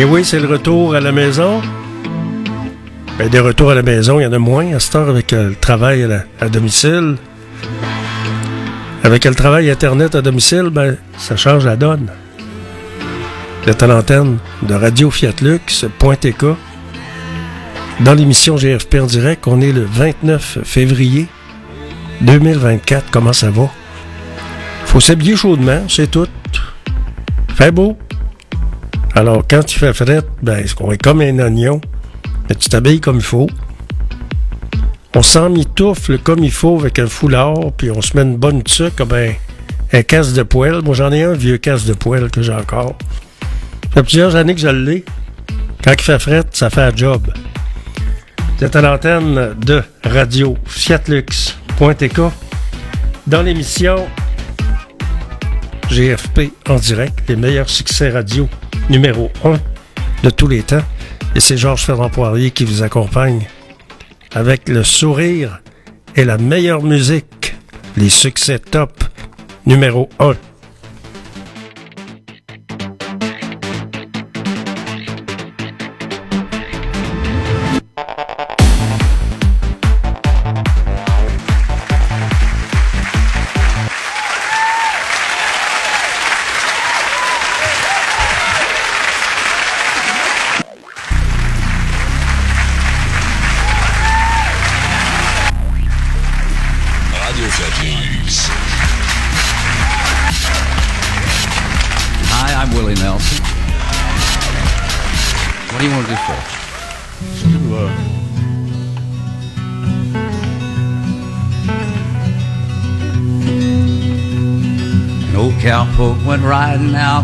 Et 0.00 0.04
oui, 0.04 0.24
c'est 0.24 0.40
le 0.40 0.48
retour 0.48 0.94
à 0.94 1.00
la 1.00 1.12
maison. 1.12 1.60
Ben, 3.18 3.28
des 3.28 3.38
retours 3.38 3.70
à 3.70 3.74
la 3.74 3.82
maison, 3.82 4.18
il 4.18 4.22
y 4.22 4.26
en 4.26 4.32
a 4.32 4.38
moins 4.38 4.72
à 4.72 4.80
cette 4.80 4.94
heure 4.94 5.10
avec 5.10 5.34
euh, 5.34 5.50
le 5.50 5.54
travail 5.54 6.08
à, 6.40 6.48
domicile. 6.48 7.16
Avec 9.04 9.26
le 9.26 9.34
travail 9.34 9.70
Internet 9.70 10.14
à 10.14 10.22
domicile, 10.22 10.70
ben, 10.72 10.96
ça 11.18 11.36
change 11.36 11.66
la 11.66 11.76
donne. 11.76 12.10
Êtes 13.66 13.82
à 13.82 13.86
l'antenne 13.86 14.38
de 14.62 14.72
Radio 14.72 15.10
Fiat 15.10 15.34
Lux, 15.42 15.84
.tk. 15.98 16.46
Dans 18.00 18.14
l'émission 18.14 18.56
GFP 18.56 18.94
en 19.02 19.06
direct, 19.06 19.46
on 19.48 19.60
est 19.60 19.72
le 19.72 19.84
29 19.84 20.60
février 20.64 21.26
2024. 22.22 23.10
Comment 23.10 23.34
ça 23.34 23.50
va? 23.50 23.68
Faut 24.86 25.00
s'habiller 25.00 25.36
chaudement, 25.36 25.82
c'est 25.90 26.10
tout. 26.10 26.26
Fait 27.54 27.70
beau. 27.70 27.98
Alors, 29.14 29.44
quand 29.48 29.62
tu 29.62 29.78
fais 29.78 29.92
fret, 29.92 30.22
ben, 30.42 30.64
on 30.80 30.92
est 30.92 31.02
comme 31.02 31.20
un 31.20 31.38
oignon. 31.38 31.80
Mais 32.48 32.54
tu 32.54 32.68
t'habilles 32.68 33.00
comme 33.00 33.16
il 33.16 33.22
faut. 33.22 33.48
On 35.14 35.22
s'en 35.22 35.50
mitoufle 35.50 36.18
comme 36.18 36.44
il 36.44 36.52
faut 36.52 36.78
avec 36.78 36.98
un 36.98 37.06
foulard, 37.06 37.72
puis 37.76 37.90
on 37.90 38.00
se 38.00 38.16
met 38.16 38.22
une 38.22 38.36
bonne 38.36 38.62
tuque 38.62 38.96
comme 38.96 39.12
un, 39.12 39.32
un 39.92 40.02
casse 40.02 40.32
de 40.32 40.42
poêle. 40.42 40.80
Moi, 40.84 40.94
j'en 40.94 41.10
ai 41.12 41.24
un 41.24 41.32
vieux 41.32 41.58
casse 41.58 41.84
de 41.84 41.92
poêle 41.92 42.30
que 42.30 42.42
j'ai 42.42 42.52
encore. 42.52 42.96
Ça 43.82 43.88
fait 43.94 44.02
plusieurs 44.02 44.36
années 44.36 44.54
que 44.54 44.60
je 44.60 44.68
l'ai. 44.68 45.04
Quand 45.82 45.92
il 45.92 46.00
fait 46.00 46.18
fret, 46.18 46.44
ça 46.52 46.70
fait 46.70 46.82
un 46.82 46.94
job. 46.94 47.32
C'est 48.58 48.76
à 48.76 48.82
l'antenne 48.82 49.54
de 49.58 49.82
Radio 50.04 50.56
Fiatlux.tk 50.66 52.20
dans 53.26 53.42
l'émission 53.42 54.06
GFP 55.90 56.52
en 56.68 56.76
direct, 56.76 57.18
les 57.28 57.34
meilleurs 57.34 57.68
succès 57.68 58.10
radio 58.10 58.48
numéro 58.88 59.28
1 59.44 59.58
de 60.22 60.30
tous 60.30 60.46
les 60.46 60.62
temps. 60.62 60.82
Et 61.34 61.40
c'est 61.40 61.56
Georges 61.56 61.84
Ferrand 61.84 62.08
Poirier 62.08 62.52
qui 62.52 62.64
vous 62.64 62.82
accompagne 62.82 63.46
avec 64.32 64.68
le 64.68 64.84
sourire 64.84 65.60
et 66.14 66.24
la 66.24 66.38
meilleure 66.38 66.82
musique, 66.82 67.56
les 67.96 68.08
succès 68.08 68.60
top 68.60 69.02
numéro 69.66 70.08
1. 70.20 70.34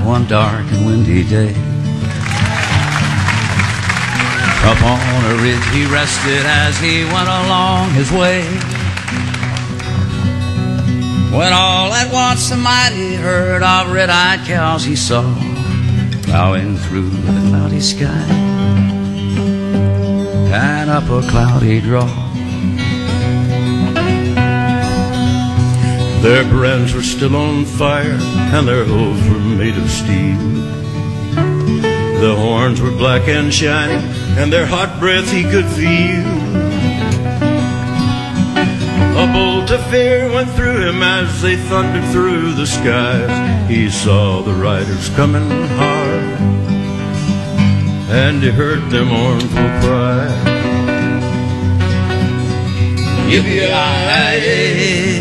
One 0.06 0.24
dark 0.28 0.64
and 0.70 0.86
windy 0.86 1.24
day. 1.24 1.50
Up 4.62 4.80
on 4.82 5.24
a 5.32 5.42
ridge 5.42 5.64
he 5.74 5.84
rested 5.86 6.46
as 6.46 6.78
he 6.78 7.04
went 7.04 7.28
along 7.28 7.90
his 7.90 8.12
way. 8.12 8.42
When 11.36 11.52
all 11.52 11.92
at 11.92 12.12
once 12.12 12.48
the 12.50 12.56
mighty 12.56 13.16
herd 13.16 13.64
of 13.64 13.92
red-eyed 13.92 14.46
cows 14.46 14.84
he 14.84 14.94
saw 14.94 15.22
plowing 16.22 16.76
through 16.76 17.10
the 17.10 17.48
cloudy 17.48 17.80
sky 17.80 18.26
and 20.54 20.88
up 20.88 21.10
a 21.10 21.20
cloudy 21.28 21.80
draw. 21.80 22.25
Their 26.22 26.44
brands 26.44 26.92
were 26.92 27.02
still 27.02 27.36
on 27.36 27.64
fire, 27.64 28.18
and 28.54 28.66
their 28.66 28.84
hooves 28.84 29.28
were 29.28 29.38
made 29.38 29.76
of 29.76 29.88
steel. 29.90 30.38
The 32.20 32.34
horns 32.34 32.80
were 32.80 32.90
black 32.90 33.28
and 33.28 33.52
shining, 33.52 34.02
and 34.38 34.52
their 34.52 34.66
hot 34.66 34.98
breath 34.98 35.30
he 35.30 35.44
could 35.44 35.66
feel. 35.66 36.26
A 39.18 39.26
bolt 39.32 39.70
of 39.70 39.84
fear 39.90 40.30
went 40.32 40.50
through 40.50 40.88
him 40.88 41.02
as 41.02 41.40
they 41.40 41.56
thundered 41.56 42.04
through 42.12 42.52
the 42.52 42.66
skies. 42.66 43.30
He 43.68 43.88
saw 43.88 44.42
the 44.42 44.52
riders 44.52 45.08
coming 45.10 45.48
hard, 45.76 46.40
and 48.10 48.42
he 48.42 48.50
heard 48.50 48.90
their 48.90 49.04
mournful 49.04 49.70
cry. 49.80 50.28
Yippee-yi-yi! 53.30 55.15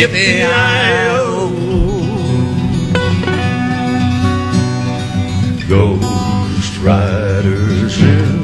Yippee-i-oh 0.00 1.50
Ghost 5.68 6.78
riders 6.78 8.00
in 8.00 8.42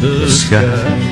the 0.00 0.30
sky 0.30 1.09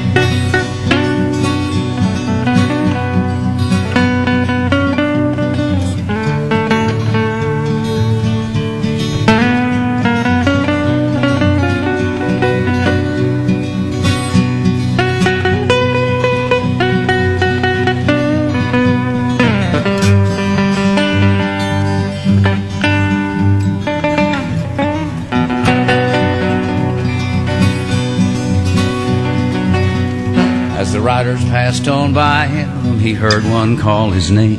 passed 31.68 31.86
on 31.86 32.14
by 32.14 32.46
him, 32.46 32.98
he 32.98 33.12
heard 33.12 33.44
one 33.44 33.76
call 33.76 34.08
his 34.08 34.30
name. 34.30 34.58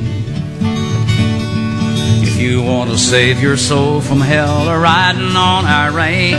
If 2.22 2.40
you 2.40 2.62
want 2.62 2.92
to 2.92 3.00
save 3.00 3.42
your 3.42 3.58
soul 3.58 4.00
from 4.00 4.22
hell 4.22 4.70
or 4.70 4.80
riding 4.80 5.36
on 5.36 5.66
our 5.66 5.92
range, 5.92 6.38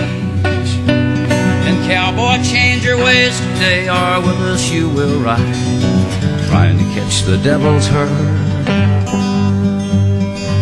then 0.85 1.91
cowboy, 1.91 2.41
change 2.44 2.85
your 2.85 2.99
ways 2.99 3.37
today, 3.41 3.89
or 3.89 4.21
with 4.21 4.41
us 4.43 4.71
you 4.71 4.89
will 4.89 5.19
ride, 5.21 5.41
trying 6.47 6.79
to 6.79 6.85
catch 6.94 7.23
the 7.23 7.39
devil's 7.39 7.89
herd 7.89 8.39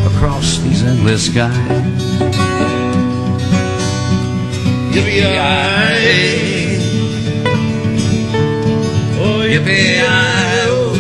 across 0.07 0.57
these 0.61 0.83
endless 0.85 1.27
skies. 1.27 2.03
Yippee-yi! 4.91 6.48
Yippee-i-oh. 9.59 10.95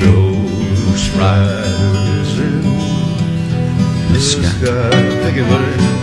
Ghost 0.00 1.14
riders 1.16 2.38
in 2.38 2.62
the 4.12 4.20
sky. 4.20 4.90
Thank 5.22 5.36
you, 5.36 5.44
buddy. 5.44 5.93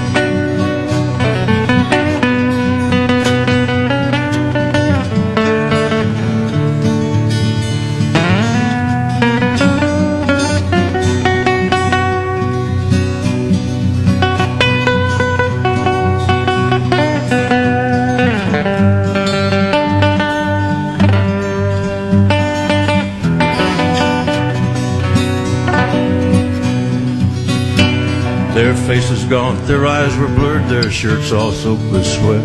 Faces 28.91 29.23
gaunt, 29.23 29.57
their 29.67 29.85
eyes 29.85 30.13
were 30.17 30.27
blurred, 30.27 30.67
their 30.67 30.91
shirts 30.91 31.31
all 31.31 31.53
soaked 31.53 31.89
with 31.93 32.05
sweat. 32.05 32.43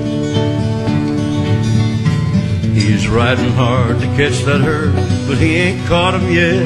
He's 2.72 3.08
riding 3.08 3.50
hard 3.54 3.98
to 3.98 4.06
catch 4.18 4.44
that 4.44 4.60
herd, 4.60 4.94
but 5.26 5.38
he 5.38 5.56
ain't 5.56 5.84
caught 5.88 6.14
'em 6.14 6.30
yet. 6.30 6.64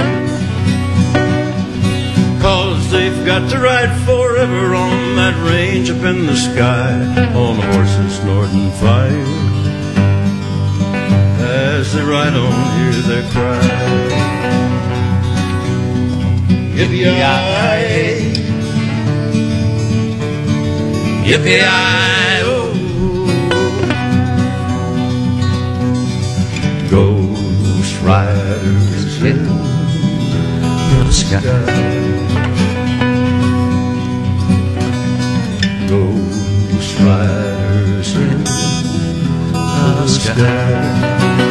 Cause 2.42 2.90
they've 2.90 3.24
got 3.24 3.48
to 3.52 3.58
ride 3.58 3.92
forever 4.04 4.74
on 4.74 5.16
that 5.16 5.36
range 5.50 5.88
up 5.88 6.04
in 6.04 6.26
the 6.26 6.36
sky 6.36 6.92
on 7.44 7.56
horses 7.70 8.12
snorting 8.20 8.70
fire. 8.82 9.28
As 11.40 11.94
they 11.94 12.02
ride 12.02 12.36
on, 12.44 12.54
hear 12.76 12.96
their 13.10 13.26
cry. 13.32 13.62
Yippee-yi, 16.76 18.19
yippee-yi, 21.24 22.42
oh. 22.44 22.70
Ghost 26.90 27.94
riders 28.02 29.22
in 29.22 29.46
the 31.06 31.12
sky. 31.12 31.40
Ghost 35.88 36.98
riders 37.00 38.10
in 38.16 38.44
the 38.44 40.06
sky. 40.08 41.49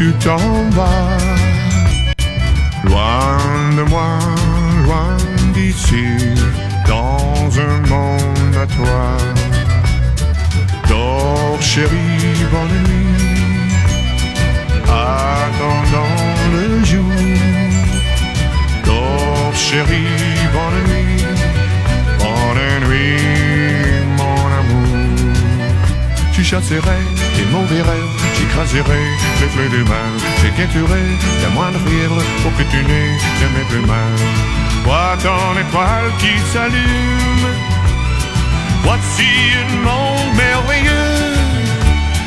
Tu 0.00 0.12
t'en 0.14 0.70
vas, 0.70 1.18
loin 2.84 3.36
de 3.76 3.82
moi, 3.82 4.18
loin 4.84 5.14
d'ici, 5.52 6.06
dans 6.88 7.50
un 7.68 7.76
monde 7.86 8.56
à 8.64 8.66
toi. 8.76 9.02
Dors, 10.88 11.60
chérie, 11.60 12.38
bonne 12.50 12.78
nuit. 12.88 13.74
Attendant 14.88 16.16
le 16.54 16.82
jour. 16.82 17.18
Dors, 18.86 19.54
chérie, 19.54 20.40
bonne 20.56 20.80
nuit. 20.90 21.24
Bonne 22.22 22.88
nuit, 22.88 23.20
mon 24.16 24.40
amour. 24.60 25.34
Tu 26.32 26.42
chasserais 26.42 27.04
tes 27.36 27.46
mauvais 27.52 27.82
rêves, 27.82 28.16
j'écraserais 28.38 29.09
du 29.56 29.84
mal. 29.84 30.12
J'équêterais 30.42 31.10
la 31.42 31.48
moindre 31.50 31.78
fièvre 31.86 32.22
pour 32.42 32.52
que 32.56 32.62
tu 32.70 32.76
n'aies 32.76 33.18
jamais 33.40 33.64
plus 33.68 33.86
mal. 33.86 34.14
Vois 34.84 35.16
ton 35.22 35.58
étoile 35.58 36.10
qui 36.18 36.38
s'allume. 36.52 37.48
Voici 38.82 39.28
un 39.60 39.76
monde 39.84 40.34
merveilleux, 40.36 41.34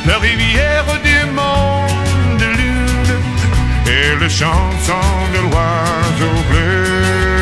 la 0.06 0.18
rivière 0.20 0.86
du 1.04 1.32
monde 1.32 2.40
de 2.40 2.46
lune 2.46 3.16
et 3.88 4.16
le 4.20 4.30
chanson 4.30 5.04
de 5.34 5.40
l'oiseau 5.40 6.36
bleu. 6.50 7.33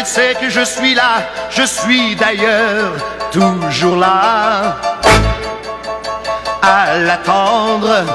Elle 0.00 0.06
sait 0.06 0.34
que 0.40 0.48
je 0.48 0.64
suis 0.64 0.94
là, 0.94 1.28
je 1.50 1.62
suis 1.62 2.16
d'ailleurs 2.16 2.92
toujours 3.30 3.96
là 3.96 4.78
à 6.62 6.96
l'attendre. 6.96 8.06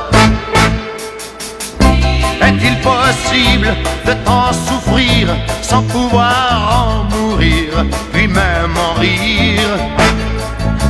Est-il 2.41 2.75
possible 2.81 3.75
de 4.03 4.13
tant 4.25 4.51
souffrir 4.51 5.27
sans 5.61 5.83
pouvoir 5.83 6.87
en 6.87 7.03
mourir, 7.15 7.85
puis 8.11 8.27
même 8.27 8.75
en 8.89 8.99
rire, 8.99 9.77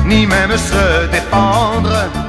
ni 0.05 0.25
même 0.25 0.55
se 0.57 1.07
défendre? 1.07 2.24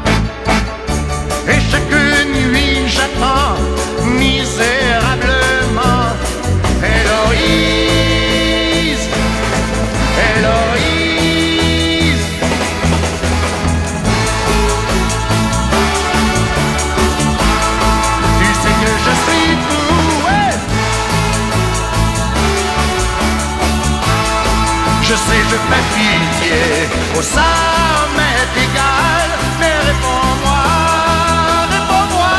Je 25.57 25.61
fais 25.63 25.87
pitié. 25.97 26.59
Au 27.17 27.23
ça 27.23 27.51
m'est 28.15 28.53
égal 28.67 29.29
Mais 29.59 29.77
réponds-moi, 29.91 30.65
réponds-moi. 31.77 32.37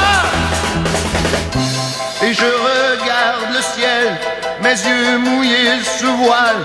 Et 2.24 2.34
je 2.34 2.50
regarde 2.68 3.50
le 3.56 3.62
ciel 3.74 4.06
Mes 4.62 4.78
yeux 4.88 5.18
mouillés 5.18 5.80
sous 6.00 6.16
voile. 6.18 6.62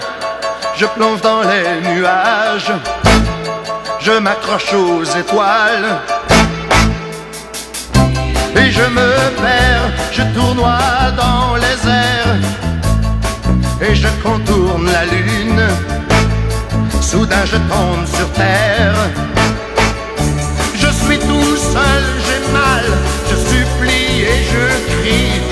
Je 0.77 0.85
plonge 0.85 1.23
dans 1.23 1.41
les 1.41 1.81
nuages 1.95 2.73
Je 4.01 4.13
m'accroche 4.13 4.75
aux 4.75 5.05
étoiles. 5.05 6.01
Et 8.57 8.71
je 8.71 8.83
me 8.83 9.11
perds, 9.43 9.91
je 10.13 10.23
tournoie 10.35 11.11
dans 11.17 11.57
les 11.57 11.79
airs. 11.91 12.37
Et 13.81 13.95
je 13.95 14.09
contourne 14.23 14.91
la 14.93 15.05
lune. 15.07 15.67
Soudain 17.13 17.45
je 17.45 17.57
tombe 17.57 18.07
sur 18.07 18.27
terre. 18.33 18.95
Je 20.75 20.87
suis 21.05 21.19
tout 21.19 21.57
seul, 21.57 22.05
j'ai 22.25 22.53
mal, 22.55 22.85
je 23.29 23.37
supplie 23.37 24.23
et 24.23 24.43
je 24.51 24.93
crie. 24.95 25.43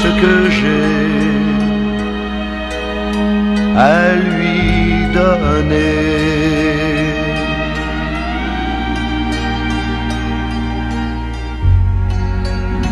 Ce 0.00 0.08
que 0.20 0.36
j'ai 0.56 1.26
à 3.76 4.14
lui 4.28 5.06
donner. 5.18 6.16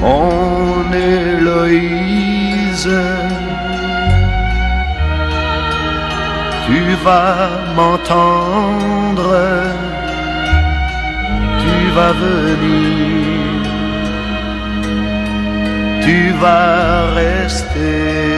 Mon 0.00 0.92
Héloïse, 0.92 2.90
tu 6.66 6.80
vas 7.06 7.48
m'entendre, 7.76 9.34
tu 11.62 11.76
vas 11.96 12.12
venir, 12.26 13.33
tu 16.04 16.32
vas 16.38 17.14
rester. 17.14 18.33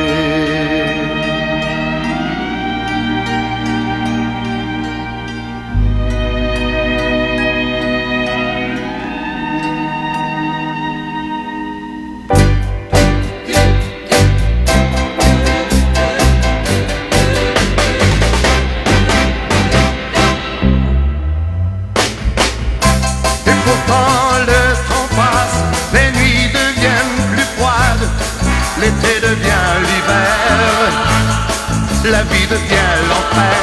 La 32.11 32.23
vie 32.23 32.47
devient 32.47 32.95
l'enfer. 33.09 33.57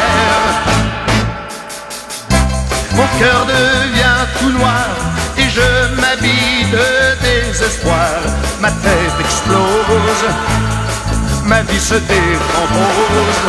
Mon 2.96 3.08
cœur 3.20 3.46
devient 3.46 4.28
tout 4.40 4.52
noir 4.52 4.88
et 5.38 5.50
je 5.50 6.02
m'habille 6.02 6.66
de 6.72 6.86
désespoir. 7.24 8.10
Ma 8.60 8.70
tête 8.70 9.18
explose, 9.20 10.26
ma 11.46 11.62
vie 11.62 11.80
se 11.80 11.96
décompose. 11.96 13.44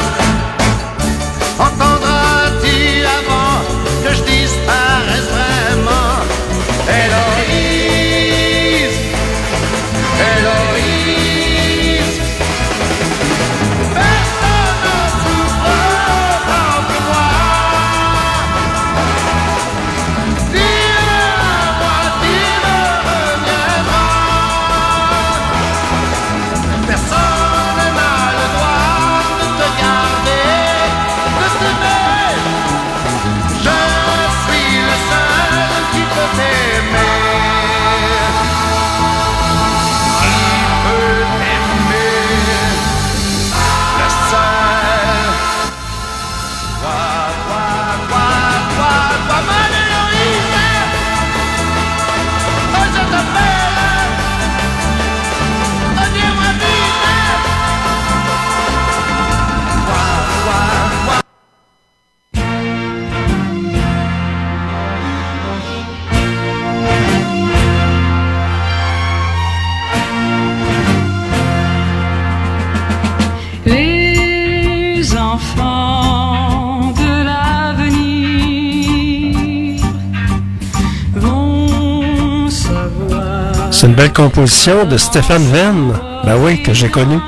Belle 83.95 84.13
composition 84.13 84.85
de 84.85 84.97
Stéphane 84.97 85.45
Venn. 85.45 85.93
Ben 86.25 86.37
oui, 86.37 86.63
que 86.63 86.73
j'ai 86.73 86.89
connu. 86.89 87.19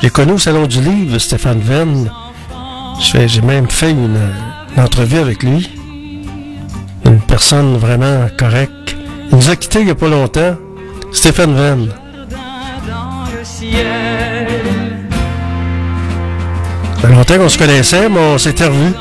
J'ai 0.00 0.10
connu 0.10 0.32
au 0.32 0.38
Salon 0.38 0.66
du 0.66 0.80
Livre 0.80 1.18
Stéphane 1.18 1.60
Venn. 1.60 2.10
J'ai 3.00 3.40
même 3.40 3.68
fait 3.68 3.90
une, 3.90 4.18
entrevue 4.76 5.18
avec 5.18 5.42
lui. 5.42 5.70
Une 7.04 7.20
personne 7.20 7.76
vraiment 7.76 8.28
correcte. 8.38 8.96
Il 9.30 9.36
nous 9.36 9.50
a 9.50 9.56
quittés 9.56 9.80
il 9.80 9.86
n'y 9.86 9.90
a 9.90 9.94
pas 9.94 10.08
longtemps. 10.08 10.56
Stéphane 11.10 11.54
Venn. 11.54 11.88
Ça 17.00 17.08
fait 17.08 17.14
longtemps 17.14 17.38
qu'on 17.38 17.48
se 17.48 17.58
connaissait, 17.58 18.08
mais 18.08 18.20
on 18.20 18.38
s'était 18.38 18.66
revus. 18.66 18.94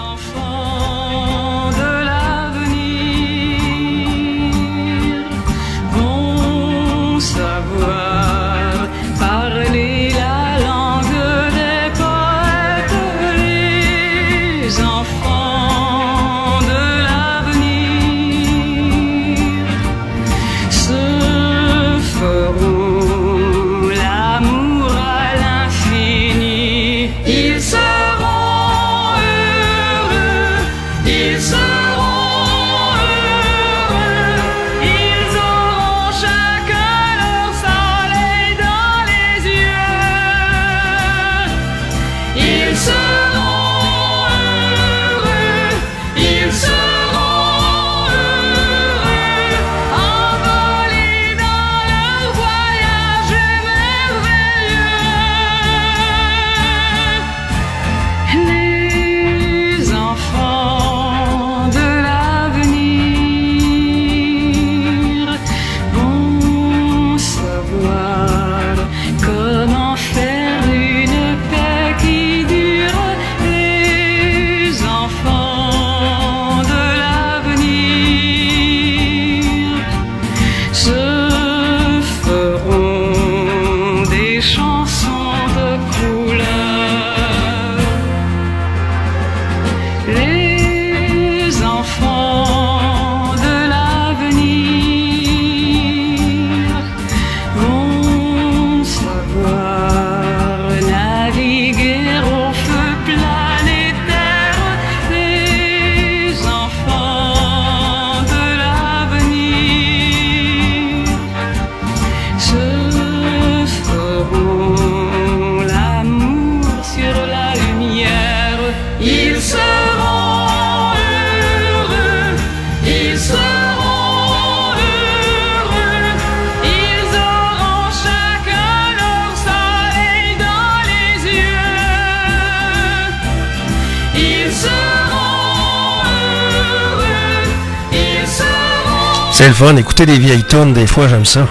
Fun, 139.61 139.75
écouter 139.75 140.07
des 140.07 140.17
vieilles 140.17 140.43
tunes, 140.43 140.73
des 140.73 140.87
fois 140.87 141.07
j'aime 141.07 141.25
ça. 141.25 141.47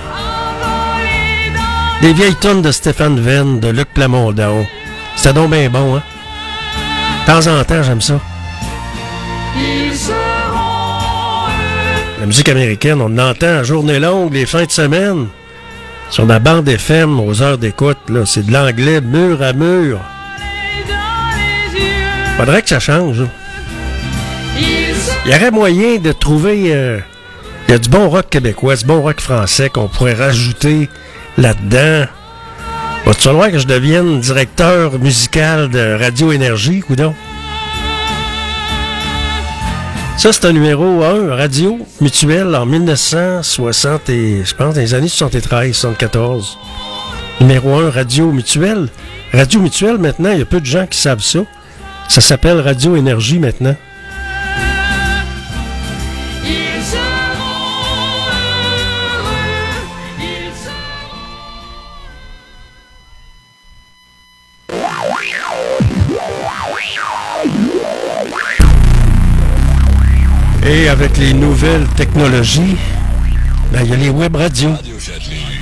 Des 2.02 2.12
vieilles 2.12 2.34
tunes 2.40 2.60
de 2.60 2.72
Stéphane 2.72 3.20
Venn, 3.20 3.60
de 3.60 3.68
Luc 3.68 3.88
Plamondon. 3.94 4.66
C'était 5.14 5.34
donc 5.34 5.52
bien 5.52 5.70
bon, 5.70 5.94
hein? 5.94 6.02
De 7.20 7.32
temps 7.32 7.46
en 7.46 7.62
temps, 7.62 7.82
j'aime 7.84 8.00
ça. 8.00 8.18
La 12.18 12.26
musique 12.26 12.48
américaine, 12.48 13.00
on 13.00 13.10
l'entend 13.10 13.58
à 13.58 13.62
journée 13.62 14.00
longue, 14.00 14.32
les 14.32 14.46
fins 14.46 14.64
de 14.64 14.72
semaine. 14.72 15.28
Sur 16.10 16.26
ma 16.26 16.40
bande 16.40 16.68
FM, 16.68 17.20
aux 17.20 17.42
heures 17.42 17.58
d'écoute, 17.58 17.98
là, 18.08 18.26
c'est 18.26 18.44
de 18.44 18.52
l'anglais 18.52 19.00
mur 19.00 19.40
à 19.40 19.52
mur. 19.52 20.00
Faudrait 22.36 22.62
que 22.62 22.70
ça 22.70 22.80
change. 22.80 23.22
Il 24.58 25.30
y 25.30 25.34
aurait 25.34 25.52
moyen 25.52 25.98
de 25.98 26.10
trouver... 26.10 26.74
euh, 26.74 26.98
il 27.70 27.74
y 27.74 27.76
a 27.76 27.78
du 27.78 27.88
bon 27.88 28.08
rock 28.08 28.28
québécois, 28.28 28.74
du 28.74 28.84
bon 28.84 29.00
rock 29.00 29.20
français 29.20 29.68
qu'on 29.70 29.86
pourrait 29.86 30.14
rajouter 30.14 30.88
là-dedans. 31.38 32.10
Va-tu 33.06 33.20
falloir 33.20 33.48
que 33.48 33.60
je 33.60 33.66
devienne 33.68 34.18
directeur 34.18 34.98
musical 34.98 35.70
de 35.70 35.96
Radio 35.96 36.32
Énergie, 36.32 36.80
coudon? 36.80 37.14
Ça, 40.16 40.32
c'est 40.32 40.46
un 40.46 40.52
numéro 40.52 41.04
1, 41.04 41.36
Radio 41.36 41.78
Mutuelle, 42.00 42.56
en 42.56 42.66
1960 42.66 44.08
et, 44.08 44.42
je 44.44 44.52
pense, 44.56 44.74
dans 44.74 44.80
les 44.80 44.94
années 44.94 45.06
73, 45.06 45.72
74. 45.72 46.58
Numéro 47.40 47.76
1, 47.76 47.90
Radio 47.90 48.32
Mutuelle. 48.32 48.88
Radio 49.32 49.60
Mutuelle, 49.60 49.98
maintenant, 49.98 50.32
il 50.32 50.40
y 50.40 50.42
a 50.42 50.44
peu 50.44 50.60
de 50.60 50.66
gens 50.66 50.88
qui 50.88 50.98
savent 50.98 51.22
ça. 51.22 51.44
Ça 52.08 52.20
s'appelle 52.20 52.58
Radio 52.58 52.96
Énergie 52.96 53.38
maintenant. 53.38 53.76
Avec 70.90 71.16
les 71.18 71.32
nouvelles 71.32 71.86
technologies, 71.96 72.76
ben, 73.72 73.82
il 73.84 73.90
y 73.90 73.92
a 73.92 73.96
les 73.96 74.10
web 74.10 74.34
radios. 74.34 74.74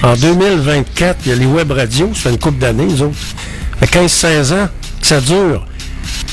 En 0.02 0.14
2024, 0.16 1.18
il 1.26 1.28
y 1.28 1.32
a 1.32 1.36
les 1.36 1.46
web 1.46 1.70
radios. 1.70 2.10
Ça 2.14 2.20
fait 2.22 2.30
une 2.30 2.38
couple 2.38 2.58
d'années, 2.58 2.86
nous 2.86 3.02
autres. 3.02 3.18
Fait 3.78 3.86
15-16 3.86 4.54
ans 4.54 4.68
que 5.00 5.06
ça 5.06 5.20
dure. 5.20 5.66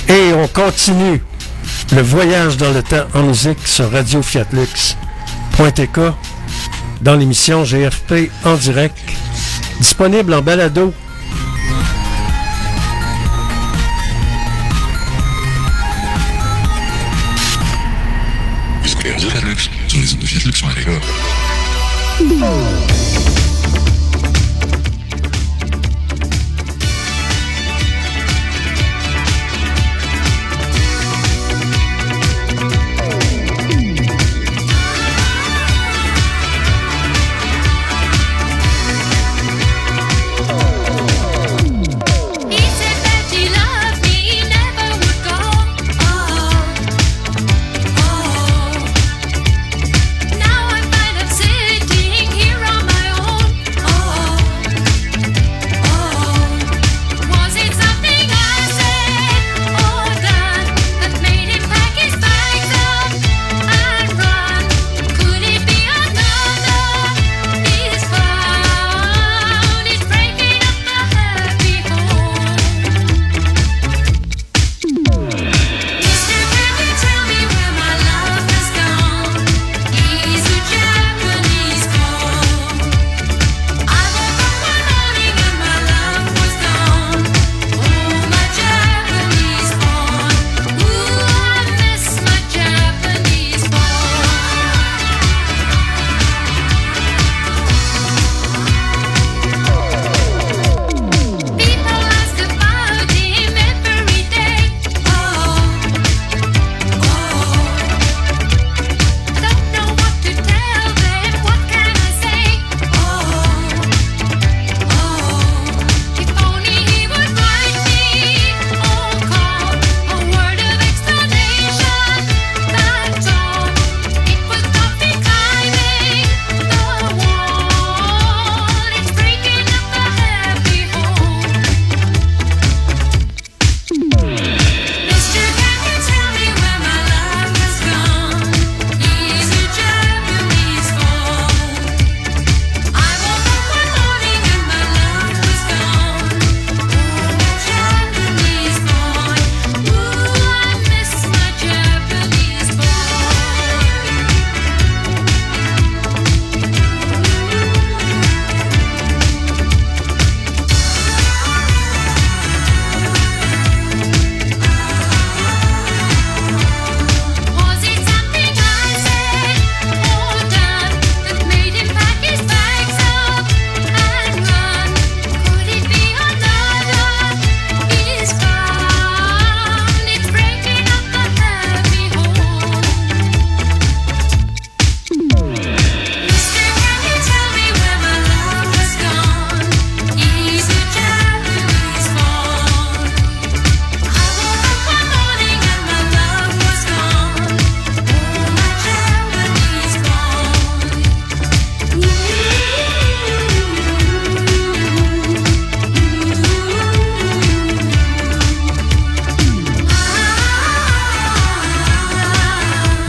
Et 0.08 0.32
on 0.34 0.48
continue 0.48 1.22
le 1.94 2.02
voyage 2.02 2.56
dans 2.56 2.72
le 2.72 2.82
temps 2.82 3.06
en 3.14 3.24
musique 3.24 3.68
sur 3.68 3.92
Radio 3.92 4.22
Fiat 4.22 4.46
Lux. 4.54 4.96
.tk 5.58 6.00
dans 7.02 7.16
l'émission 7.16 7.64
GFP 7.64 8.32
en 8.46 8.56
direct. 8.56 8.98
Disponible 9.80 10.34
en 10.34 10.42
balado. 10.42 10.94
Música 22.26 22.75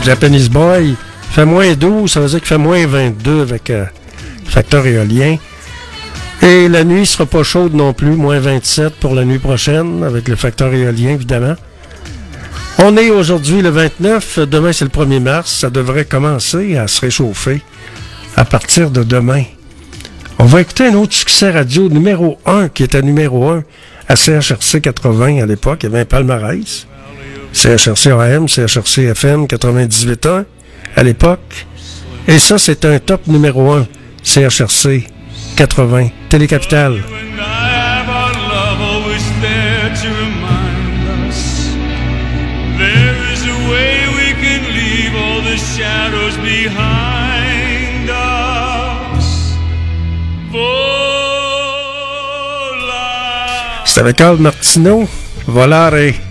Japanese 0.07 0.49
Boy 0.49 0.95
fait 1.31 1.43
moins 1.43 1.73
12, 1.73 2.09
ça 2.09 2.21
veut 2.21 2.29
dire 2.29 2.39
qu'il 2.39 2.47
fait 2.47 2.57
moins 2.57 2.87
22 2.87 3.41
avec 3.41 3.69
euh, 3.69 3.83
facteur 4.45 4.87
éolien. 4.87 5.35
Et 6.41 6.69
la 6.69 6.85
nuit 6.85 7.01
ne 7.01 7.05
sera 7.05 7.25
pas 7.25 7.43
chaude 7.43 7.73
non 7.73 7.91
plus, 7.91 8.11
moins 8.11 8.39
27 8.39 8.93
pour 9.01 9.15
la 9.15 9.25
nuit 9.25 9.37
prochaine, 9.37 10.05
avec 10.05 10.29
le 10.29 10.37
facteur 10.37 10.73
éolien 10.73 11.09
évidemment. 11.09 11.55
On 12.79 12.95
est 12.95 13.09
aujourd'hui 13.09 13.61
le 13.61 13.67
29, 13.67 14.39
demain 14.47 14.71
c'est 14.71 14.85
le 14.85 14.91
1er 14.91 15.19
mars, 15.19 15.51
ça 15.51 15.69
devrait 15.69 16.05
commencer 16.05 16.77
à 16.77 16.87
se 16.87 17.01
réchauffer 17.01 17.61
à 18.37 18.45
partir 18.45 18.91
de 18.91 19.03
demain. 19.03 19.43
On 20.39 20.45
va 20.45 20.61
écouter 20.61 20.85
un 20.85 20.93
autre 20.93 21.15
succès 21.15 21.51
radio 21.51 21.89
numéro 21.89 22.39
1 22.45 22.69
qui 22.69 22.83
était 22.83 23.01
numéro 23.01 23.49
1 23.49 23.63
à 24.07 24.15
CHRC 24.15 24.79
80 24.79 25.43
à 25.43 25.45
l'époque, 25.45 25.79
il 25.83 25.87
y 25.87 25.89
avait 25.89 25.99
un 25.99 26.05
palmarès. 26.05 26.87
CHRC 27.57 28.11
AM, 28.11 28.47
CHRC 28.47 28.99
FM 29.15 29.47
98.1 29.47 30.45
à 30.95 31.01
l'époque. 31.01 31.65
Et 32.27 32.37
ça, 32.37 32.59
c'est 32.59 32.85
un 32.85 32.99
top 32.99 33.25
numéro 33.25 33.71
1, 33.71 33.87
CHRC 34.21 35.07
80, 35.55 36.09
Télécapitale. 36.29 37.01
C'est 53.85 54.01
avec 54.01 54.17
Carl 54.17 54.37
Martineau, 54.37 55.09
Volare. 55.47 56.26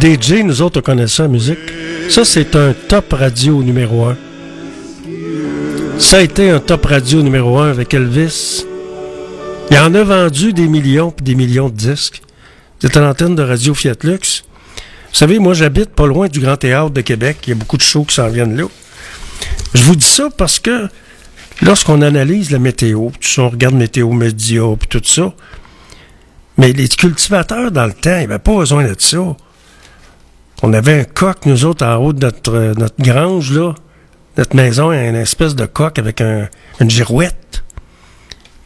DJ, 0.00 0.44
nous 0.44 0.62
autres, 0.62 0.78
on 0.78 0.82
connaît 0.82 1.08
ça, 1.08 1.24
la 1.24 1.28
musique. 1.28 1.58
Ça, 2.08 2.24
c'est 2.24 2.54
un 2.54 2.72
top 2.72 3.12
radio 3.12 3.62
numéro 3.62 4.04
un. 4.04 4.16
Ça 5.98 6.18
a 6.18 6.20
été 6.20 6.50
un 6.50 6.60
top 6.60 6.86
radio 6.86 7.22
numéro 7.22 7.58
un 7.58 7.70
avec 7.70 7.92
Elvis. 7.94 8.64
Il 9.70 9.78
en 9.78 9.92
a 9.94 10.04
vendu 10.04 10.52
des 10.52 10.68
millions 10.68 11.10
puis 11.10 11.24
des 11.24 11.34
millions 11.34 11.68
de 11.68 11.74
disques. 11.74 12.22
C'était 12.80 13.00
l'antenne 13.00 13.34
de 13.34 13.42
Radio 13.42 13.74
Fiat 13.74 13.96
Lux. 14.04 14.44
Vous 15.10 15.14
savez, 15.14 15.40
moi, 15.40 15.54
j'habite 15.54 15.90
pas 15.90 16.06
loin 16.06 16.28
du 16.28 16.38
Grand 16.38 16.56
Théâtre 16.56 16.90
de 16.90 17.00
Québec. 17.00 17.38
Il 17.46 17.50
y 17.50 17.52
a 17.52 17.56
beaucoup 17.56 17.76
de 17.76 17.82
shows 17.82 18.04
qui 18.04 18.14
s'en 18.14 18.28
viennent 18.28 18.56
là. 18.56 18.66
Je 19.74 19.82
vous 19.82 19.96
dis 19.96 20.06
ça 20.06 20.28
parce 20.36 20.60
que 20.60 20.88
lorsqu'on 21.60 22.02
analyse 22.02 22.50
la 22.50 22.60
météo, 22.60 23.10
tout 23.20 23.28
ça, 23.28 23.42
on 23.42 23.48
regarde 23.48 23.74
Météo 23.74 24.12
Média 24.12 24.62
puis 24.78 24.88
tout 24.88 25.02
ça, 25.04 25.34
mais 26.56 26.72
les 26.72 26.88
cultivateurs, 26.88 27.70
dans 27.72 27.86
le 27.86 27.92
temps, 27.92 28.16
ils 28.16 28.28
n'avaient 28.28 28.38
pas 28.38 28.56
besoin 28.56 28.84
de 28.84 28.94
ça. 28.96 29.36
On 30.62 30.72
avait 30.72 31.00
un 31.00 31.04
coq, 31.04 31.46
nous 31.46 31.64
autres, 31.64 31.86
en 31.86 31.96
haut 31.96 32.12
de 32.12 32.24
notre, 32.26 32.52
euh, 32.54 32.74
notre 32.74 33.00
grange, 33.00 33.52
là. 33.52 33.74
Notre 34.36 34.54
maison, 34.56 34.92
une 34.92 35.16
espèce 35.16 35.54
de 35.56 35.66
coq 35.66 35.98
avec 35.98 36.20
un- 36.20 36.48
une 36.80 36.90
girouette. 36.90 37.64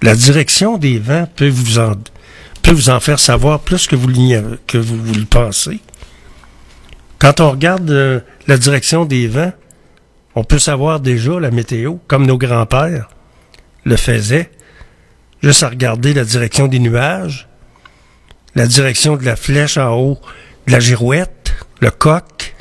La 0.03 0.15
direction 0.15 0.77
des 0.79 0.99
vents 0.99 1.27
peut 1.37 1.49
vous 1.49 1.79
en, 1.79 1.93
peut 2.63 2.73
vous 2.73 2.91
en 2.91 3.01
faire 3.01 3.19
savoir 3.21 3.61
plus 3.61 3.87
que 3.87 3.97
vous, 3.97 4.09
que 4.67 4.79
le 4.79 5.25
pensez. 5.25 5.81
Quand 7.19 7.41
on 7.41 7.51
regarde 7.53 7.91
euh, 7.91 8.21
la 8.49 8.57
direction 8.59 9.05
des 9.05 9.29
vents, 9.29 9.53
on 10.35 10.45
peut 10.45 10.59
savoir 10.59 11.01
déjà 11.01 11.39
la 11.41 11.51
météo, 11.51 11.95
comme 12.07 12.27
nos 12.27 12.39
grands-pères 12.39 13.09
le 13.85 13.97
faisaient, 13.97 14.51
juste 15.43 15.63
à 15.63 15.69
regarder 15.69 16.15
la 16.15 16.25
direction 16.25 16.69
des 16.69 16.79
nuages, 16.81 17.49
la 18.55 18.67
direction 18.67 19.17
de 19.17 19.25
la 19.25 19.37
flèche 19.37 19.77
en 19.79 19.95
haut 19.97 20.19
de 20.67 20.73
la 20.73 20.81
girouette, 20.81 21.42
le 21.83 21.91
coq. 21.91 22.55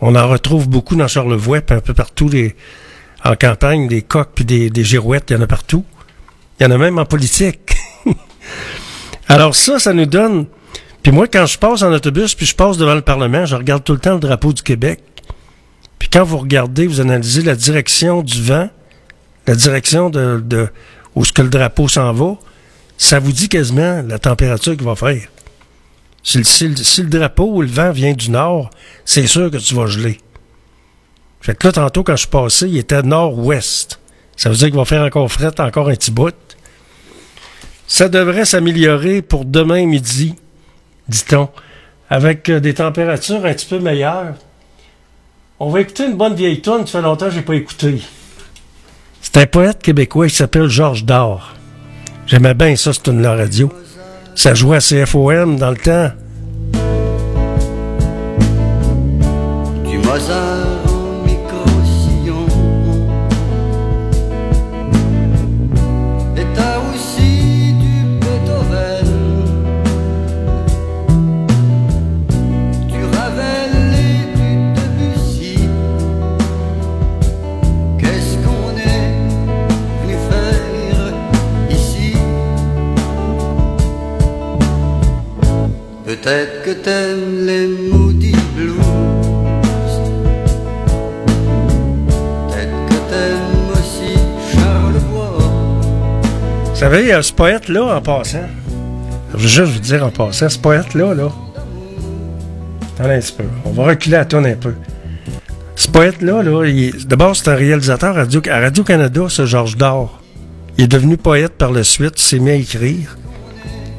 On 0.00 0.16
en 0.16 0.28
retrouve 0.28 0.68
beaucoup 0.68 0.96
dans 0.96 1.06
Charlevoix, 1.06 1.60
puis 1.60 1.76
un 1.76 1.80
peu 1.80 1.94
partout 1.94 2.28
en 3.24 3.36
campagne, 3.36 3.86
des 3.86 4.02
coqs 4.02 4.30
puis 4.34 4.44
des, 4.44 4.68
des 4.68 4.82
girouettes, 4.82 5.30
il 5.30 5.34
y 5.34 5.36
en 5.36 5.42
a 5.42 5.46
partout. 5.46 5.84
Il 6.58 6.64
y 6.64 6.66
en 6.66 6.72
a 6.72 6.78
même 6.78 6.98
en 6.98 7.04
politique. 7.04 7.76
Alors 9.28 9.54
ça, 9.54 9.78
ça 9.78 9.92
nous 9.92 10.06
donne... 10.06 10.46
Puis 11.04 11.12
moi, 11.12 11.26
quand 11.28 11.46
je 11.46 11.58
passe 11.58 11.82
en 11.82 11.92
autobus, 11.92 12.34
puis 12.34 12.46
je 12.46 12.54
passe 12.54 12.76
devant 12.76 12.94
le 12.94 13.02
Parlement, 13.02 13.46
je 13.46 13.56
regarde 13.56 13.82
tout 13.82 13.92
le 13.92 13.98
temps 13.98 14.14
le 14.14 14.20
drapeau 14.20 14.52
du 14.52 14.62
Québec. 14.62 15.00
Puis 15.98 16.08
quand 16.08 16.24
vous 16.24 16.38
regardez, 16.38 16.86
vous 16.86 17.00
analysez 17.00 17.42
la 17.42 17.54
direction 17.54 18.22
du 18.22 18.42
vent, 18.42 18.68
la 19.46 19.54
direction 19.54 20.10
de, 20.10 20.40
de 20.44 20.68
où 21.14 21.24
ce 21.24 21.32
que 21.32 21.42
le 21.42 21.48
drapeau 21.48 21.88
s'en 21.88 22.12
va, 22.12 22.36
ça 22.98 23.20
vous 23.20 23.32
dit 23.32 23.48
quasiment 23.48 24.02
la 24.06 24.18
température 24.18 24.76
qu'il 24.76 24.86
va 24.86 24.96
faire. 24.96 25.31
Si 26.22 26.38
le, 26.38 27.08
drapeau 27.08 27.50
ou 27.52 27.62
le 27.62 27.68
vent 27.68 27.90
vient 27.90 28.12
du 28.12 28.30
nord, 28.30 28.70
c'est 29.04 29.26
sûr 29.26 29.50
que 29.50 29.56
tu 29.56 29.74
vas 29.74 29.86
geler. 29.86 30.18
Fait 31.40 31.56
que 31.56 31.66
là, 31.66 31.72
tantôt, 31.72 32.04
quand 32.04 32.14
je 32.14 32.20
suis 32.22 32.28
passé, 32.28 32.68
il 32.68 32.78
était 32.78 33.02
nord-ouest. 33.02 33.98
Ça 34.36 34.48
veut 34.48 34.56
dire 34.56 34.68
qu'il 34.68 34.76
va 34.76 34.84
faire 34.84 35.02
encore 35.02 35.30
fret, 35.30 35.60
encore 35.60 35.88
un 35.88 35.94
petit 35.94 36.12
bout. 36.12 36.34
Ça 37.88 38.08
devrait 38.08 38.44
s'améliorer 38.44 39.20
pour 39.20 39.44
demain 39.44 39.84
midi, 39.84 40.36
dit-on, 41.08 41.48
avec 42.08 42.48
euh, 42.48 42.60
des 42.60 42.74
températures 42.74 43.44
un 43.44 43.52
petit 43.52 43.66
peu 43.66 43.80
meilleures. 43.80 44.34
On 45.58 45.68
va 45.68 45.80
écouter 45.80 46.06
une 46.06 46.16
bonne 46.16 46.34
vieille 46.34 46.62
tonne, 46.62 46.86
ça 46.86 46.98
fait 46.98 47.02
longtemps 47.02 47.26
que 47.26 47.34
j'ai 47.34 47.42
pas 47.42 47.54
écouté. 47.54 48.00
C'est 49.20 49.36
un 49.36 49.46
poète 49.46 49.82
québécois 49.82 50.28
qui 50.28 50.34
s'appelle 50.34 50.68
Georges 50.68 51.04
Dard. 51.04 51.54
J'aimais 52.26 52.54
bien 52.54 52.74
ça, 52.76 52.92
tune 52.92 53.20
la 53.20 53.34
radio. 53.34 53.72
Ça 54.34 54.54
jouait 54.54 54.78
à 54.78 54.80
CFOM 54.80 55.56
dans 55.56 55.70
le 55.70 55.76
temps. 55.76 56.10
Peut-être 86.22 86.62
que 86.62 86.70
t'aimes 86.72 87.46
les 87.46 87.66
Moody 87.66 88.32
Blues. 88.54 88.74
Que 92.50 92.94
t'aimes 93.10 93.72
aussi. 93.72 94.14
Vous 96.70 96.76
savez, 96.76 97.12
euh, 97.12 97.22
ce 97.22 97.32
poète-là, 97.32 97.96
en 97.96 98.00
passant, 98.00 98.38
je 99.34 99.38
veux 99.38 99.48
juste 99.48 99.72
vous 99.72 99.78
dire 99.80 100.04
en 100.04 100.10
passant, 100.10 100.48
ce 100.48 100.58
poète-là, 100.58 101.14
là, 101.14 101.28
attendez 102.98 103.14
un 103.14 103.20
petit 103.20 103.32
peu, 103.32 103.44
on 103.64 103.70
va 103.70 103.84
reculer 103.84 104.16
à 104.16 104.24
tonne 104.24 104.46
un 104.46 104.54
peu. 104.54 104.74
Ce 105.76 105.88
poète-là, 105.88 106.42
là, 106.42 106.64
d'abord, 107.06 107.34
c'est 107.36 107.48
un 107.50 107.54
réalisateur 107.54 108.10
à 108.10 108.20
Radio- 108.20 108.42
à 108.50 108.60
Radio-Canada, 108.60 109.22
ce 109.28 109.46
Georges 109.46 109.76
Dard. 109.76 110.20
Il 110.78 110.84
est 110.84 110.88
devenu 110.88 111.16
poète 111.16 111.52
par 111.52 111.70
la 111.72 111.82
suite, 111.84 112.14
il 112.20 112.22
s'est 112.22 112.38
mis 112.38 112.50
à 112.50 112.54
écrire. 112.54 113.16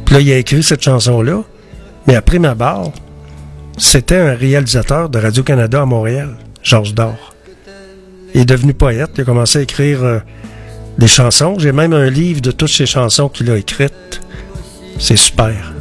Puis 0.05 0.15
là, 0.15 0.21
il 0.21 0.31
a 0.31 0.37
écrit 0.37 0.63
cette 0.63 0.81
chanson-là. 0.83 1.43
Mais 2.07 2.15
après 2.15 2.39
ma 2.39 2.55
barre, 2.55 2.91
c'était 3.77 4.17
un 4.17 4.33
réalisateur 4.33 5.09
de 5.09 5.19
Radio-Canada 5.19 5.81
à 5.81 5.85
Montréal, 5.85 6.35
Georges 6.61 6.93
Dor. 6.93 7.33
Il 8.33 8.41
est 8.41 8.45
devenu 8.45 8.73
poète, 8.73 9.11
il 9.15 9.21
a 9.21 9.23
commencé 9.25 9.59
à 9.59 9.61
écrire 9.61 10.03
euh, 10.03 10.19
des 10.97 11.07
chansons. 11.07 11.57
J'ai 11.59 11.71
même 11.71 11.93
un 11.93 12.09
livre 12.09 12.41
de 12.41 12.51
toutes 12.51 12.69
ces 12.69 12.85
chansons 12.85 13.29
qu'il 13.29 13.49
a 13.51 13.57
écrites. 13.57 14.21
C'est 14.99 15.15
super. 15.15 15.73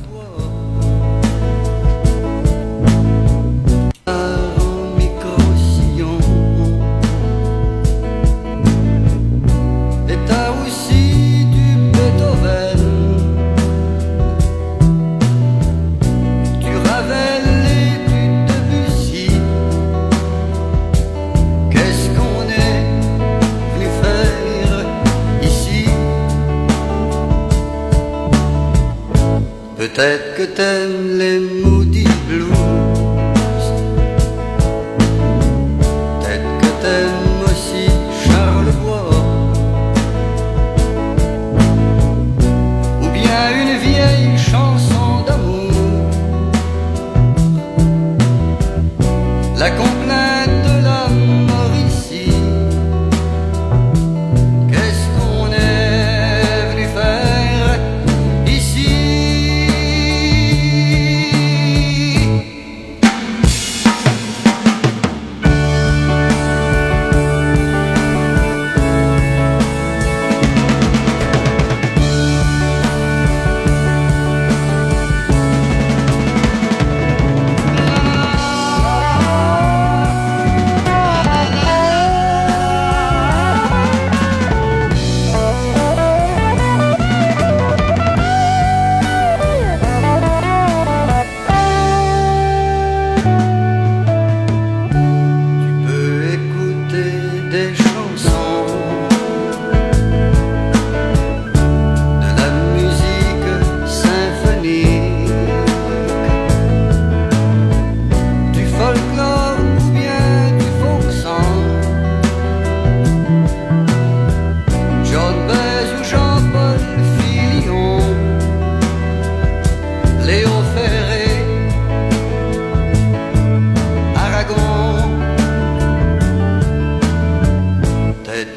takıtemlim 29.94 31.71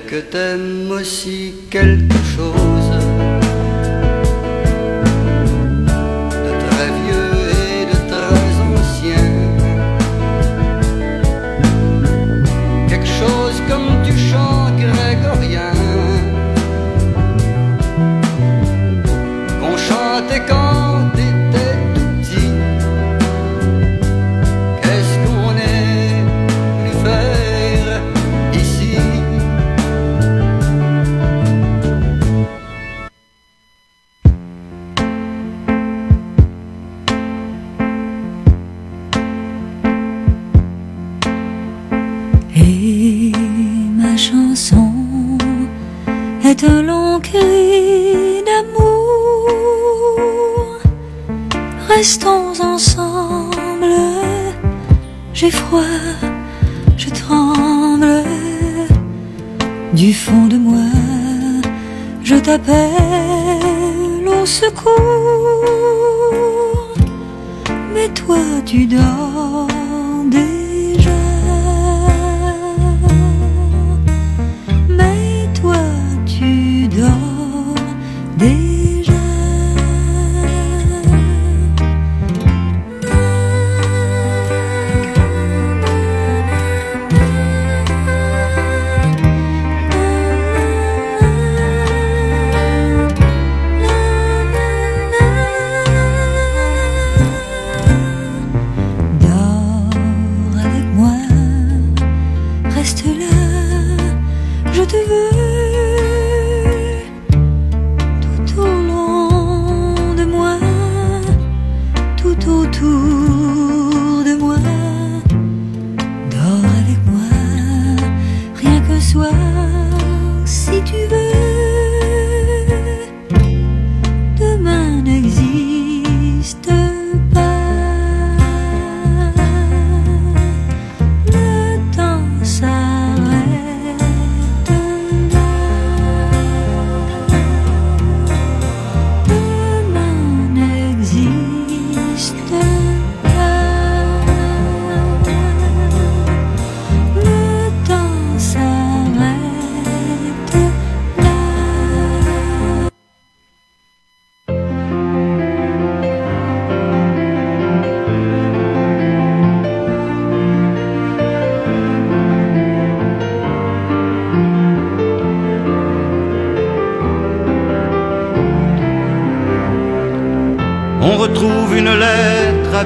que 0.07 0.19
t'aimes 0.21 0.91
aussi 0.91 1.53
quelque 1.69 2.13
chose. 2.35 3.14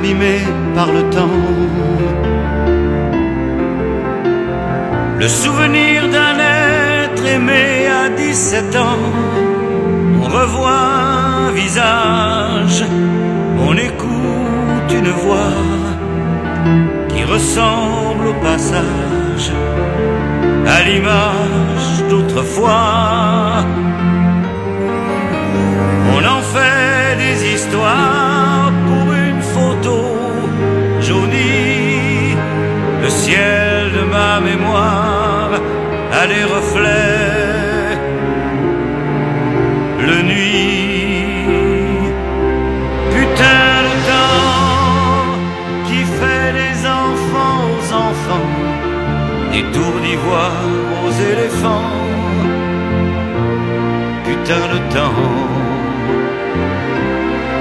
animé 0.10 0.49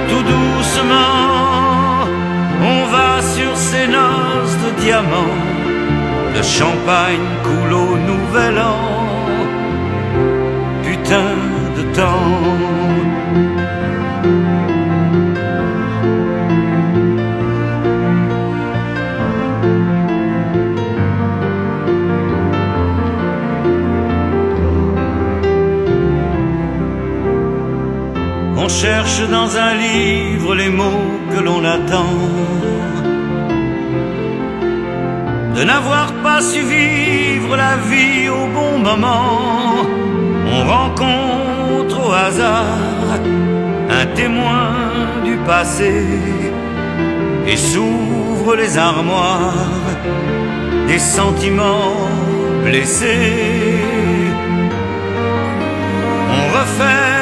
tout 0.09 0.23
doucement, 0.23 2.07
on 2.61 2.85
va 2.91 3.21
sur 3.21 3.55
ces 3.55 3.87
noces 3.87 4.57
de 4.65 4.81
diamants. 4.81 5.37
Le 6.35 6.41
champagne 6.43 7.27
coule 7.43 7.73
au 7.73 7.97
nouvel 7.97 8.57
an. 8.59 8.79
Putain 10.83 11.35
de 11.77 11.83
temps. 11.95 12.88
Cherche 28.81 29.27
dans 29.29 29.57
un 29.57 29.73
livre 29.73 30.55
les 30.55 30.69
mots 30.69 31.09
que 31.31 31.39
l'on 31.41 31.61
attend. 31.65 32.15
De 35.55 35.61
n'avoir 35.69 36.07
pas 36.23 36.41
su 36.41 36.61
vivre 36.61 37.57
la 37.57 37.75
vie 37.89 38.29
au 38.29 38.45
bon 38.57 38.73
moment. 38.89 39.85
On 40.55 40.61
rencontre 40.75 41.97
au 42.07 42.11
hasard 42.25 43.19
un 43.99 44.05
témoin 44.21 44.67
du 45.25 45.35
passé 45.51 45.95
et 47.51 47.57
s'ouvre 47.57 48.55
les 48.55 48.77
armoires 48.77 49.71
des 50.87 50.99
sentiments 50.99 51.97
blessés. 52.63 53.75
On 56.37 56.43
refait 56.57 57.18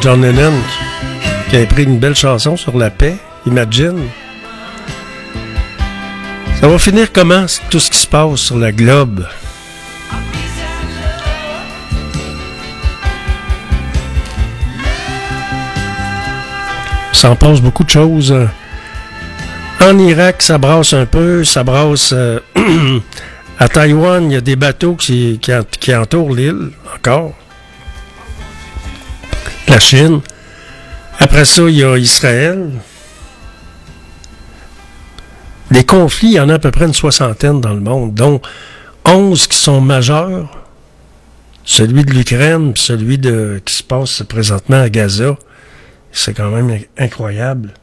John 0.00 0.22
Lennon, 0.22 0.54
qui, 1.50 1.58
a 1.58 1.66
pris 1.66 1.82
une 1.82 1.98
belle 1.98 2.14
chanson 2.14 2.56
sur 2.56 2.78
la 2.78 2.88
paix, 2.88 3.16
Imagine. 3.44 4.08
Ça 6.58 6.68
va 6.68 6.78
finir 6.78 7.12
comment, 7.12 7.44
tout 7.68 7.78
ce 7.78 7.90
qui 7.90 7.98
se 7.98 8.06
passe 8.06 8.40
sur 8.40 8.56
la 8.56 8.72
globe? 8.72 9.26
Ça 17.12 17.30
en 17.30 17.36
passe 17.36 17.60
beaucoup 17.60 17.84
de 17.84 17.90
choses. 17.90 18.34
En 19.82 19.98
Irak, 19.98 20.40
ça 20.40 20.56
brasse 20.56 20.94
un 20.94 21.04
peu, 21.04 21.44
ça 21.44 21.62
brasse... 21.62 22.14
euh, 22.14 22.40
à 23.58 23.68
Taïwan, 23.68 24.30
il 24.30 24.32
y 24.32 24.36
a 24.36 24.40
des 24.40 24.56
bateaux 24.56 24.94
qui 24.94 25.38
entourent 25.94 26.34
l'île, 26.34 26.70
encore. 26.96 27.34
La 29.68 29.78
Chine. 29.78 30.22
Après 31.18 31.44
ça, 31.44 31.62
il 31.68 31.76
y 31.76 31.84
a 31.84 31.98
Israël. 31.98 32.70
Des 35.70 35.84
conflits, 35.84 36.28
il 36.28 36.34
y 36.34 36.40
en 36.40 36.48
a 36.48 36.54
à 36.54 36.58
peu 36.58 36.70
près 36.70 36.86
une 36.86 36.94
soixantaine 36.94 37.60
dans 37.60 37.74
le 37.74 37.80
monde, 37.80 38.14
dont 38.14 38.40
11 39.04 39.46
qui 39.46 39.58
sont 39.58 39.82
majeurs. 39.82 40.48
Celui 41.64 42.04
de 42.06 42.12
l'Ukraine, 42.12 42.72
celui 42.76 43.18
de, 43.18 43.60
qui 43.62 43.74
se 43.74 43.82
passe 43.82 44.22
présentement 44.22 44.80
à 44.80 44.88
Gaza. 44.88 45.36
C'est 46.12 46.32
quand 46.32 46.50
même 46.50 46.80
incroyable. 46.96 47.74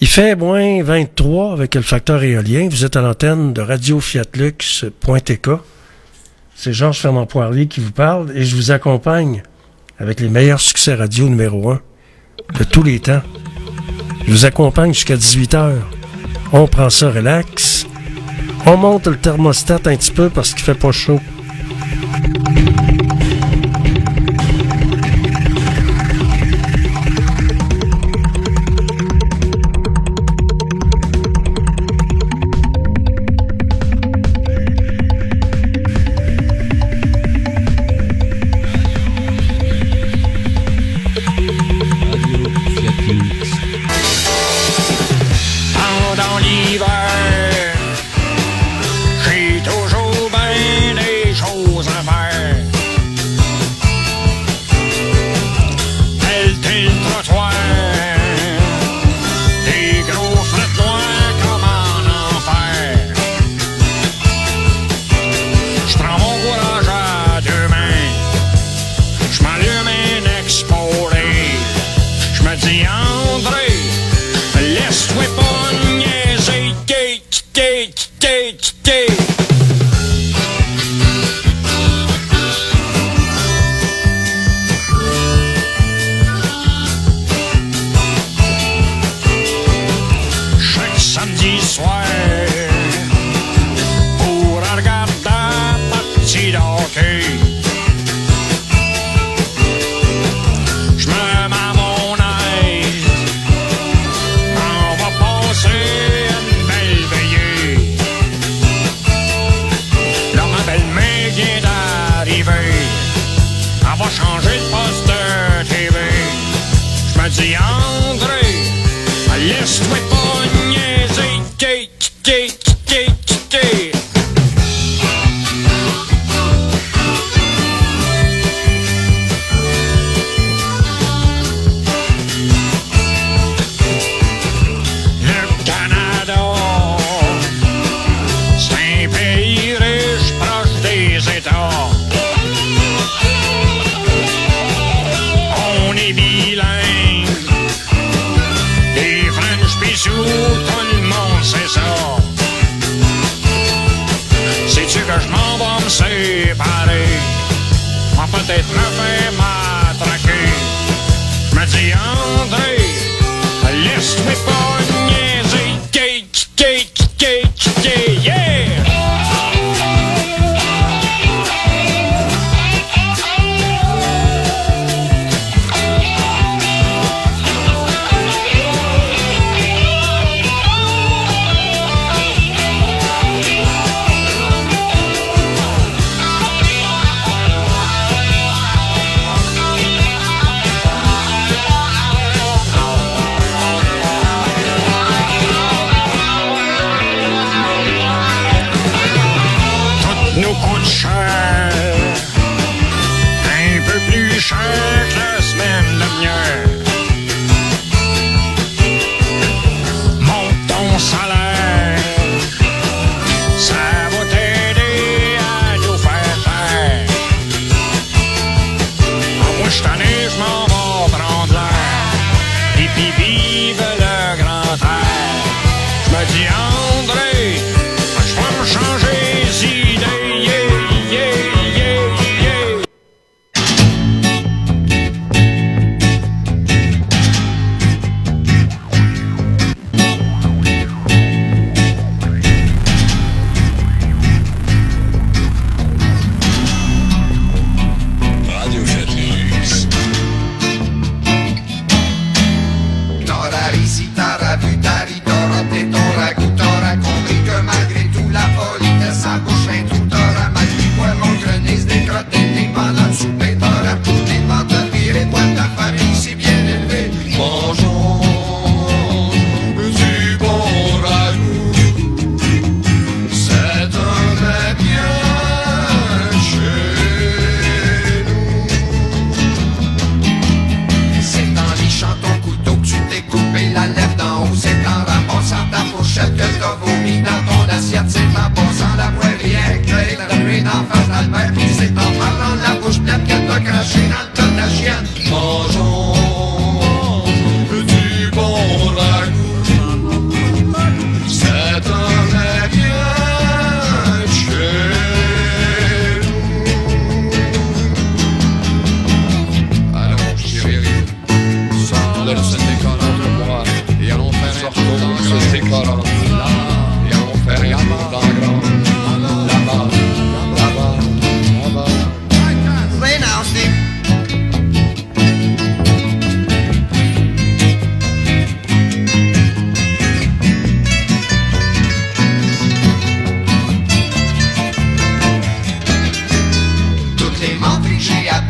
Il 0.00 0.08
fait 0.08 0.34
moins 0.36 0.82
23 0.82 1.52
avec 1.52 1.74
le 1.74 1.82
facteur 1.82 2.22
éolien. 2.22 2.66
Vous 2.70 2.86
êtes 2.86 2.96
à 2.96 3.02
l'antenne 3.02 3.52
de 3.52 3.60
Radio 3.60 4.00
Fiat 4.00 4.24
Lux.tk. 4.34 5.50
C'est 6.54 6.72
Georges 6.72 6.98
Fernand 6.98 7.26
Poirier 7.26 7.66
qui 7.66 7.80
vous 7.80 7.92
parle 7.92 8.30
et 8.34 8.44
je 8.44 8.56
vous 8.56 8.70
accompagne 8.70 9.42
avec 9.98 10.20
les 10.20 10.28
meilleurs 10.28 10.60
succès 10.60 10.94
radio 10.94 11.28
numéro 11.28 11.70
1 11.70 11.80
de 12.58 12.64
tous 12.64 12.82
les 12.82 13.00
temps. 13.00 13.22
Je 14.26 14.30
vous 14.30 14.44
accompagne 14.44 14.92
jusqu'à 14.92 15.16
18h. 15.16 15.74
On 16.52 16.66
prend 16.66 16.90
ça 16.90 17.10
relax. 17.10 17.86
On 18.66 18.76
monte 18.76 19.06
le 19.06 19.16
thermostat 19.16 19.74
un 19.86 19.96
petit 19.96 20.12
peu 20.12 20.30
parce 20.30 20.54
qu'il 20.54 20.62
fait 20.62 20.74
pas 20.74 20.92
chaud. 20.92 21.20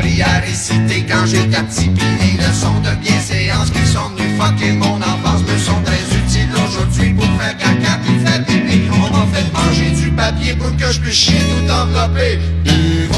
L'université 0.01 1.05
quand 1.09 1.27
j'étais 1.27 1.63
petit 1.63 1.89
Pis 1.89 2.05
les 2.21 2.39
leçons 2.39 2.81
de 2.81 2.95
bienséance 3.03 3.71
qui 3.71 3.87
sont 3.87 4.09
venues 4.17 4.39
fucker 4.39 4.73
mon 4.73 4.97
enfance 4.97 5.43
Me 5.43 5.59
sont 5.59 5.81
très 5.85 6.03
utiles 6.17 6.51
aujourd'hui 6.67 7.13
pour 7.15 7.25
faire 7.41 7.57
caca 7.57 7.99
puis 8.05 8.19
faire 8.25 8.45
pipi. 8.45 8.83
On 8.93 9.11
m'a 9.11 9.27
fait 9.33 9.47
manger 9.53 9.91
du 9.91 10.11
papier 10.11 10.55
pour 10.55 10.75
que 10.77 10.93
je 10.93 11.01
puisse 11.01 11.15
chier 11.15 11.39
tout 11.39 11.73
enveloppé. 11.73 12.39
Du 12.65 13.09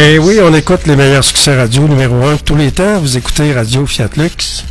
Et 0.00 0.14
Eh 0.14 0.18
oui, 0.18 0.38
on 0.42 0.54
écoute 0.54 0.86
les 0.86 0.96
meilleurs 0.96 1.22
succès 1.22 1.54
radio 1.54 1.86
numéro 1.86 2.24
1 2.24 2.36
de 2.36 2.40
tous 2.40 2.56
les 2.56 2.72
temps. 2.72 2.98
Vous 3.00 3.18
écoutez 3.18 3.52
Radio 3.52 3.84
Fiat 3.84 4.08
Lux. 4.16 4.64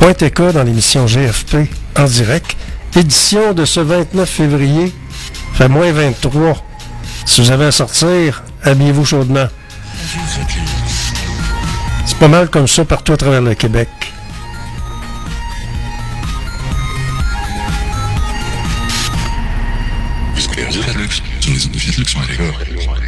Point 0.00 0.14
TK 0.14 0.52
dans 0.54 0.62
l'émission 0.62 1.04
GFP 1.04 1.68
en 1.98 2.04
direct. 2.04 2.56
Édition 2.96 3.52
de 3.52 3.66
ce 3.66 3.80
29 3.80 4.26
février. 4.26 4.90
Fait 5.52 5.68
moins 5.68 5.92
23. 5.92 6.56
Si 7.26 7.42
vous 7.42 7.50
avez 7.50 7.66
à 7.66 7.72
sortir, 7.72 8.42
habillez-vous 8.62 9.04
chaudement. 9.04 9.48
C'est 12.06 12.18
pas 12.18 12.28
mal 12.28 12.48
comme 12.48 12.66
ça 12.66 12.86
partout 12.86 13.12
à 13.12 13.18
travers 13.18 13.42
le 13.42 13.54
Québec. 13.54 13.90
Vous 20.34 20.42
écoutez 20.42 20.64
Radio 20.64 20.82
Fiat 20.82 20.94
Lux 20.94 21.22
sur 21.40 21.52
les 21.52 21.66
ondes 21.66 21.72
de 21.72 21.78
Fiat 21.78 21.92
Lux 21.98 23.03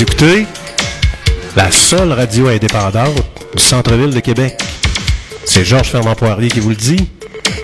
Écoutez 0.00 0.46
la 1.56 1.70
seule 1.70 2.10
radio 2.14 2.48
indépendante 2.48 3.22
du 3.54 3.62
centre-ville 3.62 4.14
de 4.14 4.20
Québec. 4.20 4.54
C'est 5.44 5.62
Georges 5.62 5.90
Fernand 5.90 6.14
Poirier 6.14 6.48
qui 6.48 6.60
vous 6.60 6.70
le 6.70 6.74
dit. 6.74 7.10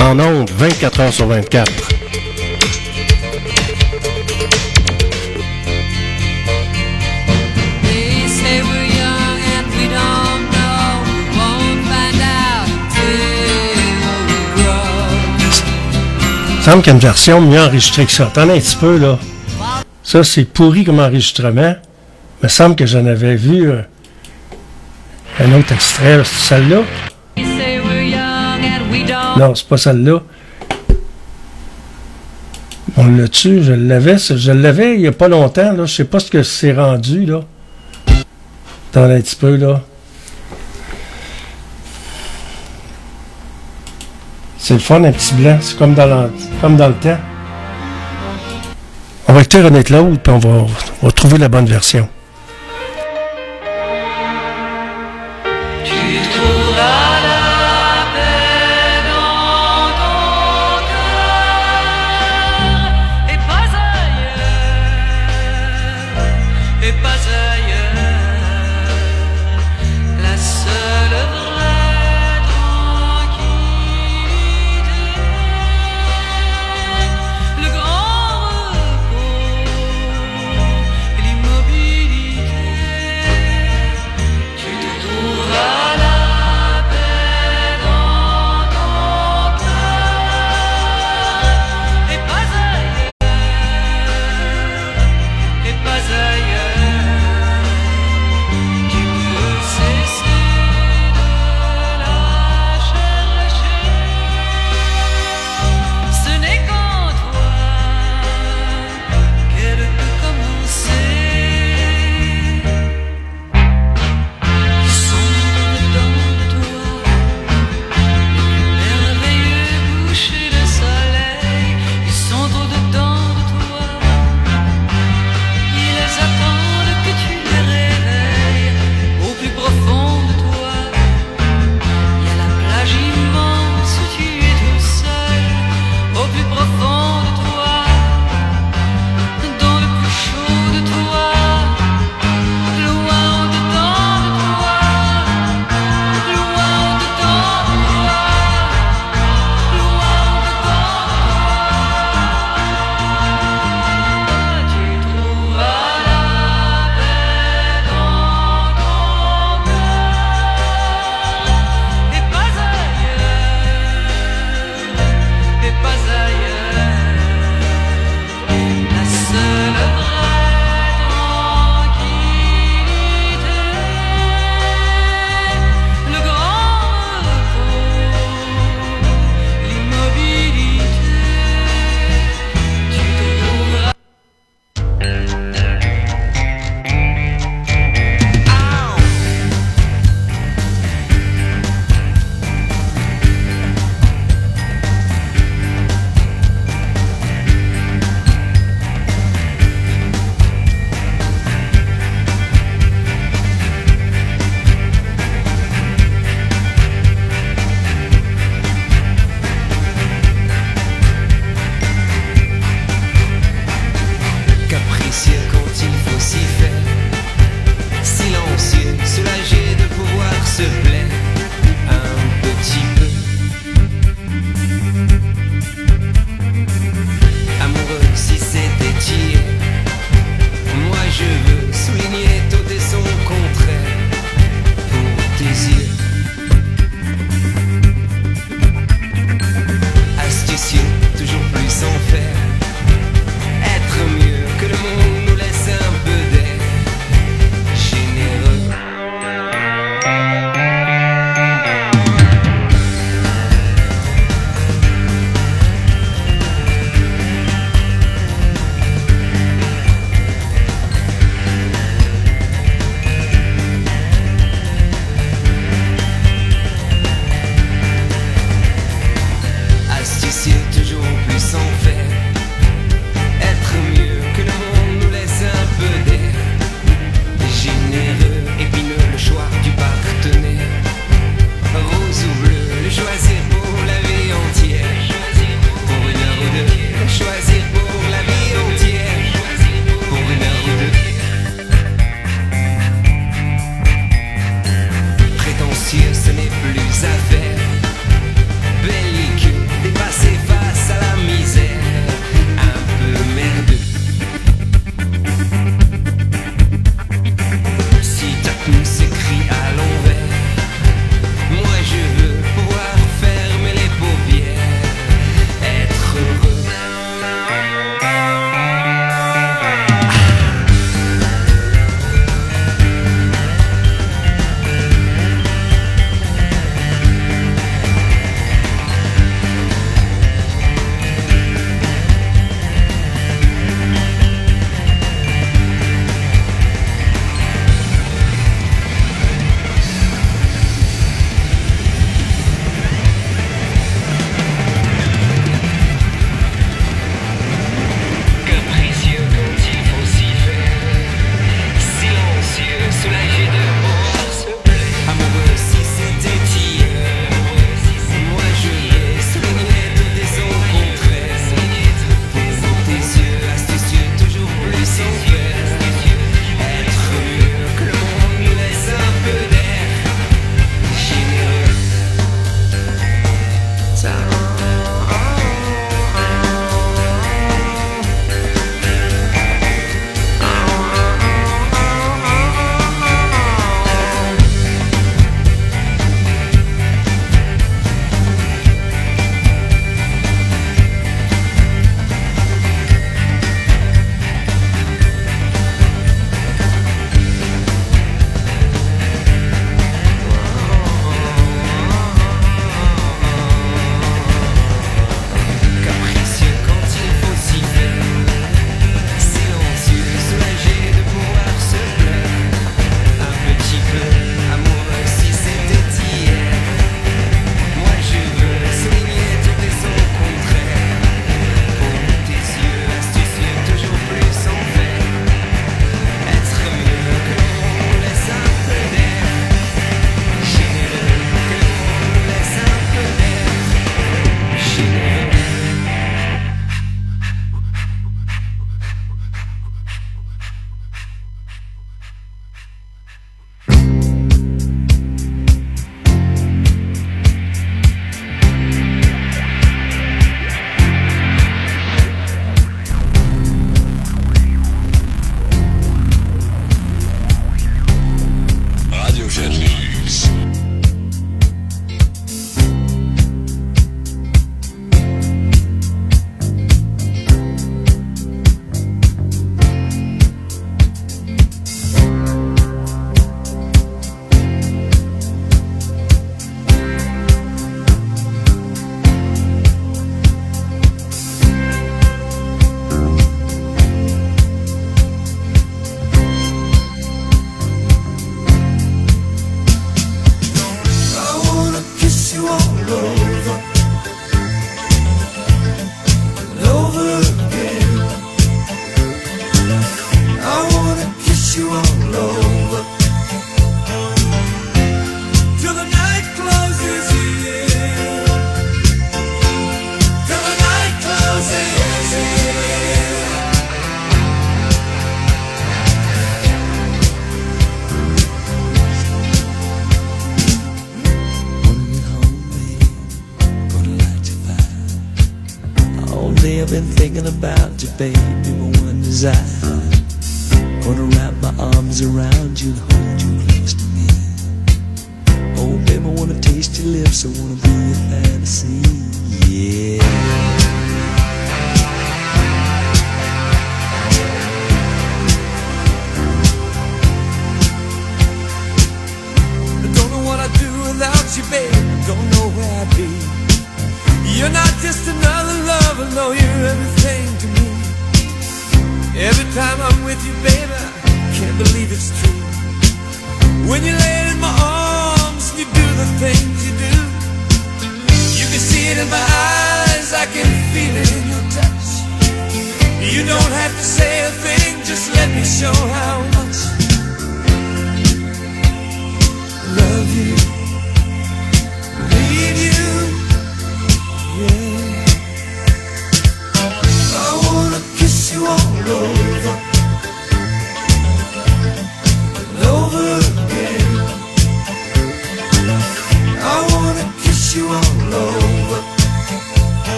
En 0.00 0.16
ondes, 0.16 0.48
24 0.56 1.00
heures 1.00 1.12
sur 1.12 1.26
24. 1.26 1.72
They 7.82 8.28
say 8.28 8.62
we're 8.62 8.86
young 8.86 9.40
and 9.56 9.66
we 9.76 9.88
don't 9.88 10.50
know. 10.52 11.02
We 11.34 11.34
won't 11.36 11.82
find 11.88 12.22
out 12.22 12.68
till 12.94 13.74
we 13.74 13.90
grow. 14.54 14.86
Il 16.58 16.62
semble 16.62 16.82
qu'il 16.82 16.92
y 16.92 16.94
a 16.94 16.94
une 16.94 17.00
version 17.00 17.40
mieux 17.40 17.60
enregistrée 17.60 18.06
que 18.06 18.12
ça. 18.12 18.26
Attendez 18.28 18.52
un 18.52 18.60
petit 18.60 18.76
peu, 18.76 18.98
là. 18.98 19.18
Ça, 20.04 20.22
c'est 20.22 20.44
pourri 20.44 20.84
comme 20.84 21.00
enregistrement. 21.00 21.74
Me 22.42 22.48
semble 22.48 22.74
que 22.74 22.86
j'en 22.86 23.04
avais 23.04 23.36
vu 23.36 23.70
euh, 23.70 23.82
un 25.40 25.52
autre 25.52 25.72
extrait. 25.72 26.22
celle-là? 26.24 26.82
Non, 29.36 29.54
c'est 29.54 29.68
pas 29.68 29.76
celle-là. 29.76 30.22
On 32.96 33.06
l'a 33.06 33.28
tu 33.28 33.62
Je 33.62 33.72
l'avais. 33.72 34.16
Je 34.18 34.52
l'avais 34.52 34.94
il 34.94 35.02
y 35.02 35.06
a 35.06 35.12
pas 35.12 35.28
longtemps, 35.28 35.72
là. 35.72 35.84
Je 35.84 35.94
sais 35.94 36.04
pas 36.04 36.18
ce 36.18 36.30
que 36.30 36.42
c'est 36.42 36.72
rendu, 36.72 37.26
là. 37.26 37.40
Attendez 38.90 39.14
un 39.14 39.20
petit 39.20 39.36
peu, 39.36 39.56
là. 39.56 39.82
C'est 44.58 44.74
le 44.74 44.80
fun, 44.80 45.04
un 45.04 45.12
petit 45.12 45.34
blanc. 45.34 45.58
C'est 45.60 45.76
comme 45.78 45.94
dans, 45.94 46.30
comme 46.60 46.76
dans 46.76 46.88
le 46.88 46.94
temps. 46.94 47.18
On 49.28 49.32
va 49.32 49.40
écouter 49.40 49.62
René 49.62 49.84
Claude, 49.84 50.18
puis 50.20 50.32
on 50.32 50.38
va, 50.38 50.66
on 51.02 51.06
va 51.06 51.12
trouver 51.12 51.38
la 51.38 51.48
bonne 51.48 51.66
version. 51.66 52.08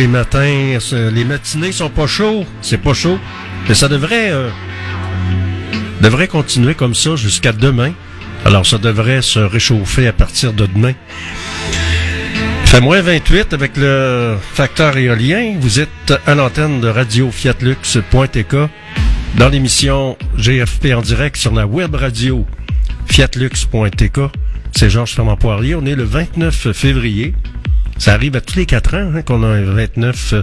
les 0.00 0.06
matins, 0.06 0.78
les 1.12 1.24
matinées 1.24 1.72
sont 1.72 1.90
pas 1.90 2.06
chauds. 2.06 2.46
C'est 2.62 2.80
pas 2.80 2.94
chaud. 2.94 3.18
Mais 3.68 3.74
ça 3.74 3.86
devrait, 3.86 4.30
euh, 4.32 4.48
devrait 6.00 6.26
continuer 6.26 6.74
comme 6.74 6.94
ça 6.94 7.16
jusqu'à 7.16 7.52
demain. 7.52 7.92
Alors 8.46 8.64
ça 8.64 8.78
devrait 8.78 9.20
se 9.20 9.40
réchauffer 9.40 10.06
à 10.06 10.14
partir 10.14 10.54
de 10.54 10.64
demain. 10.64 10.94
Il 12.62 12.68
Fait 12.70 12.80
moins 12.80 13.02
28 13.02 13.52
avec 13.52 13.76
le 13.76 14.38
facteur 14.54 14.96
éolien. 14.96 15.56
Vous 15.60 15.80
êtes 15.80 16.14
à 16.26 16.34
l'antenne 16.34 16.80
de 16.80 16.88
Radio 16.88 17.30
Fiat 17.30 17.52
dans 19.36 19.48
l'émission 19.50 20.16
GFP 20.38 20.94
en 20.96 21.02
direct 21.02 21.36
sur 21.36 21.52
la 21.52 21.66
web 21.66 21.94
radio 21.94 22.46
fiatlux.tk. 23.04 24.18
C'est 24.72 24.88
Georges 24.88 25.12
Fermant 25.12 25.36
Poirier. 25.36 25.74
On 25.74 25.84
est 25.84 25.94
le 25.94 26.04
29 26.04 26.72
février. 26.72 27.34
Ça 28.00 28.14
arrive 28.14 28.34
à 28.34 28.40
tous 28.40 28.56
les 28.56 28.64
quatre 28.64 28.96
ans 28.96 29.12
hein, 29.14 29.20
qu'on 29.20 29.42
a 29.42 29.46
un 29.46 29.62
29. 29.62 30.32
Euh, 30.32 30.42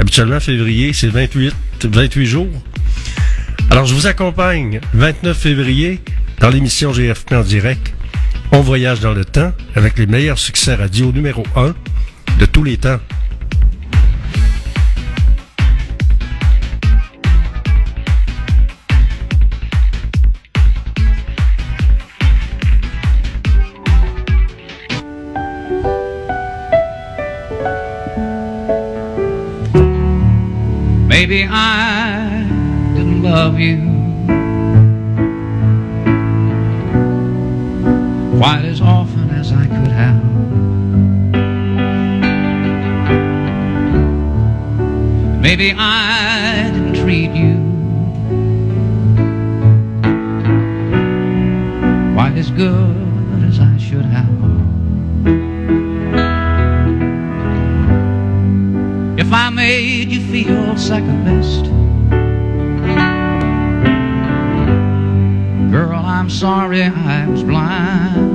habituellement, 0.00 0.40
février, 0.40 0.92
c'est 0.92 1.06
28, 1.06 1.54
28 1.84 2.26
jours. 2.26 2.48
Alors, 3.70 3.86
je 3.86 3.94
vous 3.94 4.08
accompagne 4.08 4.80
29 4.94 5.38
février 5.38 6.00
dans 6.40 6.48
l'émission 6.48 6.90
GFP 6.90 7.34
en 7.34 7.42
direct. 7.42 7.94
On 8.50 8.60
voyage 8.60 8.98
dans 8.98 9.12
le 9.12 9.24
temps 9.24 9.52
avec 9.76 9.98
les 9.98 10.06
meilleurs 10.06 10.40
succès 10.40 10.74
radio 10.74 11.12
numéro 11.12 11.44
1 11.54 11.76
de 12.40 12.46
tous 12.46 12.64
les 12.64 12.76
temps. 12.76 12.98
Maybe 31.20 31.44
I 31.46 32.44
didn't 32.94 33.22
love 33.22 33.58
you 33.60 33.76
quite 38.38 38.64
as 38.64 38.80
often 38.80 39.28
as 39.28 39.52
I 39.52 39.66
could 39.66 39.92
have. 39.92 40.24
Maybe 45.42 45.74
I 45.76 46.70
didn't 46.72 46.94
treat 46.94 47.32
you 47.32 47.56
quite 52.14 52.38
as 52.38 52.50
good. 52.50 53.09
be 60.44 60.50
your 60.50 60.76
second 60.76 61.24
best. 61.24 61.64
Girl, 65.70 65.98
I'm 65.98 66.30
sorry 66.30 66.82
I 66.82 67.26
was 67.28 67.42
blind. 67.42 68.29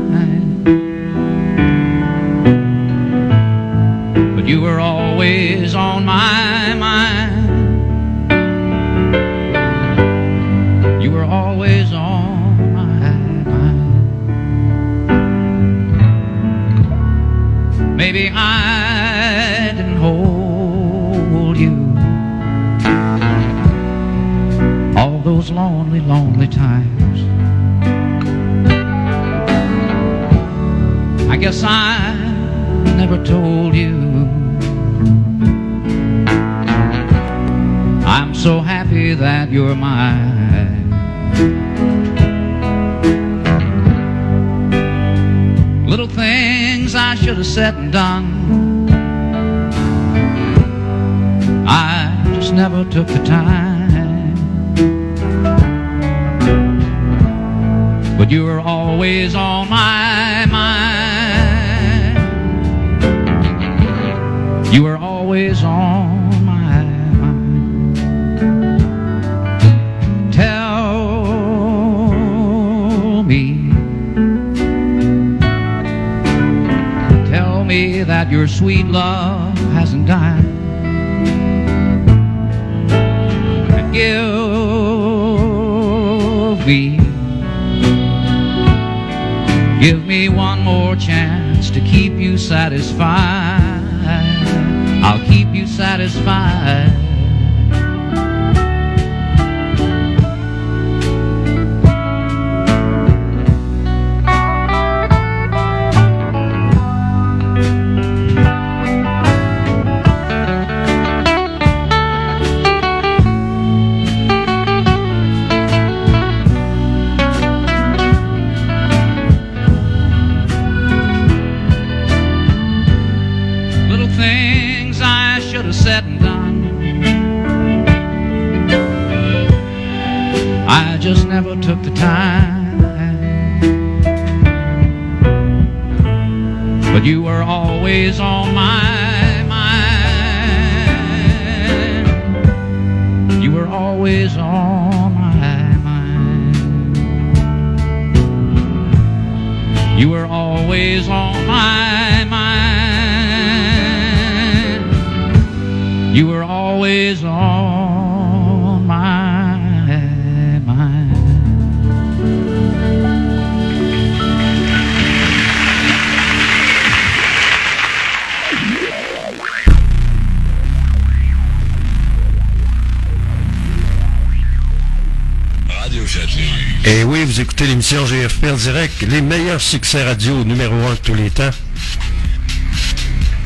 Radio 180.03 180.43
numéro 180.43 180.75
1 180.75 180.91
de 180.91 180.95
tous 180.97 181.13
les 181.13 181.29
temps. 181.29 181.49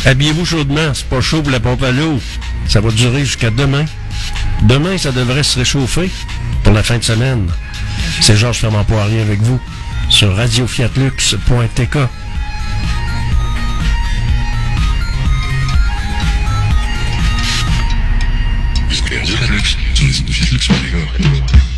Habillez-vous 0.06 0.46
chaudement, 0.46 0.94
c'est 0.94 1.06
pas 1.06 1.22
chaud 1.22 1.42
pour 1.42 1.52
la 1.52 1.60
pompe 1.60 1.84
à 1.84 1.92
l'eau. 1.92 2.20
Ça 2.68 2.82
va 2.82 2.90
durer 2.90 3.20
jusqu'à 3.24 3.52
demain. 3.52 3.86
Demain, 4.64 4.98
ça 4.98 5.12
devrait 5.12 5.44
se 5.44 5.60
réchauffer 5.60 6.10
pour 6.64 6.74
la 6.74 6.82
fin 6.82 6.98
de 6.98 7.04
semaine. 7.04 7.48
C'est 8.22 8.36
Georges 8.36 8.58
Fermant 8.58 8.84
Poirier 8.84 9.22
avec 9.22 9.42
vous 9.42 9.60
sur 10.10 10.36
radiofiatlux.tk. 10.36 11.98
Fiatlux, 19.26 19.78
sur 20.32 21.69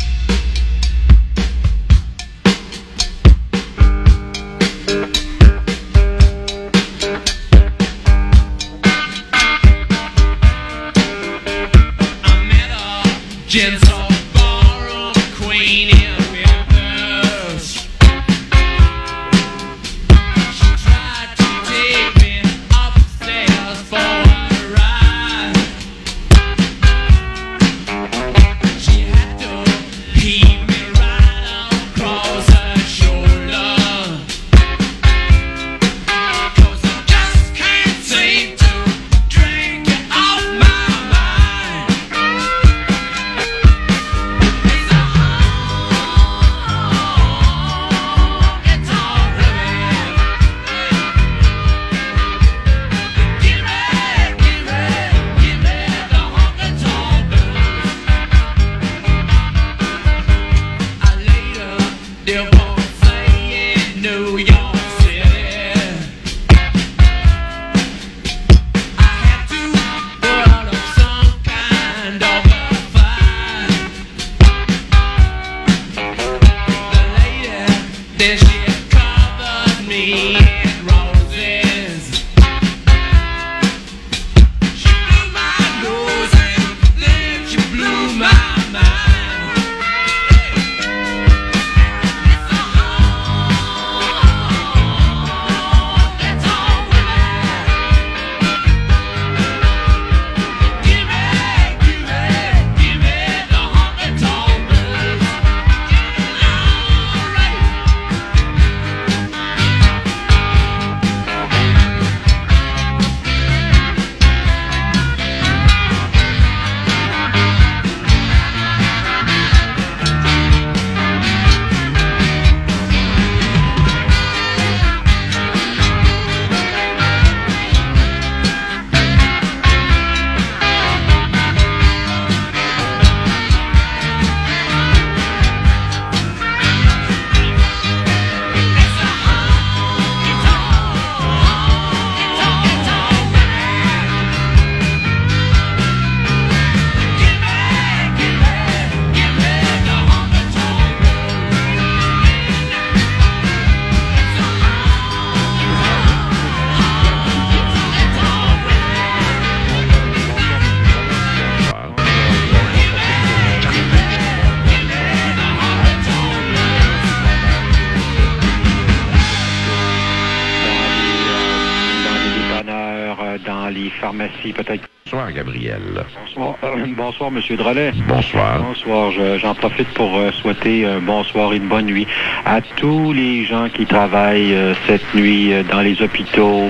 Monsieur 177.32 177.56
Drolet. 177.56 177.92
Bonsoir. 178.06 178.62
Bonsoir. 178.62 179.10
Je- 179.12 179.38
J'en 179.38 179.54
profite 179.54 179.88
pour 179.94 180.16
euh, 180.18 180.30
souhaiter 180.32 180.84
un 180.84 181.00
bonsoir 181.00 181.52
et 181.52 181.56
une 181.56 181.66
bonne 181.68 181.86
nuit 181.86 182.06
à 182.44 182.60
tous 182.60 183.12
les 183.12 183.44
gens 183.44 183.68
qui 183.72 183.86
travaillent 183.86 184.54
euh, 184.54 184.74
cette 184.86 185.14
nuit 185.14 185.52
euh, 185.52 185.62
dans 185.62 185.80
les 185.80 186.00
hôpitaux, 186.02 186.68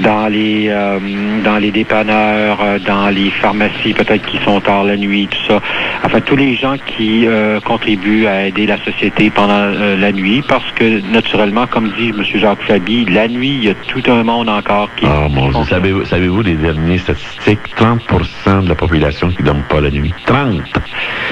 dans 0.00 0.26
les 0.28 0.66
euh, 0.70 0.98
dans 1.44 1.58
les 1.58 1.70
dépanneurs, 1.70 2.58
euh, 2.62 2.78
dans 2.80 3.08
les 3.10 3.30
pharmacies, 3.30 3.94
peut-être 3.94 4.26
qui 4.26 4.38
sont 4.44 4.60
tard 4.60 4.84
la 4.84 4.96
nuit, 4.96 5.28
tout 5.30 5.38
ça. 5.52 5.60
Enfin, 6.04 6.20
tous 6.20 6.36
les 6.36 6.56
gens 6.56 6.76
qui 6.84 7.26
euh, 7.26 7.60
contribuent 7.60 8.26
à 8.26 8.46
aider 8.46 8.66
la 8.66 8.78
société 8.84 9.30
pendant 9.30 9.52
euh, 9.54 9.96
la 9.96 10.10
nuit, 10.12 10.42
parce 10.48 10.68
que 10.72 11.00
naturellement, 11.12 11.66
comme 11.68 11.90
dit 11.98 12.08
M. 12.10 12.24
Jacques 12.34 12.62
Fabi, 12.62 13.04
la 13.06 13.28
nuit, 13.28 13.50
il 13.54 13.64
y 13.64 13.70
a 13.70 13.74
tout 13.74 14.02
un 14.10 14.24
monde 14.24 14.48
encore 14.48 14.88
Oh 15.04 15.28
mon 15.28 15.50
Dieu, 15.50 15.64
savez-vous, 15.68 16.04
savez-vous 16.04 16.42
les 16.42 16.54
dernières 16.54 17.00
statistiques? 17.00 17.60
30% 17.76 18.64
de 18.64 18.68
la 18.68 18.74
population 18.74 19.28
qui 19.30 19.40
ne 19.42 19.46
dorment 19.46 19.64
pas 19.68 19.80
la 19.80 19.90
nuit. 19.90 20.12
30! 20.26 20.62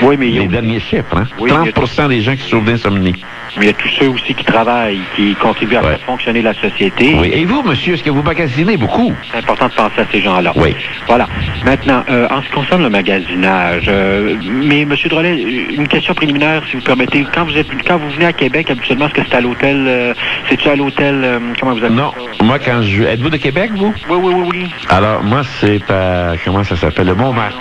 Oui, 0.02 0.16
mais 0.18 0.26
Les 0.26 0.48
derniers 0.48 0.80
chiffres, 0.80 1.16
hein? 1.16 1.24
Oui, 1.38 1.50
30% 1.50 2.08
des 2.08 2.20
gens 2.20 2.34
qui 2.34 2.42
souffrent 2.42 2.64
d'insomnie. 2.64 3.14
Mais 3.56 3.64
il 3.64 3.66
y 3.66 3.70
a 3.70 3.74
tous 3.74 3.88
ceux 3.88 4.08
aussi 4.08 4.34
qui 4.34 4.44
travaillent, 4.44 5.00
qui 5.16 5.34
contribuent 5.34 5.76
à 5.76 5.82
faire 5.82 6.00
fonctionner 6.00 6.42
la 6.42 6.54
société. 6.54 7.16
Oui. 7.18 7.30
Et 7.32 7.44
vous, 7.44 7.62
monsieur, 7.62 7.94
est-ce 7.94 8.02
que 8.02 8.10
vous 8.10 8.22
magasinez 8.22 8.76
beaucoup? 8.76 9.12
C'est 9.30 9.38
important 9.38 9.66
de 9.68 9.74
penser 9.74 10.00
à 10.00 10.06
ces 10.10 10.20
gens-là. 10.20 10.52
Oui. 10.56 10.74
Voilà. 11.06 11.28
Maintenant, 11.64 12.04
euh, 12.08 12.28
en 12.30 12.42
ce 12.42 12.46
qui 12.46 12.52
concerne 12.52 12.82
le 12.82 12.90
magasinage, 12.90 13.86
euh, 13.88 14.36
mais 14.44 14.82
M. 14.82 14.94
Drolet, 15.08 15.40
une 15.42 15.88
question 15.88 16.14
préliminaire, 16.14 16.62
si 16.70 16.76
vous 16.76 16.82
permettez. 16.82 17.26
Quand 17.34 17.44
vous 17.44 17.56
êtes, 17.56 17.66
quand 17.86 17.98
vous 17.98 18.10
venez 18.10 18.26
à 18.26 18.32
Québec, 18.32 18.70
habituellement, 18.70 19.06
est-ce 19.06 19.14
que 19.14 19.22
c'est 19.28 19.36
à 19.36 19.40
l'hôtel, 19.40 19.84
euh, 19.86 20.14
c'est-tu 20.48 20.68
à 20.68 20.76
l'hôtel, 20.76 21.40
comment 21.58 21.72
vous 21.72 21.84
appelez 21.84 21.96
Non. 21.96 22.12
Moi, 22.42 22.58
quand 22.58 22.82
je... 22.82 23.02
Êtes-vous 23.02 23.30
de 23.30 23.36
Québec, 23.36 23.59
vous? 23.70 23.92
Oui, 24.08 24.16
oui, 24.22 24.34
oui, 24.34 24.48
oui. 24.52 24.70
Alors, 24.88 25.22
moi, 25.22 25.42
c'est 25.60 25.90
à... 25.90 26.32
Comment 26.44 26.64
ça 26.64 26.76
s'appelle? 26.76 27.06
Le 27.08 27.14
Montmartre. 27.14 27.58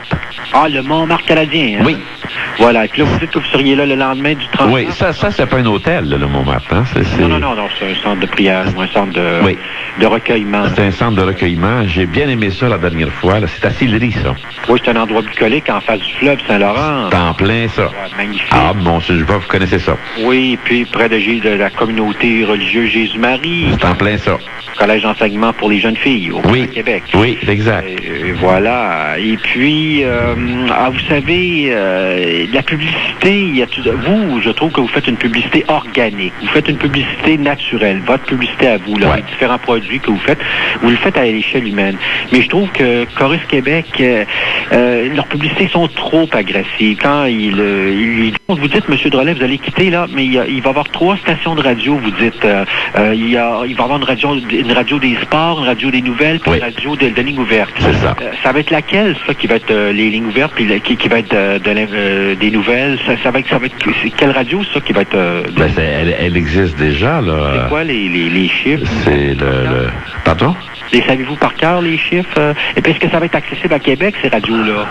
Ah, 0.53 0.67
le 0.69 0.81
Montmartre 0.81 1.25
canadien, 1.25 1.79
hein? 1.79 1.83
Oui. 1.85 1.97
Voilà. 2.57 2.85
Et 2.85 2.87
puis 2.87 3.01
là, 3.01 3.07
vous 3.07 3.19
dites 3.19 3.29
que 3.31 3.39
vous 3.39 3.45
seriez 3.45 3.75
là 3.75 3.85
le 3.85 3.95
lendemain 3.95 4.33
du 4.33 4.45
30 4.53 4.69
Oui, 4.71 4.87
ça, 4.91 5.13
ça 5.13 5.31
c'est 5.31 5.45
pas 5.45 5.57
un 5.57 5.65
hôtel, 5.65 6.05
là, 6.09 6.17
le 6.17 6.27
Montmartre. 6.27 6.73
Hein? 6.73 6.83
C'est, 6.93 7.03
c'est- 7.03 7.21
Non, 7.21 7.27
non, 7.27 7.39
non, 7.39 7.55
non, 7.55 7.67
c'est 7.77 7.91
un 7.91 7.95
centre 7.95 8.19
de 8.21 8.25
prière 8.25 8.65
ou 8.75 8.81
un 8.81 8.87
centre 8.87 9.13
de, 9.13 9.39
Oui. 9.43 9.57
de 9.99 10.05
recueillement. 10.05 10.63
C'est 10.75 10.85
un 10.85 10.91
centre 10.91 11.15
de 11.17 11.21
recueillement. 11.23 11.83
J'ai 11.87 12.05
bien 12.05 12.27
aimé 12.29 12.49
ça 12.49 12.67
la 12.69 12.77
dernière 12.77 13.11
fois. 13.11 13.39
là. 13.39 13.47
C'est 13.47 13.65
à 13.65 13.71
Sillery, 13.71 14.11
ça. 14.11 14.33
Oui, 14.67 14.79
c'est 14.83 14.91
un 14.91 15.01
endroit 15.01 15.21
bucolique 15.21 15.69
en 15.69 15.81
face 15.81 15.99
du 15.99 16.13
fleuve 16.15 16.39
Saint-Laurent. 16.47 17.09
C'est 17.11 17.17
en 17.17 17.33
plein, 17.33 17.67
ça. 17.69 17.89
Magnifique. 18.17 18.47
Ah, 18.51 18.73
bon, 18.73 18.99
je 18.99 19.13
vois, 19.23 19.37
vous 19.37 19.47
connaissez 19.47 19.79
ça. 19.79 19.95
Oui, 20.23 20.57
puis 20.63 20.85
près 20.85 21.09
de, 21.09 21.17
de 21.17 21.49
la 21.55 21.69
communauté 21.69 22.43
religieuse 22.45 22.89
Jésus-Marie. 22.91 23.67
C'est 23.79 23.85
en 23.85 23.95
plein 23.95 24.17
ça. 24.17 24.37
Collège 24.77 25.03
d'enseignement 25.03 25.51
pour 25.53 25.69
les 25.69 25.79
jeunes 25.79 25.88
filles 25.97 26.31
au 26.31 26.41
Oui. 26.49 26.67
Québec. 26.67 27.03
Oui, 27.13 27.37
exact. 27.47 27.87
Et 27.87 28.31
voilà. 28.33 29.15
Et 29.19 29.37
puis, 29.37 30.03
euh, 30.03 30.35
ah, 30.71 30.89
vous 30.91 30.99
savez, 31.07 31.67
euh, 31.69 32.45
la 32.53 32.61
publicité, 32.63 33.41
il 33.41 33.57
y 33.57 33.61
a 33.61 33.67
tout, 33.67 33.81
vous, 33.83 34.41
je 34.41 34.49
trouve 34.49 34.71
que 34.71 34.81
vous 34.81 34.87
faites 34.87 35.07
une 35.07 35.17
publicité 35.17 35.63
organique. 35.67 36.33
Vous 36.41 36.47
faites 36.47 36.67
une 36.67 36.77
publicité 36.77 37.37
naturelle. 37.37 38.01
Votre 38.05 38.23
publicité 38.25 38.67
à 38.67 38.77
vous, 38.77 38.97
là, 38.97 39.15
les 39.17 39.21
différents 39.23 39.57
produits 39.57 39.99
que 39.99 40.11
vous 40.11 40.19
faites, 40.19 40.39
vous 40.81 40.89
le 40.89 40.95
faites 40.97 41.17
à 41.17 41.23
l'échelle 41.23 41.67
humaine. 41.67 41.95
Mais 42.31 42.41
je 42.41 42.49
trouve 42.49 42.69
que 42.71 43.05
Chorus 43.17 43.41
Québec, 43.47 43.85
euh, 43.99 44.25
euh, 44.73 45.13
leurs 45.15 45.27
publicités 45.27 45.67
sont 45.67 45.87
trop 45.87 46.27
agressives. 46.31 46.97
Quand 47.01 47.25
il, 47.25 47.55
euh, 47.59 47.91
il- 47.93 48.33
vous 48.47 48.67
dites, 48.67 48.89
Monsieur 48.89 49.09
Drolet, 49.09 49.33
vous 49.33 49.43
allez 49.43 49.57
quitter 49.59 49.89
là, 49.91 50.07
mais 50.13 50.25
il, 50.25 50.33
y 50.33 50.39
a- 50.39 50.45
il 50.47 50.61
va 50.61 50.69
y 50.69 50.71
avoir 50.71 50.89
trois 50.89 51.15
stations 51.17 51.53
de 51.55 51.61
radio. 51.61 51.95
Vous 51.95 52.11
dites, 52.11 52.45
il, 53.13 53.29
y 53.29 53.37
a, 53.37 53.61
il 53.67 53.75
va 53.75 53.81
y 53.81 53.83
avoir 53.83 53.97
une 53.97 54.03
radio, 54.03 54.35
une 54.51 54.71
radio 54.71 54.97
des 54.99 55.15
sports, 55.21 55.59
une 55.59 55.65
radio 55.67 55.78
des 55.91 56.01
nouvelles, 56.01 56.39
puis 56.39 56.51
une 56.53 56.61
radio 56.61 56.95
de, 56.95 57.09
de 57.09 57.21
lignes 57.21 57.39
ouvertes. 57.39 57.71
C'est 57.79 57.93
ça. 57.93 58.15
Euh, 58.21 58.31
ça 58.43 58.51
va 58.51 58.59
être 58.59 58.69
laquelle, 58.71 59.15
ça, 59.25 59.33
qui 59.33 59.47
va 59.47 59.55
être 59.55 59.71
euh, 59.71 59.91
les 59.93 60.09
lignes 60.09 60.25
ouvertes, 60.27 60.51
puis 60.55 60.67
la- 60.67 60.79
qui, 60.79 60.97
qui 60.97 61.07
va 61.07 61.19
être 61.19 61.33
euh, 61.33 61.57
de, 61.59 62.35
des 62.35 62.51
nouvelles? 62.51 62.99
Ça, 63.05 63.13
ça 63.23 63.31
va 63.31 63.39
être, 63.39 63.49
ça 63.49 63.57
va 63.57 63.65
être 63.67 63.75
c'est 64.03 64.09
quelle 64.11 64.31
radio, 64.31 64.61
ça, 64.73 64.79
qui 64.81 64.91
va 64.93 65.01
être... 65.01 65.15
Ben, 65.55 65.69
elle, 65.77 66.15
elle 66.19 66.35
existe 66.37 66.77
déjà, 66.77 67.21
là. 67.21 67.61
c'est 67.63 67.69
quoi 67.69 67.83
les, 67.83 68.09
les, 68.09 68.29
les 68.29 68.47
chiffres? 68.49 68.83
C'est 69.05 69.33
le, 69.35 69.63
le- 69.63 69.89
Pardon? 70.25 70.55
Les 70.91 71.01
savez-vous 71.03 71.35
par 71.35 71.53
cœur, 71.53 71.81
les 71.81 71.97
chiffres? 71.97 72.53
Et 72.75 72.81
puis, 72.81 72.91
est-ce 72.91 72.99
que 72.99 73.09
ça 73.09 73.19
va 73.19 73.25
être 73.27 73.35
accessible 73.35 73.73
à 73.73 73.79
Québec, 73.79 74.15
ces 74.23 74.27
radios-là? 74.29 74.85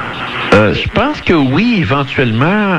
Euh, 0.55 0.73
je 0.75 0.89
pense 0.91 1.21
que 1.21 1.33
oui, 1.35 1.77
éventuellement, 1.81 2.79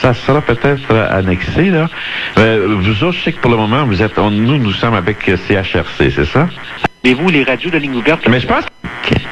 ça 0.00 0.12
sera 0.14 0.40
peut-être 0.42 0.94
annexé, 1.10 1.70
là. 1.70 1.88
Euh, 2.38 2.76
vous 2.78 3.04
autres, 3.04 3.16
je 3.18 3.22
sais 3.24 3.32
que 3.32 3.40
pour 3.40 3.50
le 3.50 3.56
moment, 3.56 3.84
vous 3.86 4.02
êtes, 4.02 4.18
on- 4.18 4.30
nous, 4.30 4.58
nous 4.58 4.72
sommes 4.72 4.94
avec 4.94 5.18
CHRC, 5.24 6.10
c'est 6.10 6.26
ça? 6.26 6.46
Mais 7.04 7.14
vous, 7.14 7.28
les 7.28 7.44
radios 7.44 7.70
de 7.70 7.78
ligne 7.78 7.96
ouverte... 7.96 8.26
Mais 8.28 8.40
je 8.40 8.46
pense 8.46 8.64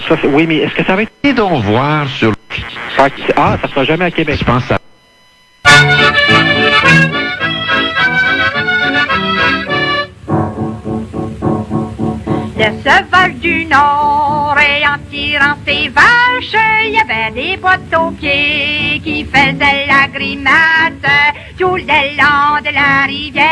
Ça, 0.09 0.17
oui, 0.25 0.47
mais 0.47 0.57
est-ce 0.59 0.75
que 0.75 0.85
ça 0.85 0.97
va 0.97 1.03
être... 1.03 1.13
Et 1.23 1.33
donc 1.33 1.63
voir 1.63 2.09
sur... 2.09 2.33
Ah, 3.37 3.57
ça 3.63 3.69
sera 3.69 3.85
jamais 3.85 4.07
à 4.07 4.11
Québec. 4.11 4.37
Je 4.41 4.45
pense 4.45 4.65
à... 4.71 4.79
Le 12.61 12.66
sauvage 12.85 13.37
du 13.37 13.65
Nord 13.65 14.55
et 14.61 14.87
en 14.87 14.99
tirant 15.11 15.57
ses 15.66 15.89
vaches, 15.89 16.61
il 16.85 16.93
y 16.93 16.99
avait 16.99 17.31
des 17.32 17.57
boîtes 17.57 17.95
aux 17.99 18.11
pieds 18.11 19.01
qui 19.03 19.24
faisaient 19.24 19.87
la 19.87 20.07
grimace 20.12 20.93
tout 21.59 21.77
le 21.77 22.16
long 22.20 22.61
de 22.62 22.74
la 22.74 23.07
rivière. 23.07 23.51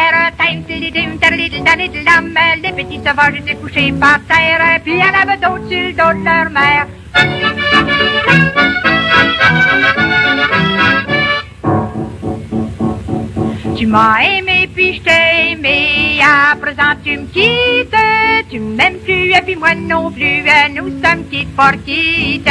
Les 2.62 2.72
petits 2.72 2.98
sauvages 2.98 3.36
étaient 3.39 3.55
couchés 3.55 3.93
par 3.93 4.20
terre, 4.28 4.80
puis 4.85 5.01
en 5.01 5.14
avait 5.22 5.39
d'autres 5.39 5.68
sur 5.68 5.78
le 5.78 5.93
de 5.93 6.24
leur 6.24 6.51
mère. 6.51 6.86
Tu 13.78 13.86
m'as 13.86 14.18
aimé 14.24 14.68
puis 14.74 14.94
je 14.94 15.02
t'ai 15.02 15.52
aimé, 15.52 16.18
à 16.20 16.56
présent 16.56 16.98
tu 17.05 17.16
me 17.16 17.26
quittes, 17.26 17.94
tu 18.50 18.59
m'aimes 18.59 18.98
plus 19.05 19.30
et 19.30 19.40
puis 19.46 19.55
moi 19.55 19.72
non 19.76 20.10
plus, 20.10 20.42
nous 20.74 20.88
sommes 21.00 21.24
quittes 21.30 21.55
pour 21.55 21.70
quittes, 21.86 22.50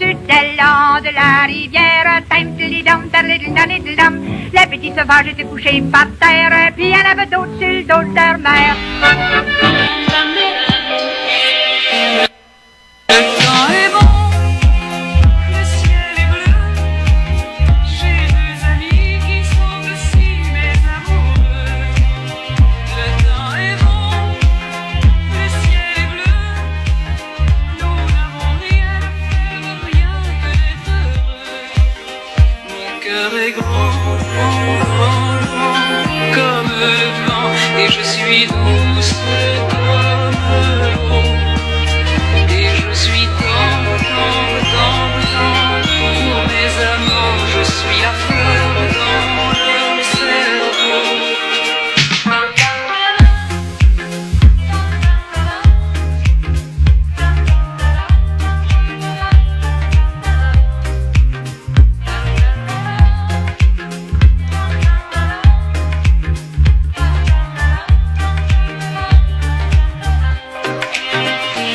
tout 0.00 0.18
le 0.28 0.56
long 0.58 1.00
de 1.00 1.14
la 1.14 1.46
rivière, 1.46 2.22
Tim, 2.28 2.56
tididum, 2.58 3.08
tadadidum, 3.08 3.54
tadadidum. 3.54 4.14
les 4.52 4.66
petits 4.66 4.92
sauvage 4.98 5.28
était 5.28 5.44
couché 5.44 5.80
par 5.92 6.08
terre, 6.20 6.72
puis 6.76 6.92
en 6.92 7.08
avait 7.08 7.26
d'autres 7.26 7.56
sur 7.56 7.68
le 7.68 7.84
dos 7.84 8.04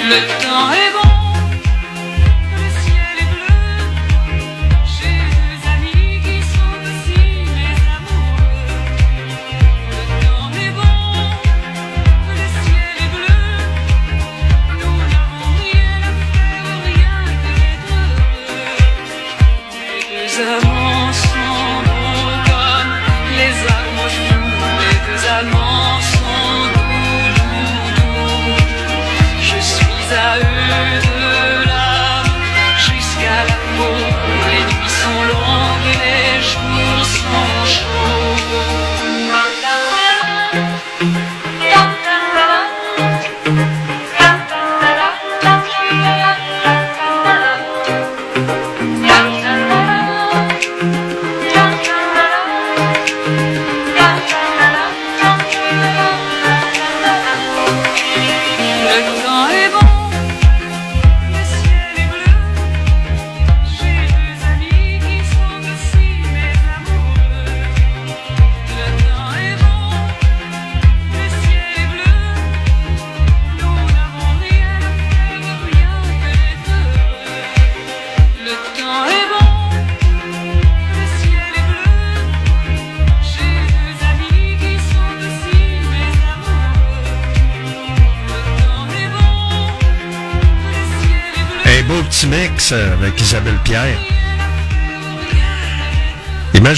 Le 0.10 0.16
temps 0.42 0.72
est 0.72 0.92
bon, 0.92 1.09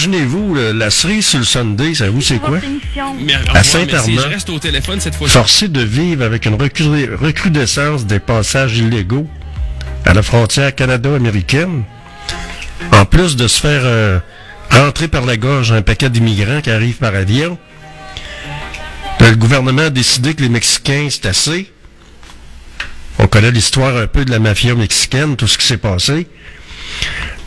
Imaginez-vous, 0.05 0.55
la 0.73 0.89
cerise 0.89 1.27
sur 1.27 1.37
le 1.37 1.45
Sunday, 1.45 1.93
savez-vous 1.93 2.21
c'est 2.21 2.39
quoi? 2.39 2.57
Mais, 3.23 3.33
À. 3.53 3.61
Saint-Armand. 3.63 4.21
Je 4.23 4.27
reste 4.29 4.49
au 4.49 4.57
téléphone 4.57 4.99
cette 4.99 5.13
fois-ci. 5.13 5.33
Forcé 5.33 5.67
de 5.67 5.81
vivre 5.81 6.23
avec 6.25 6.47
une 6.47 6.55
recru- 6.55 7.13
recrudescence 7.13 8.07
des 8.07 8.17
passages 8.19 8.79
illégaux 8.79 9.27
à 10.05 10.15
la 10.15 10.23
frontière 10.23 10.73
canado-américaine, 10.73 11.83
en 12.91 13.05
plus 13.05 13.35
de 13.35 13.47
se 13.47 13.59
faire 13.61 13.81
euh, 13.83 14.17
rentrer 14.71 15.07
par 15.07 15.27
la 15.27 15.37
gorge 15.37 15.71
un 15.71 15.83
paquet 15.83 16.09
d'immigrants 16.09 16.61
qui 16.61 16.71
arrivent 16.71 16.97
par 16.97 17.13
avion, 17.13 17.59
le 19.19 19.35
gouvernement 19.35 19.83
a 19.83 19.89
décidé 19.91 20.33
que 20.33 20.41
les 20.41 20.49
Mexicains, 20.49 21.09
c'est 21.11 21.27
assez. 21.27 21.71
On 23.19 23.27
connaît 23.27 23.51
l'histoire 23.51 23.95
un 23.97 24.07
peu 24.07 24.25
de 24.25 24.31
la 24.31 24.39
mafia 24.39 24.73
mexicaine, 24.73 25.35
tout 25.35 25.47
ce 25.47 25.59
qui 25.59 25.67
s'est 25.67 25.77
passé. 25.77 26.25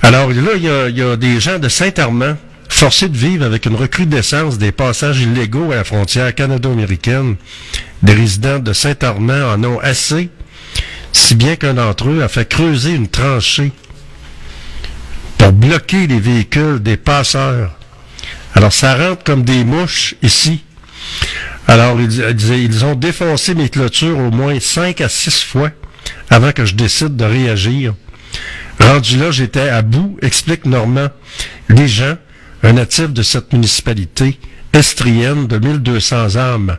Alors 0.05 0.29
là, 0.29 0.51
il 0.57 0.97
y 0.97 1.03
a, 1.03 1.17
des 1.17 1.41
gens 1.41 1.59
de 1.59 1.69
Saint-Armand 1.69 2.37
forcés 2.69 3.09
de 3.09 3.17
vivre 3.17 3.45
avec 3.47 3.65
une 3.65 3.75
recrudescence 3.75 4.59
des 4.59 4.71
passages 4.71 5.21
illégaux 5.21 5.73
à 5.73 5.77
la 5.77 5.85
frontière 5.85 6.35
canado-américaine. 6.35 7.37
Des 8.03 8.13
résidents 8.13 8.59
de 8.59 8.75
Saint-Armand 8.75 9.53
en 9.55 9.65
ont 9.65 9.79
assez, 9.81 10.29
si 11.13 11.35
bien 11.37 11.57
qu'un 11.57 11.75
d'entre 11.75 12.11
eux 12.11 12.23
a 12.23 12.29
fait 12.29 12.47
creuser 12.47 12.91
une 12.93 13.09
tranchée 13.09 13.73
pour 15.39 15.53
bloquer 15.53 16.07
les 16.07 16.21
véhicules 16.21 16.81
des 16.83 16.99
passeurs. 16.99 17.73
Alors 18.55 18.75
ça 18.75 18.95
rentre 18.97 19.25
comme 19.25 19.43
des 19.43 19.65
mouches 19.65 20.17
ici. 20.23 20.63
Alors 21.67 21.99
ils- 21.99 22.37
ils 22.53 22.85
ont 22.85 22.95
défoncé 22.95 23.55
mes 23.55 23.71
clôtures 23.71 24.19
au 24.19 24.31
moins 24.31 24.61
cinq 24.61 25.01
à 25.01 25.09
six 25.09 25.43
fois 25.43 25.71
avant 26.29 26.53
que 26.53 26.67
je 26.67 26.75
décide 26.75 27.17
de 27.17 27.25
réagir. 27.25 27.95
Rendu 28.81 29.19
là, 29.19 29.31
j'étais 29.31 29.69
à 29.69 29.83
bout, 29.83 30.17
explique 30.23 30.65
Normand. 30.67 31.09
Les 31.69 31.89
gens, 31.89 32.17
un 32.63 32.73
natif 32.75 33.11
de 33.11 33.23
cette 33.23 33.53
municipalité 33.53 34.39
estrienne 34.73 35.47
de 35.47 35.59
1200 35.59 36.37
âmes. 36.37 36.79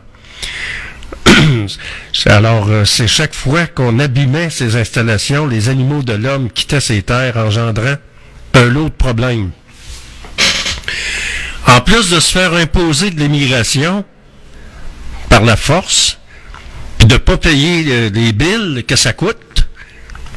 Alors, 2.26 2.68
euh, 2.68 2.84
c'est 2.84 3.08
chaque 3.08 3.34
fois 3.34 3.66
qu'on 3.66 3.98
abîmait 3.98 4.50
ces 4.50 4.76
installations, 4.76 5.46
les 5.46 5.68
animaux 5.68 6.02
de 6.02 6.12
l'homme 6.12 6.50
quittaient 6.50 6.80
ces 6.80 7.02
terres, 7.02 7.36
engendrant 7.36 7.96
un 8.54 8.64
lot 8.64 8.84
de 8.84 8.94
problèmes. 8.94 9.50
En 11.66 11.80
plus 11.80 12.10
de 12.10 12.20
se 12.20 12.30
faire 12.30 12.54
imposer 12.54 13.10
de 13.10 13.18
l'immigration 13.20 14.04
par 15.28 15.42
la 15.42 15.56
force, 15.56 16.18
de 17.00 17.06
ne 17.06 17.18
pas 17.18 17.36
payer 17.36 17.84
euh, 17.88 18.10
les 18.10 18.32
billes 18.32 18.84
que 18.86 18.96
ça 18.96 19.12
coûte, 19.12 19.38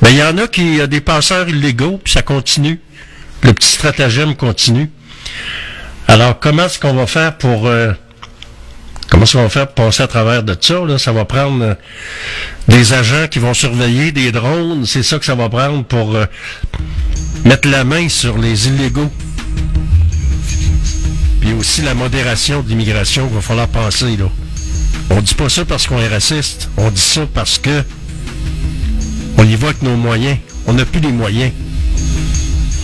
ben, 0.02 0.10
il 0.10 0.18
y 0.18 0.24
en 0.24 0.38
a 0.38 0.48
qui, 0.48 0.78
y 0.78 0.82
a 0.82 0.88
des 0.88 1.02
passeurs 1.02 1.50
illégaux, 1.50 2.00
puis 2.04 2.14
ça 2.14 2.22
continue. 2.22 2.80
Le 3.44 3.54
petit 3.54 3.70
stratagème 3.70 4.36
continue. 4.36 4.90
Alors, 6.08 6.40
comment 6.40 6.66
est-ce 6.66 6.80
qu'on 6.80 6.94
va 6.94 7.08
faire 7.08 7.38
pour... 7.38 7.68
euh, 7.68 7.92
comment 9.10 9.24
est-ce 9.24 9.34
qu'on 9.34 9.44
va 9.44 9.50
faire 9.50 9.68
pour 9.68 9.86
passer 9.86 10.04
à 10.04 10.08
travers 10.08 10.44
de 10.44 10.56
ça? 10.60 10.80
Là? 10.86 10.98
Ça 10.98 11.12
va 11.12 11.26
prendre 11.26 11.64
euh, 11.64 11.74
des 12.68 12.94
agents 12.94 13.28
qui 13.30 13.40
vont 13.40 13.54
surveiller, 13.54 14.12
des 14.12 14.32
drones. 14.32 14.86
C'est 14.86 15.04
ça 15.04 15.20
que 15.20 15.26
ça 15.26 15.36
va 15.36 15.50
prendre 15.50 15.84
pour 15.84 16.16
euh, 16.16 16.26
mettre 17.46 17.68
la 17.70 17.84
main 17.84 18.10
sur 18.10 18.38
les 18.38 18.68
illégaux. 18.68 19.12
Puis 21.42 21.54
aussi 21.54 21.82
la 21.82 21.94
modération 21.94 22.62
de 22.62 22.70
l'immigration 22.70 23.26
qu'il 23.28 23.36
va 23.36 23.42
falloir 23.42 23.68
penser. 23.68 24.18
Là. 24.18 24.26
On 25.12 25.22
dit 25.22 25.36
pas 25.36 25.50
ça 25.50 25.64
parce 25.64 25.88
qu'on 25.88 26.00
est 26.00 26.08
raciste. 26.08 26.70
On 26.78 26.90
dit 26.90 27.02
ça 27.02 27.22
parce 27.34 27.58
que 27.58 27.84
on 29.40 29.44
y 29.44 29.56
va 29.56 29.70
avec 29.70 29.82
nos 29.82 29.96
moyens. 29.96 30.38
On 30.68 30.74
n'a 30.74 30.86
plus 30.86 31.00
les 31.00 31.12
moyens. 31.12 31.52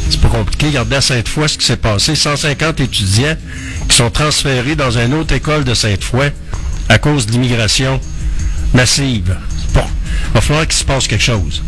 C'est 0.09 0.21
pas 0.21 0.29
compliqué. 0.29 0.67
Regardez 0.67 0.95
à 0.95 1.01
Sainte-Foy 1.01 1.49
ce 1.49 1.57
qui 1.57 1.65
s'est 1.65 1.77
passé. 1.77 2.15
150 2.15 2.79
étudiants 2.79 3.35
qui 3.89 3.95
sont 3.95 4.09
transférés 4.09 4.75
dans 4.75 4.97
une 4.97 5.13
autre 5.15 5.33
école 5.33 5.65
de 5.65 5.73
Sainte-Foy 5.73 6.31
à 6.87 6.97
cause 6.97 7.25
de 7.25 7.33
l'immigration 7.33 7.99
massive. 8.73 9.35
Bon, 9.73 9.83
il 10.29 10.33
va 10.33 10.41
falloir 10.41 10.67
qu'il 10.67 10.77
se 10.77 10.85
passe 10.85 11.07
quelque 11.07 11.23
chose. 11.23 11.61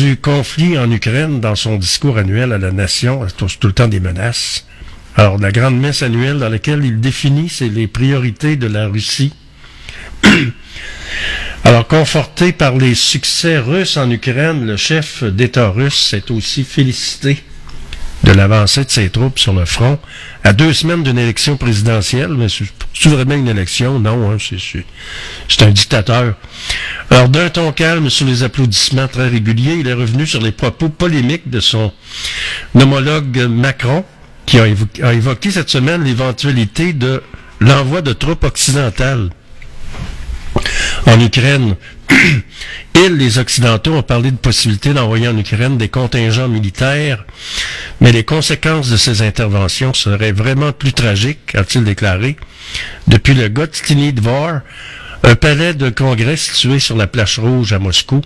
Du 0.00 0.16
conflit 0.16 0.78
en 0.78 0.90
Ukraine 0.90 1.40
dans 1.40 1.54
son 1.54 1.76
discours 1.76 2.16
annuel 2.16 2.54
à 2.54 2.58
la 2.58 2.72
nation, 2.72 3.26
tout, 3.36 3.48
tout 3.60 3.66
le 3.66 3.74
temps 3.74 3.86
des 3.86 4.00
menaces. 4.00 4.64
Alors, 5.14 5.36
la 5.38 5.52
grande 5.52 5.78
messe 5.78 6.02
annuelle 6.02 6.38
dans 6.38 6.48
laquelle 6.48 6.82
il 6.86 7.00
définit 7.00 7.50
c'est 7.50 7.68
les 7.68 7.86
priorités 7.86 8.56
de 8.56 8.66
la 8.66 8.86
Russie. 8.86 9.34
Alors, 11.64 11.86
conforté 11.86 12.52
par 12.52 12.78
les 12.78 12.94
succès 12.94 13.58
russes 13.58 13.98
en 13.98 14.10
Ukraine, 14.10 14.66
le 14.66 14.78
chef 14.78 15.22
d'État 15.22 15.68
russe 15.68 16.08
s'est 16.08 16.30
aussi 16.30 16.64
félicité 16.64 17.42
de 18.24 18.32
l'avancée 18.32 18.84
de 18.84 18.90
ses 18.90 19.08
troupes 19.08 19.38
sur 19.38 19.52
le 19.52 19.64
front 19.64 19.98
à 20.44 20.52
deux 20.52 20.72
semaines 20.72 21.02
d'une 21.02 21.18
élection 21.18 21.56
présidentielle. 21.56 22.30
Mais 22.36 22.46
c'est 22.48 23.08
vraiment 23.08 23.34
une 23.34 23.48
élection? 23.48 23.98
Non, 23.98 24.30
hein, 24.32 24.36
c'est- 24.38 25.62
un 25.62 25.70
dictateur. 25.70 26.34
Alors, 27.10 27.28
d'un 27.28 27.48
ton 27.48 27.72
calme 27.72 28.10
sur 28.10 28.26
les 28.26 28.42
applaudissements 28.42 29.08
très 29.08 29.28
réguliers, 29.28 29.76
il 29.80 29.88
est 29.88 29.92
revenu 29.94 30.26
sur 30.26 30.40
les 30.40 30.52
propos 30.52 30.88
polémiques 30.88 31.48
de 31.50 31.60
son 31.60 31.92
homologue 32.74 33.46
Macron, 33.48 34.04
qui 34.46 34.58
a 34.58 34.66
évoqué 35.12 35.50
cette 35.50 35.70
semaine 35.70 36.04
l'éventualité 36.04 36.92
de 36.92 37.22
l'envoi 37.60 38.02
de 38.02 38.12
troupes 38.12 38.44
occidentales 38.44 39.30
en 41.06 41.20
Ukraine. 41.20 41.76
Ils, 42.94 43.16
les 43.16 43.38
Occidentaux, 43.38 43.94
ont 43.94 44.02
parlé 44.02 44.30
de 44.30 44.36
possibilité 44.36 44.92
d'envoyer 44.92 45.28
en 45.28 45.38
Ukraine 45.38 45.78
des 45.78 45.88
contingents 45.88 46.48
militaires, 46.48 47.24
mais 48.00 48.12
les 48.12 48.24
conséquences 48.24 48.90
de 48.90 48.96
ces 48.96 49.22
interventions 49.22 49.94
seraient 49.94 50.32
vraiment 50.32 50.72
plus 50.72 50.92
tragiques, 50.92 51.54
a-t-il 51.54 51.84
déclaré. 51.84 52.36
Depuis 53.06 53.34
le 53.34 53.48
Gostiny 53.48 54.12
Dvor, 54.12 54.60
un 55.22 55.34
palais 55.34 55.74
de 55.74 55.90
congrès 55.90 56.36
situé 56.36 56.78
sur 56.78 56.96
la 56.96 57.06
plage 57.06 57.38
rouge 57.38 57.72
à 57.72 57.78
Moscou, 57.78 58.22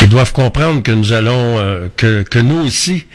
ils 0.00 0.08
doivent 0.08 0.32
comprendre 0.32 0.82
que 0.82 0.92
nous 0.92 1.12
allons, 1.12 1.58
euh, 1.58 1.88
que, 1.96 2.22
que 2.22 2.38
nous 2.38 2.66
aussi, 2.66 3.06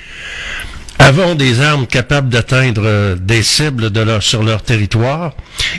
avons 0.99 1.35
des 1.35 1.61
armes 1.61 1.85
capables 1.87 2.29
d'atteindre 2.29 2.81
euh, 2.85 3.15
des 3.15 3.43
cibles 3.43 3.91
de 3.91 3.99
leur, 4.01 4.23
sur 4.23 4.43
leur 4.43 4.63
territoire, 4.63 5.33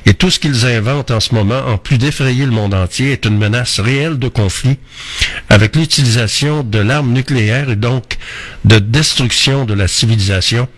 et 0.07 0.15
tout 0.15 0.31
ce 0.31 0.39
qu'ils 0.39 0.65
inventent 0.67 1.11
en 1.11 1.21
ce 1.21 1.35
moment, 1.35 1.59
en 1.67 1.77
plus 1.79 1.99
d'effrayer 1.99 2.45
le 2.45 2.53
monde 2.53 2.75
entier, 2.75 3.13
est 3.13 3.25
une 3.25 3.37
menace 3.39 3.81
réelle 3.81 4.19
de 4.19 4.29
conflit, 4.29 4.79
avec 5.49 5.75
l'utilisation 5.77 6.63
de 6.63 6.79
l'arme 6.79 7.13
nucléaire 7.13 7.71
et 7.71 7.77
donc 7.77 8.17
de 8.65 8.79
destruction 8.79 9.65
de 9.65 9.75
la 9.75 9.89
civilisation, 9.89 10.69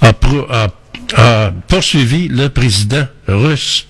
a, 0.00 0.12
pro- 0.12 0.46
a- 0.50 0.68
a 1.16 1.50
poursuivi 1.68 2.28
le 2.28 2.48
président 2.48 3.06
russe. 3.28 3.86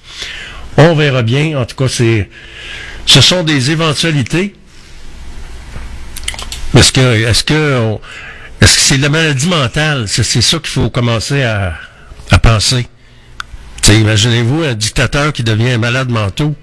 On 0.77 0.95
verra 0.97 1.23
bien, 1.23 1.57
en 1.59 1.65
tout 1.67 1.77
cas, 1.77 1.89
c'est, 1.89 2.29
ce 3.07 3.21
sont 3.21 3.45
des 3.45 3.71
éventualités. 3.71 4.55
Est-ce 6.77 6.93
que, 6.93 7.01
est-ce 7.01 7.45
que, 7.45 7.97
est-ce 8.65 8.77
que 8.77 8.83
c'est 8.83 8.97
la 8.97 9.11
maladie 9.11 9.47
mentale? 9.47 10.07
C'est, 10.09 10.23
c'est 10.23 10.41
ça 10.41 10.57
qu'il 10.59 10.69
faut 10.69 10.89
commencer 10.89 11.43
à, 11.43 11.75
à 12.31 12.39
penser. 12.39 12.87
T'sais, 13.83 14.01
Imaginez-vous 14.01 14.63
un 14.63 14.73
dictateur 14.73 15.35
qui 15.35 15.43
devient 15.43 15.73
un 15.73 15.79
malade 15.79 16.09
mentaux. 16.09 16.57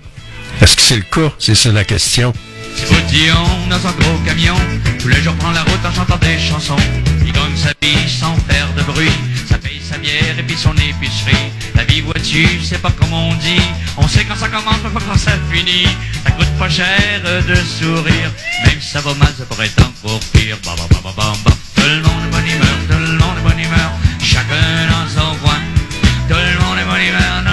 Est-ce 0.62 0.76
que 0.76 0.82
c'est 0.82 0.96
le 0.96 1.04
cas? 1.04 1.32
C'est 1.38 1.54
ça 1.54 1.72
la 1.72 1.84
question. 1.84 2.34
C'est 2.76 2.88
Boutillon 2.88 3.46
dans 3.70 3.76
un 3.88 3.92
gros 3.92 4.18
camion, 4.26 4.56
tous 4.98 5.10
les 5.10 5.22
jours 5.22 5.36
prend 5.36 5.52
la 5.52 5.62
route 5.62 5.86
en 5.86 5.94
chantant 5.94 6.18
des 6.18 6.40
chansons. 6.40 6.76
Il 7.24 7.32
gagne 7.34 7.56
sa 7.56 7.70
vie 7.80 8.10
sans 8.10 8.36
faire 8.50 8.68
de 8.76 8.82
bruit, 8.82 9.12
ça 9.48 9.60
paye 9.60 9.80
sa 9.88 10.00
bière 10.00 10.40
et 10.40 10.44
puis 10.44 10.58
son 10.58 10.74
épicerie. 10.74 11.52
La 11.76 11.84
vie 11.84 12.02
vois-tu, 12.02 12.48
c'est 12.64 12.82
pas 12.82 12.92
comme 12.92 13.14
on 13.14 13.36
dit, 13.36 13.62
on 13.98 14.08
sait 14.08 14.26
quand 14.26 14.38
ça 14.38 14.48
commence, 14.48 14.78
mais 14.84 14.90
pas 14.90 15.06
quand 15.08 15.20
ça 15.20 15.34
finit. 15.52 15.88
Ça 16.26 16.32
coûte 16.32 16.50
pas 16.58 16.70
cher 16.70 17.22
de 17.48 17.56
sourire, 17.56 18.32
même 18.66 18.82
si 18.82 18.90
ça 18.90 19.02
va 19.02 19.14
mal, 19.14 19.34
ça 19.38 19.46
pourrait 19.46 19.68
être 19.68 19.84
encore 19.86 20.20
pire. 20.34 20.58
Ba, 20.66 20.72
ba, 20.78 21.12
ba, 21.16 21.34
chacun 24.32 24.88
dans 24.92 25.08
son 25.10 25.36
coin. 25.42 25.60
Tout 26.30 26.36
le 26.36 26.60
monde 26.64 26.80
est 26.80 26.86
bonne 26.86 27.02
humeur, 27.02 27.51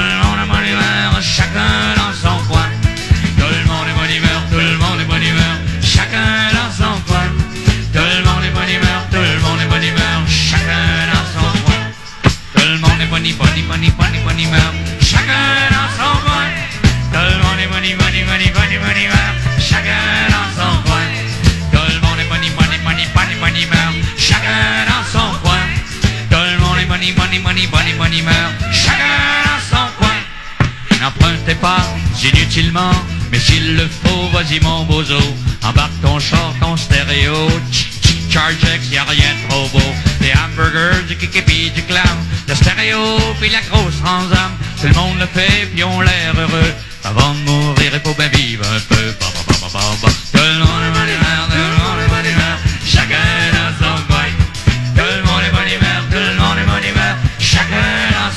bonne, 27.42 27.54
bonne, 27.54 27.70
bonne, 27.70 27.96
bonne 27.98 28.18
humeur, 28.18 28.50
chacun 28.72 29.42
dans 29.44 29.76
son 29.76 29.86
coin. 29.98 30.98
N'empruntez 31.00 31.54
pas 31.56 31.84
inutilement, 32.22 32.92
mais 33.30 33.38
s'il 33.38 33.76
le 33.76 33.88
faut, 33.88 34.28
vas-y 34.32 34.60
mon 34.60 34.84
bozo. 34.84 35.18
Embarque 35.62 36.00
ton 36.02 36.18
char, 36.18 36.54
ton 36.60 36.76
stéréo, 36.76 37.48
tch, 37.70 37.88
tch, 38.02 38.14
charge 38.30 38.54
X, 38.54 38.90
y 38.90 38.98
a 38.98 39.04
rien 39.04 39.34
de 39.34 39.48
trop 39.48 39.68
beau. 39.68 39.94
Des 40.20 40.32
hamburgers, 40.32 41.02
du 41.08 41.16
kikipi, 41.16 41.70
du 41.70 41.82
clown, 41.82 42.18
le 42.48 42.54
stéréo, 42.54 43.18
puis 43.40 43.50
la 43.50 43.60
grosse 43.60 44.00
transam. 44.02 44.52
Tout 44.80 44.88
le 44.88 44.94
monde 44.94 45.18
le 45.18 45.26
fait, 45.26 45.66
puis 45.72 45.84
on 45.84 46.00
l'air 46.00 46.34
heureux. 46.36 46.74
Avant 47.04 47.34
de 47.34 47.38
mourir, 47.50 47.92
il 47.92 48.00
faut 48.00 48.14
bien 48.14 48.28
vivre 48.28 48.64
un 48.66 48.80
peu. 48.94 49.14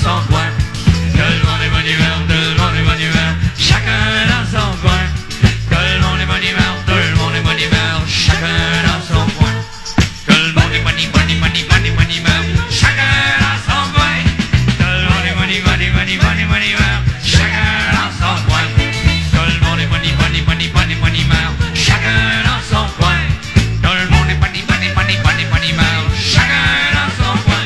Son 0.02 0.18
coin. 0.30 0.49
Le 1.14 1.22
monde 1.45 1.61
est 1.61 1.69
tout 2.28 2.34
le 2.34 2.57
monde 2.57 2.73
est 2.73 3.06
chacun 3.57 4.26
dans 4.32 4.45
son 4.49 4.69
coin. 4.82 5.03
Tout 5.69 5.78
le 5.78 5.99
monde 6.02 6.19
est 6.22 6.26
bonne 6.26 6.48
humeur, 6.49 6.73
tout 6.88 6.98
le 6.98 7.15
monde 7.19 7.36
est 7.36 7.44
chacun 8.07 8.57
dans 8.88 9.02
son 9.06 9.23
coin. 9.38 9.56
Tout 10.26 10.41
le 10.41 10.52
monde 10.53 10.73
est 10.73 10.82
humeur, 11.38 12.41
chacun 12.69 13.14
dans 13.45 13.61
son 13.68 13.82
coin. 13.94 14.15
Tout 14.80 14.90
le 14.90 15.10
monde 15.10 15.26
est 15.26 15.36
humeur, 16.72 16.98
chacun 17.23 17.69
dans 17.94 18.11
son 18.18 18.34
coin. 18.48 18.65
Tout 19.30 19.45
le 19.45 19.60
monde 19.61 19.78
est 19.78 19.90
coin. 20.18 20.26
Tout 20.34 20.49
le 20.49 20.49
monde 20.49 21.06
est 21.06 21.22
humeur, 25.72 26.02
chacun 26.15 26.60
dans 26.98 27.11
son 27.19 27.34
coin. 27.44 27.64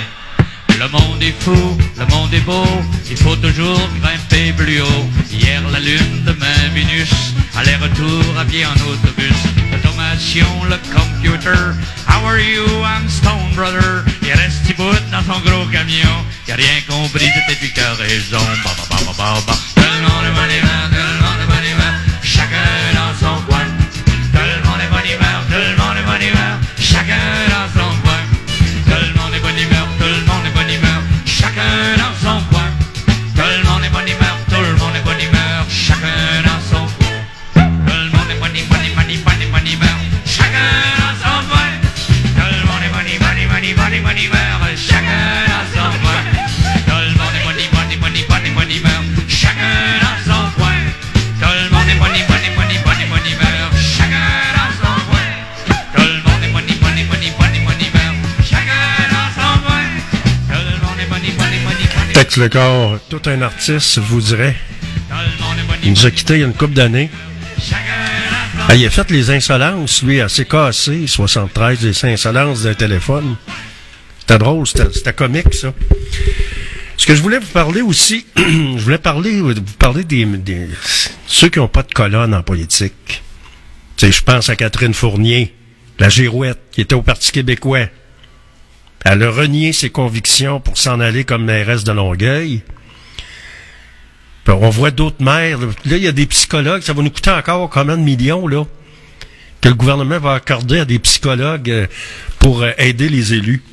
Le 0.78 0.88
monde 0.90 1.24
est 1.24 1.36
fou, 1.40 1.78
le 1.98 2.06
monde 2.08 2.34
est 2.34 2.42
beau, 2.42 2.66
il 3.10 3.18
faut 3.18 3.36
toujours 3.36 3.90
grimper 4.02 4.54
plus 4.54 4.82
haut. 4.82 5.06
Hier 5.32 5.62
la 5.72 5.80
lune, 5.80 6.24
demain 6.26 6.70
Vénus, 6.74 7.12
aller-retour 7.56 8.24
à 8.40 8.46
pied 8.46 8.66
en 8.66 8.74
autobus. 8.74 9.40
L'automation, 9.72 10.48
le 10.70 10.78
computer, 10.94 11.74
how 12.08 12.26
are 12.26 12.40
you, 12.40 12.66
I'm 12.84 13.08
Stone 13.10 13.54
Brother. 13.56 14.04
Il 14.24 14.34
reste 14.34 14.76
bout 14.78 15.00
dans 15.12 15.24
son 15.24 15.40
gros 15.42 15.66
camion, 15.72 16.26
il 16.48 16.54
a 16.54 16.56
rien 16.56 16.82
compris, 16.88 17.30
c'était 17.48 17.74
qui 17.74 17.80
a 17.80 17.94
raison. 17.94 18.46
Ba, 18.64 18.72
ba, 18.78 18.98
ba, 18.98 19.14
ba, 19.18 19.34
ba, 19.36 19.42
ba. 19.48 20.95
Le 62.38 62.50
corps, 62.50 63.00
tout 63.10 63.22
un 63.28 63.42
artiste, 63.42 63.96
je 63.96 64.00
vous 64.02 64.22
dirais. 64.22 64.56
Il 65.84 65.92
nous 65.92 66.06
a 66.06 66.12
quittés 66.12 66.36
il 66.36 66.40
y 66.42 66.44
a 66.44 66.48
une 66.48 66.54
couple 66.54 66.74
d'années. 66.74 67.10
Ah, 68.68 68.76
il 68.76 68.86
a 68.86 68.90
fait 68.90 69.10
les 69.12 69.30
insolences, 69.30 70.02
lui, 70.04 70.22
assez 70.22 70.46
cassé, 70.46 71.08
73, 71.08 71.82
les 71.82 72.06
insolences 72.06 72.64
d'un 72.64 72.74
téléphone. 72.74 73.36
C'était 74.20 74.38
drôle, 74.38 74.66
c'était 74.68 75.14
comique, 75.14 75.54
ça. 75.54 75.74
Ce 76.98 77.06
que 77.06 77.16
je 77.16 77.22
voulais 77.22 77.40
vous 77.40 77.52
parler 77.52 77.82
aussi, 77.82 78.26
je 78.36 78.82
voulais 78.82 78.98
parler, 78.98 79.42
vous 79.42 79.54
parler 79.78 80.04
des, 80.04 80.28
ceux 81.28 81.50
qui 81.50 81.60
n'ont 81.60 81.68
pas 81.68 81.84
de 81.84 81.94
colonne 81.94 82.34
en 82.34 82.42
politique. 82.42 83.22
Je 84.02 84.22
pense 84.22 84.50
à 84.50 84.56
Catherine 84.56 84.94
Fournier, 84.94 85.54
la 86.00 86.10
girouette, 86.10 86.60
qui 86.72 86.82
était 86.82 86.96
au 86.96 87.02
Parti 87.02 87.32
québécois. 87.32 87.88
Elle 89.06 89.22
a 89.22 89.30
renié 89.30 89.72
ses 89.72 89.92
convictions 89.92 90.60
pour 90.60 90.80
s'en 90.80 91.00
aller 91.00 91.26
comme 91.26 91.46
mairesse 91.46 91.84
de 91.84 91.92
Longueuil. 91.92 92.64
On 94.48 94.70
voit 94.70 94.90
d'autres 94.90 95.24
maires. 95.24 95.60
Là, 95.60 95.68
il 95.86 96.04
y 96.04 96.08
a 96.08 96.12
des 96.12 96.26
psychologues. 96.26 96.82
Ça 96.82 96.94
va 96.94 97.04
nous 97.04 97.12
coûter 97.12 97.30
encore 97.30 97.70
combien 97.70 97.98
de 97.98 98.02
millions, 98.02 98.48
là, 98.48 98.66
que 99.62 99.70
le 99.70 99.76
gouvernement 99.76 100.18
va 100.18 100.34
accorder 100.34 100.80
à 100.80 100.86
des 100.86 100.98
psychologues 100.98 101.70
euh, 101.70 101.88
pour 102.40 102.64
euh, 102.64 102.72
aider 102.80 103.10
les 103.10 103.34
élus? 103.34 103.64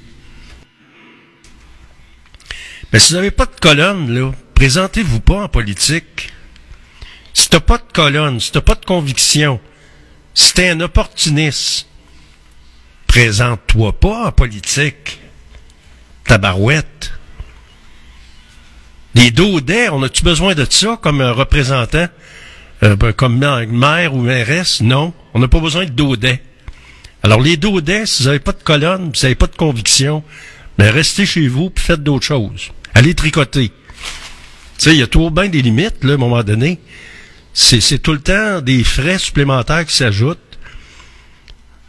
Mais 2.93 2.99
si 2.99 3.13
vous 3.13 3.17
n'avez 3.17 3.31
pas 3.31 3.47
de 3.47 3.59
colonne, 3.59 4.13
là, 4.13 4.33
présentez-vous 4.55 5.21
pas 5.21 5.45
en 5.45 5.49
politique. 5.49 6.31
Si 7.33 7.49
t'as 7.49 7.61
pas 7.61 7.79
de 7.79 7.91
colonne, 7.91 8.39
si 8.39 8.53
t'as 8.53 8.61
pas 8.61 8.75
de 8.75 8.85
conviction, 8.85 9.61
si 10.35 10.63
un 10.63 10.81
opportuniste, 10.81 11.87
présente-toi 13.17 13.93
pas 14.01 14.29
en 14.29 14.33
politique. 14.33 15.21
Tabarouette. 16.25 17.13
Les 19.15 19.31
daudets, 19.31 19.91
on 19.91 20.03
a-tu 20.03 20.23
besoin 20.25 20.55
de 20.55 20.67
ça 20.69 20.99
comme 21.03 21.21
un 21.21 21.33
représentant, 21.33 22.07
euh, 22.83 22.97
ben, 22.97 23.13
comme 23.13 23.37
ma- 23.37 23.67
maire 23.67 24.15
ou 24.15 24.23
mairesse? 24.23 24.81
Non, 24.81 25.13
on 25.35 25.41
n'a 25.41 25.49
pas 25.49 25.61
besoin 25.61 25.85
de 25.85 25.91
daudets. 25.91 26.43
Alors 27.23 27.43
les 27.43 27.59
daudets, 27.59 28.07
si 28.07 28.23
vous 28.23 28.29
n'avez 28.31 28.41
pas 28.41 28.53
de 28.53 28.63
colonne, 28.63 29.11
si 29.15 29.21
vous 29.21 29.27
n'avez 29.27 29.35
pas 29.35 29.47
de 29.47 29.57
conviction, 29.57 30.25
mais 30.79 30.89
restez 30.89 31.27
chez 31.27 31.49
vous 31.49 31.69
puis 31.69 31.85
faites 31.85 32.03
d'autres 32.03 32.25
choses. 32.25 32.71
Allez 32.95 33.13
tricoter. 33.15 33.69
Tu 33.69 33.75
sais, 34.79 34.95
il 34.95 35.01
y 35.01 35.03
a 35.03 35.07
toujours 35.07 35.31
bien 35.31 35.51
des 35.51 35.61
limites, 35.61 36.03
là, 36.03 36.13
à 36.13 36.15
un 36.15 36.19
moment 36.19 36.43
donné. 36.43 36.79
C'est 37.53 37.99
tout 38.03 38.15
le 38.15 38.21
temps 38.23 38.63
des 38.63 38.83
frais 38.83 39.19
supplémentaires 39.19 39.85
qui 39.85 39.95
s'ajoutent. 39.95 40.39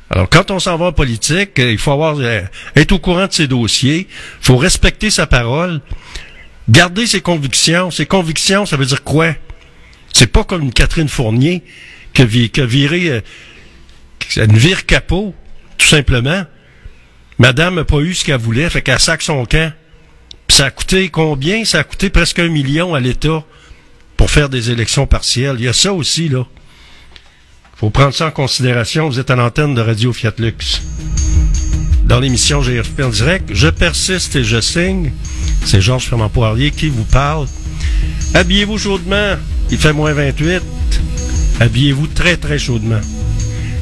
Alors, 0.10 0.30
quand 0.30 0.52
on 0.52 0.60
s'en 0.60 0.78
va 0.78 0.86
en 0.88 0.92
politique, 0.92 1.58
euh, 1.60 1.72
il 1.72 1.78
faut 1.78 1.92
avoir 1.92 2.18
euh, 2.20 2.42
être 2.76 2.92
au 2.92 3.00
courant 3.00 3.28
de 3.28 3.34
ses 3.34 3.48
dossiers, 3.48 4.08
il 4.10 4.46
faut 4.46 4.58
respecter 4.58 5.10
sa 5.10 5.26
parole, 5.26 5.82
garder 6.70 7.08
ses 7.08 7.22
convictions. 7.22 7.90
Ses 7.90 8.06
convictions, 8.06 8.66
ça 8.66 8.78
veut 8.78 8.86
dire 8.86 9.04
quoi? 9.04 9.34
C'est 10.14 10.28
pas 10.28 10.44
comme 10.44 10.62
une 10.64 10.74
Catherine 10.74 11.10
Fournier 11.10 11.64
qui 12.14 12.22
a, 12.22 12.26
vi- 12.26 12.50
qui 12.50 12.62
a 12.62 12.66
viré 12.66 13.10
euh, 13.10 13.22
une 14.38 14.58
vire 14.58 14.86
capot, 14.86 15.34
tout 15.78 15.88
simplement. 15.88 16.46
Madame 17.40 17.76
n'a 17.76 17.84
pas 17.84 17.98
eu 18.00 18.14
ce 18.14 18.24
qu'elle 18.24 18.40
voulait, 18.40 18.70
fait 18.70 18.84
qu'elle 18.84 19.00
sac 19.00 19.24
son 19.24 19.46
camp. 19.46 19.74
Puis 20.48 20.58
ça 20.58 20.66
a 20.66 20.72
coûté 20.72 21.10
combien? 21.10 21.66
Ça 21.66 21.80
a 21.80 21.84
coûté 21.84 22.12
presque 22.12 22.38
un 22.38 22.50
million 22.50 22.94
à 22.94 23.00
l'État 23.00 23.44
pour 24.16 24.30
faire 24.30 24.50
des 24.50 24.70
élections 24.70 25.08
partielles. 25.08 25.56
Il 25.58 25.66
y 25.66 25.68
a 25.68 25.74
ça 25.74 25.92
aussi, 25.94 26.30
là. 26.30 26.46
Faut 27.84 27.90
prendre 27.90 28.14
ça 28.14 28.28
en 28.28 28.32
considération. 28.32 29.10
Vous 29.10 29.20
êtes 29.20 29.30
à 29.30 29.36
l'antenne 29.36 29.76
de 29.76 29.82
Radio 29.82 30.14
Fiat 30.14 30.32
Lux. 30.38 30.82
Dans 32.06 32.22
l'émission 32.22 32.62
GFP 32.62 33.02
en 33.04 33.10
direct, 33.10 33.50
je 33.52 33.68
persiste 33.68 34.38
et 34.38 34.44
je 34.46 34.62
signe. 34.62 35.12
C'est 35.66 35.82
Georges 35.82 36.06
Fernand 36.06 36.30
Poirier 36.30 36.72
qui 36.72 36.88
vous 36.88 37.04
parle. 37.04 37.46
Habillez-vous 38.36 38.78
chaudement. 38.78 39.36
Il 39.70 39.78
fait 39.78 39.92
moins 39.92 40.14
28. 40.14 40.62
Habillez-vous 41.60 42.08
très, 42.08 42.38
très 42.38 42.58
chaudement. 42.58 43.02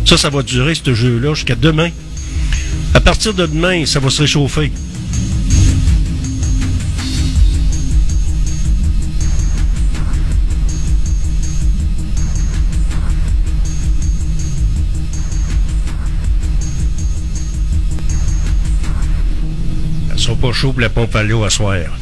Ça, 0.03 0.18
ça 0.18 0.32
va 0.32 0.41
durer, 0.41 0.73
ce 0.73 0.95
jeu-là, 0.95 1.36
jusqu'à 1.36 1.53
demain. 1.53 1.91
À 2.95 3.02
partir 3.02 3.36
de 3.36 3.45
demain, 3.45 3.86
ça 3.86 3.99
va 3.99 4.10
se 4.10 4.23
réchauffer. 4.23 4.72
Sont 20.32 20.38
pas 20.38 20.53
chauds 20.53 20.72
pour 20.72 20.82
la 20.82 20.90
pompe 20.90 21.16
à 21.16 21.24
l'eau 21.24 21.44
à 21.44 21.49
soir. 21.49 22.01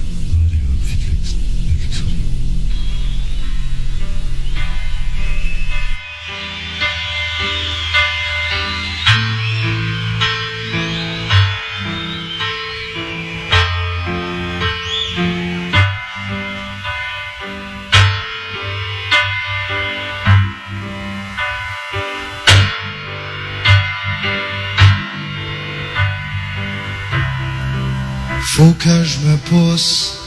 Faut 28.59 28.73
que 28.73 29.05
je 29.05 29.19
me 29.19 29.37
pousse. 29.37 30.17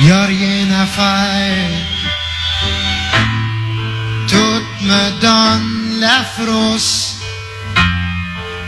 Y 0.00 0.10
a 0.10 0.24
rien 0.24 0.68
à 0.82 0.84
faire. 0.84 1.70
Tout 4.26 4.64
me 4.82 5.04
donne 5.20 6.00
la 6.00 6.24
frousse. 6.36 7.18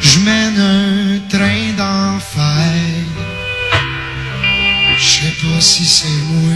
Je 0.00 0.20
mène 0.20 0.60
un 0.60 1.28
train 1.28 1.72
d'enfer. 1.76 3.02
Je 4.96 5.04
sais 5.04 5.34
pas 5.42 5.60
si 5.60 5.84
c'est 5.84 6.20
moi 6.30 6.54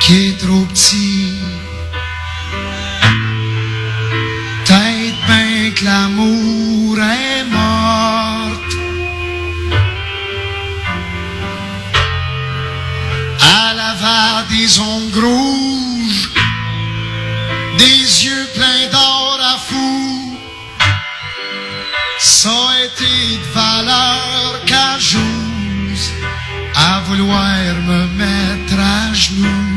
qui 0.00 0.30
est 0.30 0.38
trop 0.40 0.64
petit. 0.64 1.33
Des 17.84 18.24
yeux 18.24 18.46
pleins 18.54 18.86
d'or 18.92 19.38
à 19.52 19.56
fou. 19.58 20.38
Ça 22.18 22.50
a 22.70 22.84
été 22.86 23.12
de 23.42 23.48
valeur 23.60 24.64
qu'à 24.66 24.96
à 26.88 27.00
vouloir 27.06 27.74
me 27.90 28.00
mettre 28.22 28.78
à 28.78 29.12
genoux. 29.12 29.72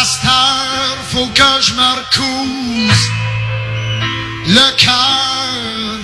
À 0.00 0.04
faut 1.10 1.30
que 1.38 1.52
je 1.66 1.72
me 1.74 1.88
recouse 2.00 3.04
le 4.56 4.68
cœur. 4.84 5.98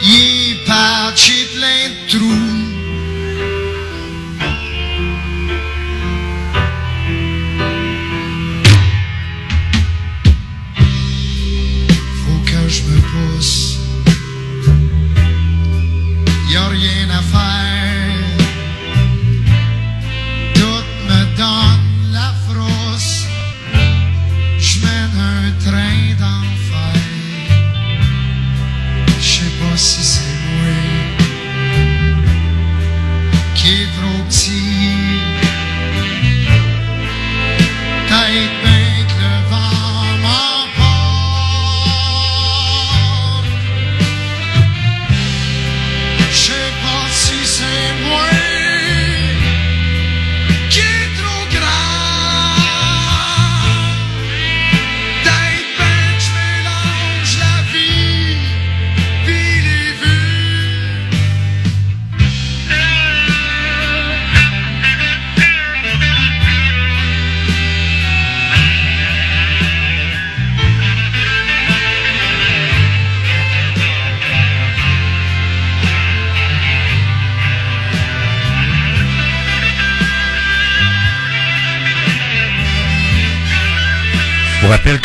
Il 0.00 0.50
est 0.50 0.66
patché 0.66 1.38
plein 1.54 1.84
de 1.90 1.98
trous. 2.10 2.43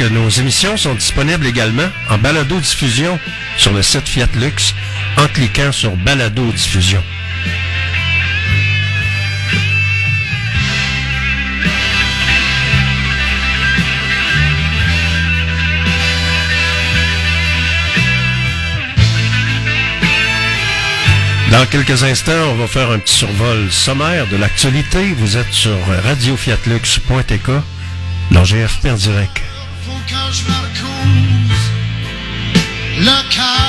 Nos 0.05 0.29
émissions 0.29 0.77
sont 0.77 0.93
disponibles 0.93 1.45
également 1.45 1.87
en 2.09 2.17
balado-diffusion 2.17 3.19
sur 3.57 3.73
le 3.73 3.81
site 3.81 4.07
Fiat 4.07 4.29
Lux 4.35 4.73
en 5.17 5.27
cliquant 5.27 5.71
sur 5.71 5.95
balado-diffusion. 5.97 7.03
Dans 21.51 21.65
quelques 21.65 22.03
instants, 22.03 22.31
on 22.51 22.55
va 22.55 22.67
faire 22.67 22.91
un 22.91 22.99
petit 22.99 23.15
survol 23.15 23.69
sommaire 23.71 24.27
de 24.27 24.37
l'actualité. 24.37 25.13
Vous 25.17 25.35
êtes 25.35 25.51
sur 25.51 25.75
radiofiatlux.tk, 26.05 27.49
dans 28.31 28.43
GFP 28.43 28.85
en 28.85 28.95
direct. 28.95 29.48
Me 30.11 30.15
recouse 30.15 31.71
le 32.97 33.29
cœur. 33.29 33.68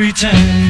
Pretend 0.00 0.69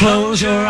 Close 0.00 0.40
your 0.40 0.66
eyes 0.66 0.69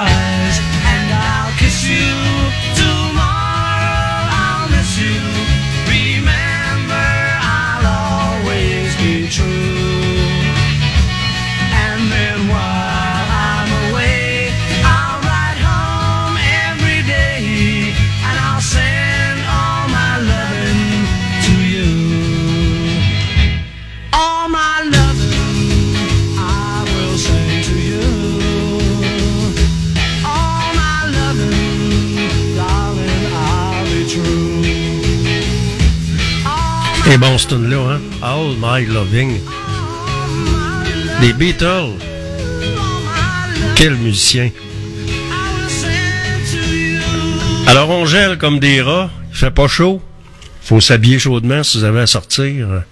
Et 37.13 37.19
bon, 37.19 37.37
ce 37.39 37.49
tune-là, 37.49 37.95
hein? 37.95 38.01
All 38.23 38.55
My 38.61 38.87
Loving. 38.87 39.41
Les 41.21 41.33
Beatles. 41.33 41.99
Quel 43.75 43.97
musicien. 43.97 44.51
Alors, 47.67 47.91
on 47.91 48.07
gèle 48.07 48.39
comme 48.39 48.61
des 48.61 48.81
rats. 48.81 49.11
Il 49.33 49.37
fait 49.37 49.51
pas 49.51 49.67
chaud. 49.67 50.01
Faut 50.63 50.81
s'habiller 50.81 51.19
chaudement 51.19 51.65
si 51.65 51.79
vous 51.79 51.85
avez 51.85 52.03
à 52.03 52.07
sortir. 52.07 52.85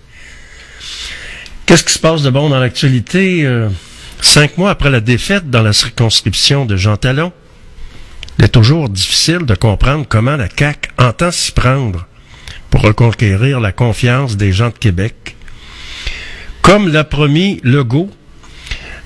Qu'est-ce 1.67 1.85
qui 1.85 1.93
se 1.93 2.01
passe 2.01 2.23
de 2.23 2.31
bon 2.31 2.49
dans 2.49 2.59
l'actualité? 2.59 3.47
Euh, 3.47 3.69
cinq 4.21 4.59
mois 4.59 4.71
après 4.71 4.91
la 4.91 5.01
défaite 5.01 5.49
dans 5.49 5.63
la 5.63 5.73
circonscription 5.73 6.65
de 6.65 6.77
Jean 6.77 6.97
Talon, 6.97 7.33
il 8.41 8.47
est 8.47 8.49
toujours 8.49 8.89
difficile 8.89 9.47
de 9.47 9.55
comprendre 9.55 10.07
comment 10.09 10.37
la 10.37 10.49
CAQ 10.49 10.91
entend 10.99 11.31
s'y 11.31 11.53
prendre 11.53 12.08
pour 12.71 12.83
reconquérir 12.83 13.61
la 13.61 13.73
confiance 13.73 14.37
des 14.37 14.53
gens 14.53 14.69
de 14.69 14.79
Québec. 14.79 15.37
Comme 16.63 16.89
l'a 16.89 17.05
promis 17.05 17.61
Legault, 17.63 18.11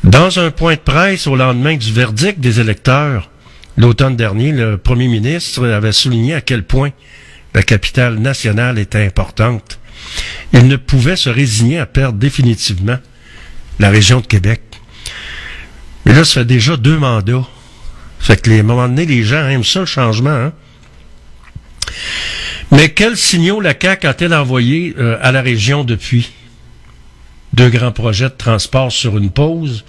dans 0.05 0.39
un 0.41 0.51
point 0.51 0.75
de 0.75 0.81
presse 0.81 1.27
au 1.27 1.37
lendemain 1.37 1.77
du 1.77 1.93
verdict 1.93 2.41
des 2.41 2.59
électeurs, 2.59 3.31
l'automne 3.77 4.17
dernier, 4.17 4.53
le 4.53 4.77
premier 4.79 5.07
ministre 5.07 5.67
avait 5.69 5.93
souligné 5.93 6.35
à 6.35 6.41
quel 6.41 6.65
point 6.65 6.91
la 7.55 7.63
capitale 7.63 8.19
nationale 8.19 8.79
était 8.79 9.05
importante. 9.05 9.79
Il 10.53 10.67
ne 10.67 10.77
pouvait 10.77 11.17
se 11.17 11.31
résigner 11.31 11.79
à 11.79 11.87
perdre 11.87 12.19
définitivement 12.19 12.99
la 13.79 13.91
région 13.91 14.21
de 14.21 14.27
Québec. 14.27 14.63
Mais 16.05 16.15
là, 16.15 16.25
ça 16.25 16.41
fait 16.41 16.45
déjà 16.45 16.77
deux 16.77 16.99
mandats. 16.99 17.47
Fait 18.19 18.41
que 18.41 18.51
les, 18.51 18.59
à 18.59 18.61
un 18.61 18.65
moment 18.65 18.89
donné, 18.89 19.07
les 19.07 19.23
gens 19.23 19.49
aiment 19.49 19.65
ça, 19.65 19.81
le 19.81 19.87
changement. 19.87 20.31
Hein? 20.31 20.53
Mais 22.73 22.89
quels 22.91 23.17
signaux 23.17 23.61
la 23.61 23.75
CAQ 23.79 24.07
a-t-elle 24.07 24.35
envoyé 24.35 24.95
euh, 24.99 25.19
à 25.21 25.31
la 25.31 25.43
région 25.43 25.85
depuis? 25.85 26.33
Deux 27.53 27.69
grands 27.69 27.93
projets 27.93 28.31
de 28.31 28.35
transport 28.37 28.91
sur 28.91 29.19
une 29.19 29.31
pause. 29.31 29.85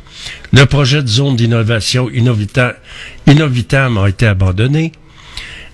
Le 0.51 0.65
projet 0.65 1.01
de 1.01 1.07
zone 1.07 1.37
d'innovation 1.37 2.09
Innovita- 2.09 2.75
Innovitam 3.25 3.97
a 3.97 4.09
été 4.09 4.27
abandonné. 4.27 4.91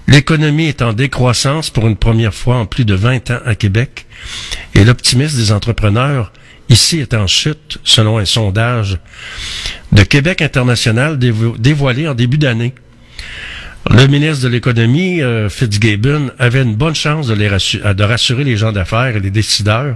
L'économie 0.08 0.66
est 0.68 0.84
en 0.84 0.94
décroissance 0.94 1.72
pour 1.72 1.88
une 1.88 1.96
première 1.96 2.34
fois 2.34 2.58
en 2.58 2.66
plus 2.68 2.86
de 2.86 2.94
20 2.94 3.32
ans 3.32 3.40
à 3.46 3.56
Québec. 3.56 4.06
Et 4.76 4.84
l'optimisme 4.86 5.38
des 5.38 5.52
entrepreneurs 5.52 6.32
ici 6.70 7.00
est 7.00 7.16
en 7.16 7.26
chute, 7.26 7.80
selon 7.84 8.20
un 8.20 8.26
sondage 8.26 9.00
de 9.92 10.04
Québec 10.04 10.44
International 10.44 11.18
dévo- 11.18 11.58
dévoilé 11.58 12.08
en 12.08 12.14
début 12.14 12.38
d'année. 12.38 12.76
Le 13.88 14.08
ministre 14.08 14.44
de 14.44 14.50
l'Économie, 14.50 15.22
euh, 15.22 15.50
Fitzgibbon, 15.50 16.32
avait 16.38 16.62
une 16.62 16.76
bonne 16.76 16.96
chance 16.96 17.28
de, 17.28 18.04
rassurer 18.04 18.44
les 18.44 18.58
gens 18.58 18.72
d'affaires 18.72 19.16
et 19.16 19.20
les 19.20 19.32
décideurs 19.32 19.96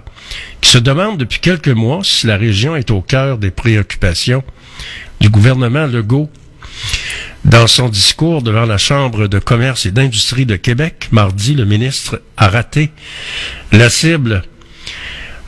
qui 0.61 0.69
se 0.69 0.77
demandent 0.77 1.17
depuis 1.17 1.39
quelques 1.39 1.67
mois 1.67 1.99
si 2.01 2.25
la 2.25 2.37
région 2.37 2.75
est 2.75 2.91
au 2.91 3.01
cœur 3.01 3.37
des 3.37 3.51
préoccupations 3.51 4.43
du 5.19 5.29
gouvernement 5.29 5.85
Legault. 5.85 6.29
Dans 7.45 7.67
son 7.67 7.89
discours 7.89 8.41
devant 8.41 8.65
la 8.65 8.77
Chambre 8.77 9.27
de 9.27 9.37
commerce 9.37 9.85
et 9.85 9.91
d'industrie 9.91 10.45
de 10.45 10.55
Québec, 10.55 11.09
mardi, 11.11 11.53
le 11.53 11.65
ministre 11.65 12.21
a 12.37 12.47
raté 12.47 12.89
la 13.73 13.89
cible. 13.89 14.43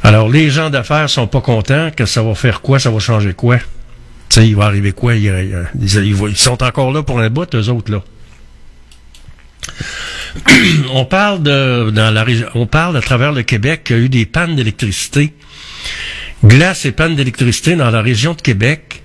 Alors, 0.03 0.29
les 0.29 0.49
gens 0.49 0.69
d'affaires 0.69 1.09
sont 1.09 1.25
pas 1.25 1.41
contents 1.41 1.89
que 1.95 2.05
ça 2.05 2.21
va 2.21 2.35
faire 2.35 2.61
quoi, 2.61 2.79
ça 2.79 2.91
va 2.91 2.99
changer 2.99 3.33
quoi. 3.33 3.57
Tu 3.57 4.41
sais, 4.41 4.47
il 4.47 4.55
va 4.55 4.65
arriver 4.65 4.91
quoi? 4.91 5.15
Ils, 5.15 5.55
ils 5.81 6.37
sont 6.37 6.61
encore 6.61 6.91
là 6.91 7.01
pour 7.01 7.19
un 7.19 7.29
bout, 7.29 7.55
eux 7.55 7.69
autres, 7.69 7.91
là. 7.91 8.03
On 10.93 11.05
parle 11.05 12.97
à 12.97 13.01
travers 13.01 13.31
le 13.31 13.43
Québec 13.43 13.83
qu'il 13.85 13.95
y 13.95 13.99
a 13.99 14.01
eu 14.03 14.09
des 14.09 14.25
pannes 14.25 14.55
d'électricité, 14.55 15.33
glace 16.43 16.85
et 16.85 16.91
pannes 16.91 17.15
d'électricité 17.15 17.75
dans 17.75 17.91
la 17.91 18.01
région 18.01 18.33
de 18.33 18.41
Québec. 18.41 19.03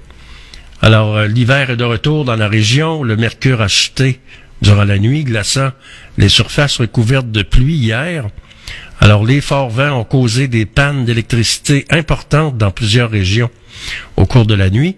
Alors 0.82 1.16
euh, 1.16 1.26
l'hiver 1.26 1.70
est 1.70 1.76
de 1.76 1.84
retour 1.84 2.24
dans 2.24 2.36
la 2.36 2.48
région, 2.48 3.02
le 3.02 3.16
mercure 3.16 3.60
a 3.60 3.68
chuté 3.68 4.20
durant 4.62 4.84
la 4.84 4.98
nuit, 4.98 5.24
glaçant 5.24 5.70
les 6.18 6.28
surfaces 6.28 6.78
recouvertes 6.78 7.30
de 7.30 7.42
pluie 7.42 7.74
hier. 7.74 8.28
Alors 9.00 9.24
les 9.24 9.40
forts 9.40 9.70
vents 9.70 10.00
ont 10.00 10.04
causé 10.04 10.48
des 10.48 10.66
pannes 10.66 11.04
d'électricité 11.04 11.86
importantes 11.90 12.58
dans 12.58 12.70
plusieurs 12.70 13.10
régions 13.10 13.50
au 14.16 14.26
cours 14.26 14.46
de 14.46 14.54
la 14.54 14.70
nuit. 14.70 14.96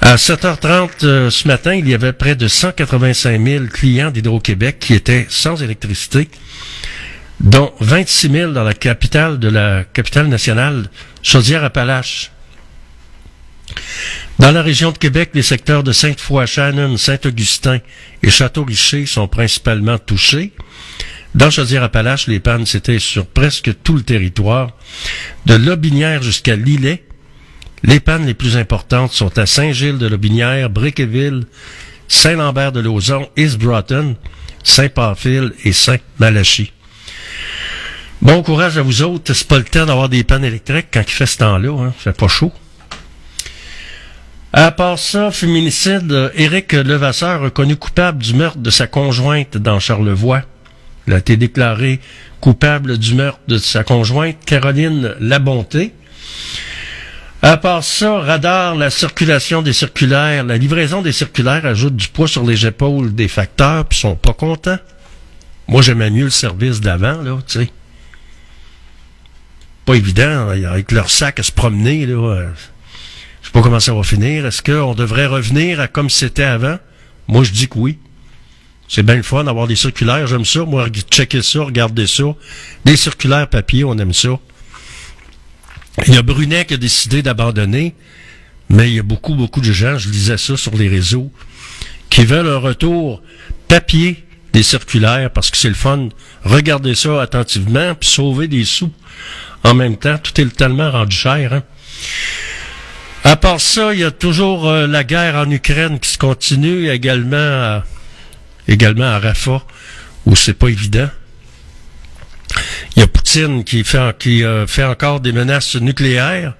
À 0.00 0.16
7h30 0.16 0.90
euh, 1.04 1.30
ce 1.30 1.48
matin, 1.48 1.74
il 1.74 1.88
y 1.88 1.94
avait 1.94 2.12
près 2.12 2.36
de 2.36 2.48
185 2.48 3.42
000 3.42 3.64
clients 3.66 4.10
d'Hydro-Québec 4.10 4.76
qui 4.78 4.94
étaient 4.94 5.26
sans 5.28 5.62
électricité, 5.62 6.28
dont 7.40 7.72
26 7.80 8.30
000 8.30 8.52
dans 8.52 8.62
la 8.62 8.74
capitale 8.74 9.38
de 9.38 9.48
la 9.48 9.84
capitale 9.84 10.28
nationale, 10.28 10.90
Chaudière-Appalaches. 11.22 12.30
Dans 14.38 14.52
la 14.52 14.62
région 14.62 14.92
de 14.92 14.98
Québec, 14.98 15.30
les 15.32 15.42
secteurs 15.42 15.82
de 15.82 15.92
Sainte-Foy, 15.92 16.46
Shannon, 16.46 16.98
Saint-Augustin 16.98 17.78
et 18.22 18.30
Château-Richer 18.30 19.06
sont 19.06 19.28
principalement 19.28 19.98
touchés. 19.98 20.52
Dans 21.34 21.50
Chaudière-Appalaches, 21.50 22.28
les 22.28 22.38
pannes 22.38 22.66
s'étaient 22.66 22.98
sur 22.98 23.26
presque 23.26 23.70
tout 23.82 23.94
le 23.94 24.02
territoire, 24.02 24.72
de 25.46 25.54
Lobinière 25.54 26.22
jusqu'à 26.22 26.54
Lillet. 26.54 27.05
Les 27.86 28.00
pannes 28.00 28.26
les 28.26 28.34
plus 28.34 28.56
importantes 28.56 29.12
sont 29.12 29.38
à 29.38 29.46
Saint-Gilles-de-Lobinière, 29.46 30.70
Briqueville, 30.70 31.44
Saint-Lambert-de-Lauzon, 32.08 33.28
East 33.36 33.58
Broughton, 33.58 34.16
Saint-Pamphile 34.64 35.52
et 35.64 35.72
Saint-Malachie. 35.72 36.72
Bon 38.20 38.42
courage 38.42 38.76
à 38.76 38.82
vous 38.82 39.02
autres. 39.02 39.32
C'est 39.34 39.46
pas 39.46 39.58
le 39.58 39.64
temps 39.64 39.86
d'avoir 39.86 40.08
des 40.08 40.24
pannes 40.24 40.44
électriques 40.44 40.88
quand 40.92 41.02
il 41.06 41.12
fait 41.12 41.26
ce 41.26 41.38
temps-là. 41.38 41.70
Hein. 41.70 41.94
fait 41.96 42.16
pas 42.16 42.26
chaud. 42.26 42.52
À 44.52 44.72
part 44.72 44.98
ça, 44.98 45.30
féminicide, 45.30 46.32
Éric 46.34 46.72
Levasseur 46.72 47.40
reconnu 47.40 47.76
coupable 47.76 48.22
du 48.22 48.34
meurtre 48.34 48.58
de 48.58 48.70
sa 48.70 48.88
conjointe 48.88 49.58
dans 49.58 49.78
Charlevoix. 49.78 50.42
Il 51.06 51.12
a 51.12 51.18
été 51.18 51.36
déclaré 51.36 52.00
coupable 52.40 52.98
du 52.98 53.14
meurtre 53.14 53.40
de 53.46 53.58
sa 53.58 53.84
conjointe, 53.84 54.38
Caroline 54.44 55.14
Labonté. 55.20 55.92
À 57.48 57.56
part 57.56 57.84
ça, 57.84 58.18
radar, 58.18 58.74
la 58.74 58.90
circulation 58.90 59.62
des 59.62 59.72
circulaires, 59.72 60.42
la 60.42 60.56
livraison 60.56 61.00
des 61.00 61.12
circulaires 61.12 61.64
ajoute 61.64 61.94
du 61.94 62.08
poids 62.08 62.26
sur 62.26 62.44
les 62.44 62.66
épaules 62.66 63.14
des 63.14 63.28
facteurs, 63.28 63.84
puis 63.84 64.00
sont 64.00 64.16
pas 64.16 64.32
contents. 64.32 64.80
Moi, 65.68 65.80
j'aimais 65.80 66.10
mieux 66.10 66.24
le 66.24 66.30
service 66.30 66.80
d'avant, 66.80 67.22
là, 67.22 67.38
tu 67.46 67.60
sais. 67.60 67.70
Pas 69.84 69.94
évident, 69.94 70.48
hein, 70.48 70.64
avec 70.64 70.90
leur 70.90 71.08
sac 71.08 71.38
à 71.38 71.44
se 71.44 71.52
promener, 71.52 72.04
là. 72.04 72.14
euh, 72.16 72.48
Je 73.42 73.46
sais 73.46 73.52
pas 73.52 73.62
comment 73.62 73.78
ça 73.78 73.94
va 73.94 74.02
finir. 74.02 74.44
Est-ce 74.44 74.60
qu'on 74.60 74.94
devrait 74.94 75.26
revenir 75.26 75.78
à 75.78 75.86
comme 75.86 76.10
c'était 76.10 76.42
avant? 76.42 76.80
Moi, 77.28 77.44
je 77.44 77.52
dis 77.52 77.68
que 77.68 77.78
oui. 77.78 78.00
C'est 78.88 79.04
bien 79.04 79.14
le 79.14 79.22
fun 79.22 79.44
d'avoir 79.44 79.68
des 79.68 79.76
circulaires, 79.76 80.26
j'aime 80.26 80.44
ça. 80.44 80.64
Moi, 80.64 80.88
checker 81.12 81.42
ça, 81.42 81.60
regarder 81.60 82.08
ça. 82.08 82.24
Des 82.84 82.96
circulaires 82.96 83.46
papier, 83.46 83.84
on 83.84 83.96
aime 83.98 84.12
ça. 84.12 84.30
Il 86.06 86.14
y 86.14 86.18
a 86.18 86.22
Brunet 86.22 86.66
qui 86.66 86.74
a 86.74 86.76
décidé 86.76 87.22
d'abandonner, 87.22 87.94
mais 88.68 88.90
il 88.90 88.96
y 88.96 88.98
a 88.98 89.02
beaucoup, 89.02 89.34
beaucoup 89.34 89.60
de 89.60 89.72
gens, 89.72 89.96
je 89.96 90.10
lisais 90.10 90.36
ça 90.36 90.56
sur 90.56 90.76
les 90.76 90.88
réseaux, 90.88 91.30
qui 92.10 92.24
veulent 92.24 92.48
un 92.48 92.58
retour 92.58 93.22
papier 93.68 94.24
des 94.52 94.62
circulaires 94.62 95.30
parce 95.30 95.50
que 95.50 95.56
c'est 95.56 95.68
le 95.68 95.74
fun. 95.74 96.08
Regardez 96.44 96.94
ça 96.94 97.20
attentivement 97.20 97.94
puis 97.94 98.08
sauver 98.08 98.48
des 98.48 98.64
sous. 98.64 98.92
En 99.64 99.74
même 99.74 99.96
temps, 99.96 100.18
tout 100.18 100.40
est 100.40 100.56
tellement 100.56 100.90
rendu 100.90 101.16
cher. 101.16 101.52
Hein? 101.52 101.62
À 103.24 103.36
part 103.36 103.60
ça, 103.60 103.92
il 103.92 104.00
y 104.00 104.04
a 104.04 104.10
toujours 104.10 104.68
euh, 104.68 104.86
la 104.86 105.02
guerre 105.02 105.34
en 105.34 105.50
Ukraine 105.50 105.98
qui 105.98 106.10
se 106.10 106.18
continue 106.18 106.88
également 106.88 107.36
à, 107.36 107.84
également 108.68 109.06
à 109.06 109.18
Rafah, 109.18 109.62
où 110.26 110.36
c'est 110.36 110.54
pas 110.54 110.68
évident. 110.68 111.08
Il 112.94 113.00
y 113.00 113.02
a 113.02 113.06
Poutine 113.06 113.64
qui 113.64 113.84
fait, 113.84 113.98
euh, 114.26 114.66
encore 114.78 115.20
des 115.20 115.32
menaces 115.32 115.76
nucléaires. 115.76 116.54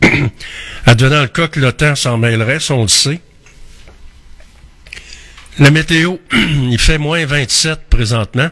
Advenant 0.86 1.22
le 1.22 1.28
cas 1.28 1.48
que 1.48 1.60
l'OTAN 1.60 1.94
s'en 1.94 2.18
mêlerait, 2.18 2.58
on 2.70 2.82
le 2.82 2.88
sait. 2.88 3.20
La 5.58 5.70
météo, 5.70 6.16
il 6.32 6.78
fait 6.78 6.98
moins 6.98 7.24
27 7.24 7.88
présentement. 7.88 8.50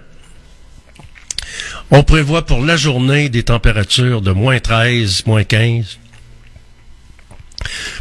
On 1.90 2.02
prévoit 2.04 2.46
pour 2.46 2.64
la 2.64 2.76
journée 2.76 3.28
des 3.28 3.42
températures 3.42 4.22
de 4.22 4.32
moins 4.32 4.60
13, 4.60 5.26
moins 5.26 5.44
15. 5.44 5.98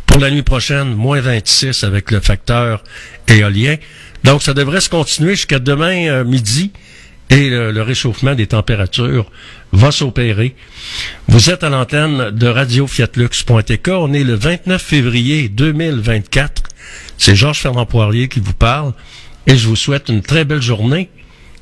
Pour 0.05 0.19
la 0.19 0.31
nuit 0.31 0.43
prochaine, 0.43 0.93
moins 0.93 1.19
26 1.19 1.83
avec 1.83 2.11
le 2.11 2.19
facteur 2.19 2.83
éolien. 3.27 3.75
Donc, 4.23 4.43
ça 4.43 4.53
devrait 4.53 4.81
se 4.81 4.89
continuer 4.89 5.31
jusqu'à 5.31 5.59
demain 5.59 6.07
euh, 6.07 6.23
midi 6.23 6.71
et 7.31 7.49
le, 7.49 7.81
réchauffement 7.81 8.35
des 8.35 8.47
températures 8.47 9.31
va 9.71 9.91
s'opérer. 9.91 10.53
Vous 11.27 11.49
êtes 11.49 11.63
à 11.63 11.69
l'antenne 11.69 12.29
de 12.31 12.47
Radio 12.47 12.87
Fiatlux.tk. 12.87 13.87
On 13.87 14.13
est 14.13 14.25
le 14.25 14.35
29 14.35 14.81
février 14.81 15.47
2024. 15.47 16.63
C'est 17.17 17.35
Georges 17.35 17.59
Fernand 17.59 17.85
Poirier 17.85 18.27
qui 18.27 18.41
vous 18.41 18.53
parle 18.53 18.93
et 19.47 19.55
je 19.55 19.67
vous 19.67 19.77
souhaite 19.77 20.09
une 20.09 20.21
très 20.21 20.43
belle 20.43 20.61
journée 20.61 21.09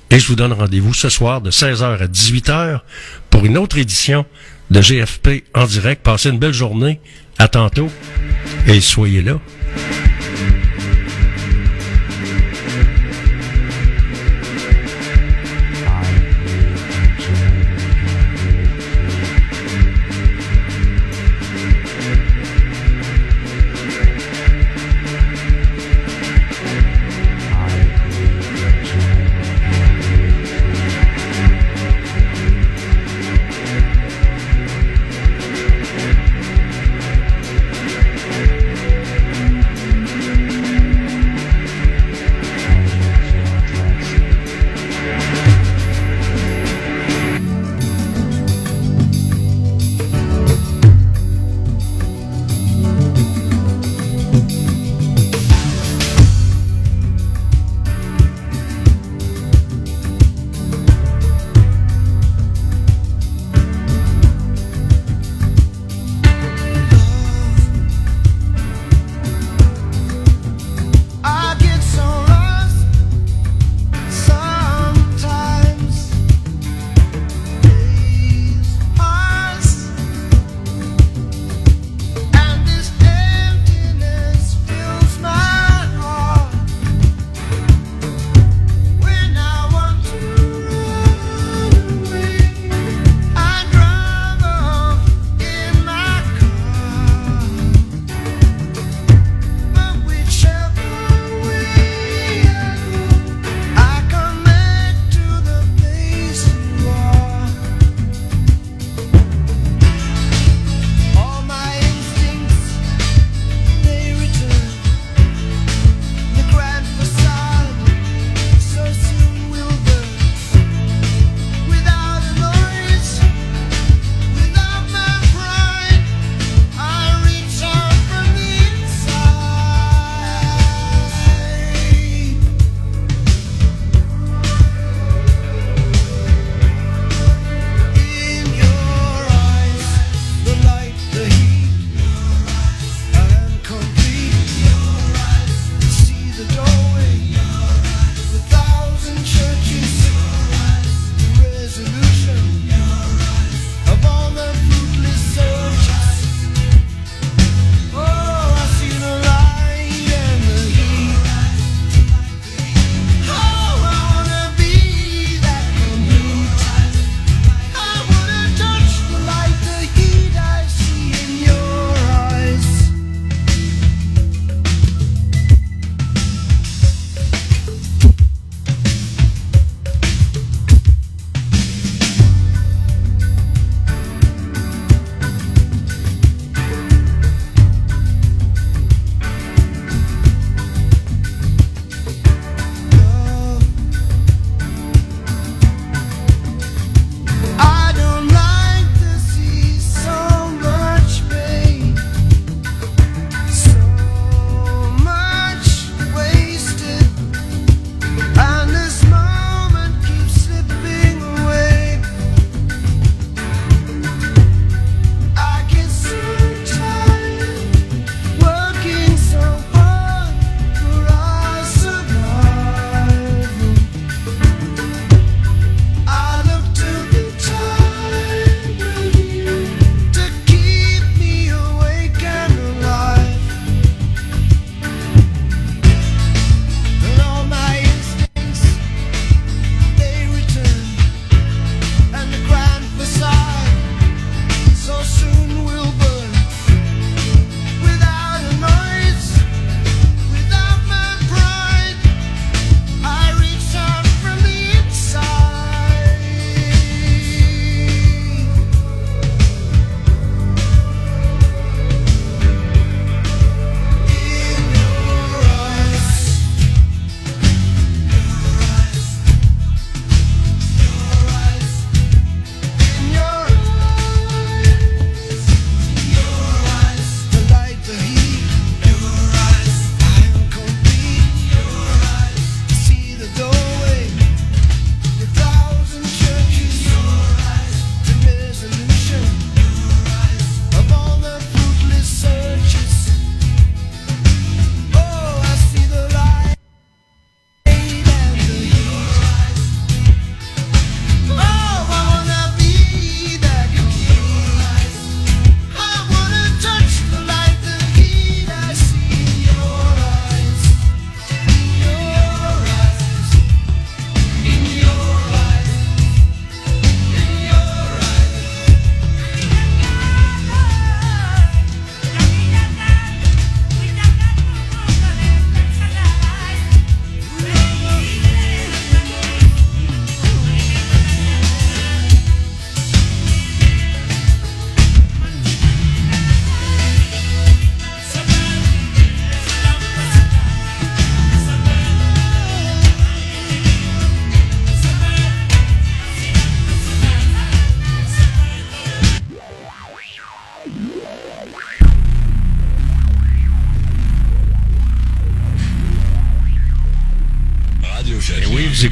et 0.10 0.20
je 0.20 0.28
vous 0.28 0.36
donne 0.36 0.54
rendez-vous 0.54 0.96
ce 0.96 1.08
soir 1.08 1.40
de 1.40 1.52
16h 1.52 2.00
à 2.00 2.08
18h 2.08 2.80
pour 3.30 3.46
une 3.46 3.58
autre 3.58 3.78
édition 3.78 4.26
de 4.72 4.82
GFP 4.82 5.44
en 5.54 5.66
direct. 5.66 6.02
Passez 6.02 6.30
une 6.30 6.40
belle 6.40 6.54
journée. 6.54 7.00
À 7.38 7.48
tantôt 7.48 7.90
et 8.68 8.82
soyez 8.82 9.22
là. 9.22 9.40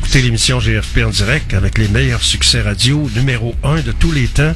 Écoutez 0.08 0.22
l'émission 0.22 0.60
GFP 0.60 1.00
en 1.06 1.10
direct 1.10 1.54
avec 1.54 1.78
les 1.78 1.90
meilleurs 1.90 2.24
succès 2.24 2.62
radio 2.62 3.10
numéro 3.14 3.54
1 3.62 3.82
de 3.82 3.92
tous 3.92 4.14
les 4.14 4.30
temps, 4.30 4.54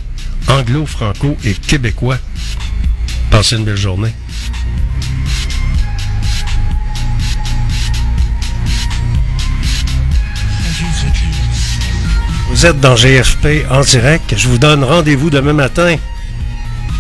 anglo, 0.48 0.86
franco 0.86 1.36
et 1.44 1.54
québécois. 1.54 2.18
Passez 3.30 3.58
une 3.58 3.66
belle 3.66 3.76
journée. 3.76 4.14
Vous 12.50 12.66
êtes 12.66 12.80
dans 12.80 12.96
GFP 12.96 13.66
en 13.70 13.82
direct. 13.82 14.36
Je 14.38 14.48
vous 14.48 14.58
donne 14.58 14.86
rendez-vous 14.86 15.30
demain 15.30 15.52
matin, 15.52 15.98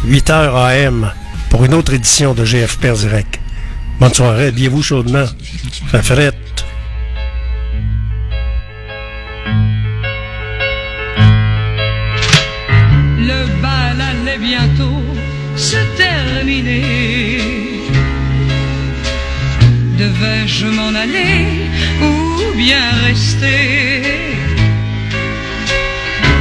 8h 0.05 0.31
AM, 0.33 1.13
pour 1.49 1.63
une 1.63 1.73
autre 1.73 1.93
édition 1.93 2.33
de 2.33 2.43
GFP 2.43 2.87
en 2.87 2.95
direct. 2.95 3.39
Bonne 4.01 4.13
soirée, 4.13 4.47
habillez-vous 4.47 4.83
chaudement. 4.83 5.25
Frette. 6.03 6.50
Bien 22.61 22.91
rester 23.07 24.03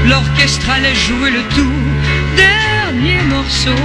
L'orchestre 0.06 0.68
allait 0.76 1.00
jouer 1.06 1.30
le 1.30 1.42
tout 1.56 1.84
dernier 2.36 3.22
morceau. 3.34 3.84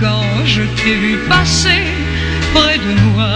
Quand 0.00 0.32
je 0.44 0.62
t'ai 0.76 0.94
vu 1.04 1.16
passer 1.28 1.82
près 2.54 2.78
de 2.86 2.92
moi, 3.06 3.34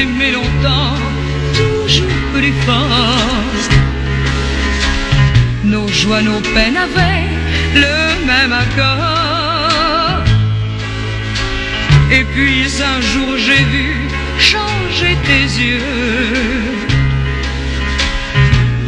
aimé 0.00 0.30
longtemps, 0.32 0.96
toujours 1.56 2.16
plus 2.34 2.54
fort. 2.66 3.60
Nos 5.64 5.88
joies, 5.88 6.22
nos 6.22 6.40
peines 6.54 6.80
avaient 6.88 7.28
le 7.74 8.26
même 8.30 8.52
accord. 8.64 10.24
Et 12.10 12.24
puis 12.32 12.64
un 12.92 13.00
jour 13.12 13.32
j'ai 13.44 13.64
vu 13.74 13.88
changer 14.50 15.14
tes 15.28 15.46
yeux. 15.62 15.82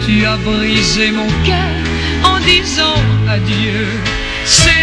Tu 0.05 0.14
as 0.26 0.39
brisé 0.48 1.10
mon 1.12 1.30
cœur 1.48 1.74
en 2.24 2.39
disant 2.40 3.01
adieu. 3.28 3.86
C'était 4.44 4.81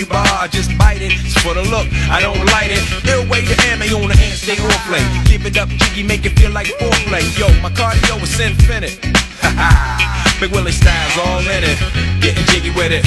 Cuba 0.00 0.16
Cuba. 0.16 0.40
I 0.40 0.48
just 0.48 0.72
bite 0.78 1.02
it. 1.02 1.12
It's 1.12 1.36
for 1.42 1.52
the 1.52 1.62
look, 1.68 1.86
I 2.08 2.20
don't 2.20 2.40
light 2.56 2.72
it. 2.72 2.80
Ill 3.12 3.28
way 3.28 3.44
to 3.44 3.54
ammo 3.68 3.84
on 4.00 4.08
the 4.08 4.16
hand, 4.16 4.32
stay 4.32 4.56
on 4.56 4.72
play. 4.88 5.04
Give 5.28 5.44
it 5.44 5.58
up, 5.58 5.68
jiggy, 5.68 6.02
make 6.02 6.24
it 6.24 6.38
feel 6.38 6.50
like 6.52 6.68
foreplay. 6.80 7.20
Yo, 7.36 7.48
my 7.60 7.68
cardio 7.68 8.16
is 8.22 8.40
infinite. 8.40 8.96
Ha 9.44 9.52
ha. 9.60 10.36
Big 10.40 10.52
Willie 10.52 10.72
styles 10.72 11.18
all 11.20 11.40
in 11.40 11.64
it. 11.64 11.76
Getting 12.24 12.44
jiggy 12.48 12.70
with 12.70 12.92
it. 12.92 13.04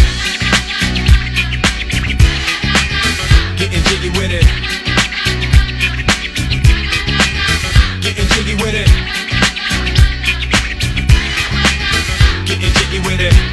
Getting 3.57 3.81
jiggy 3.89 4.09
with 4.13 4.29
it. 4.29 4.45
Getting 8.05 8.27
jiggy 8.37 8.55
with 8.61 8.75
it. 8.77 8.89
Getting 12.45 12.73
jiggy 12.77 12.99
with 13.01 13.19
it. 13.19 13.52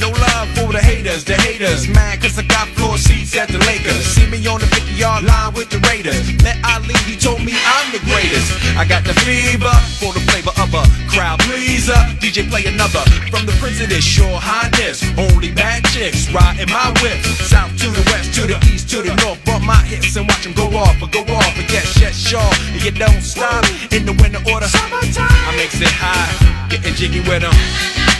no 0.00 0.08
love 0.08 0.48
for 0.56 0.72
the 0.72 0.80
haters, 0.80 1.24
the 1.24 1.34
haters. 1.34 1.86
Mad 1.86 2.20
cause 2.20 2.38
I 2.38 2.42
got 2.42 2.66
floor 2.74 2.96
seats 2.96 3.36
at 3.36 3.48
the 3.48 3.60
Lakers. 3.68 4.02
See 4.16 4.26
me 4.26 4.40
on 4.48 4.58
the 4.58 4.66
50 4.66 4.92
yard 4.96 5.22
line 5.24 5.52
with 5.52 5.68
the 5.68 5.78
Raiders. 5.86 6.32
Met 6.42 6.56
Ali, 6.64 6.96
he 7.04 7.14
told 7.14 7.44
me 7.44 7.52
I'm 7.52 7.92
the 7.92 8.00
greatest. 8.08 8.48
I 8.80 8.88
got 8.88 9.04
the 9.04 9.12
fever 9.20 9.70
for 10.00 10.16
the 10.16 10.24
flavor 10.32 10.56
of 10.56 10.72
a 10.72 10.82
crowd 11.12 11.38
pleaser. 11.44 12.00
DJ 12.18 12.48
play 12.48 12.64
another 12.64 13.04
from 13.28 13.44
the 13.44 13.52
prince 13.60 13.80
of 13.84 13.92
this 13.92 14.02
sure 14.02 14.40
highness. 14.40 15.04
Only 15.20 15.52
bad 15.52 15.84
chicks 15.92 16.32
riding 16.32 16.72
my 16.72 16.88
whip. 17.04 17.20
South 17.44 17.70
to 17.84 17.88
the 17.92 18.02
west, 18.10 18.32
to 18.40 18.48
the 18.48 18.56
east, 18.72 18.88
to 18.90 19.04
the 19.04 19.12
north. 19.20 19.44
Bump 19.44 19.64
my 19.64 19.84
hips 19.84 20.16
and 20.16 20.26
watch 20.26 20.44
them 20.44 20.56
go 20.56 20.66
off, 20.80 20.96
or 21.04 21.12
go 21.12 21.20
off. 21.36 21.52
But 21.54 21.68
yes, 21.68 22.00
yes, 22.00 22.16
sure. 22.16 22.52
And 22.72 22.80
you 22.82 22.90
don't 22.90 23.20
stop 23.20 23.68
in 23.92 24.08
the 24.08 24.16
winter 24.24 24.40
order. 24.48 24.66
Summertime. 24.66 25.28
I 25.28 25.52
makes 25.56 25.76
it 25.80 25.92
high, 25.92 26.32
getting 26.72 26.94
jiggy 26.94 27.20
with 27.20 27.44
them. 27.44 28.19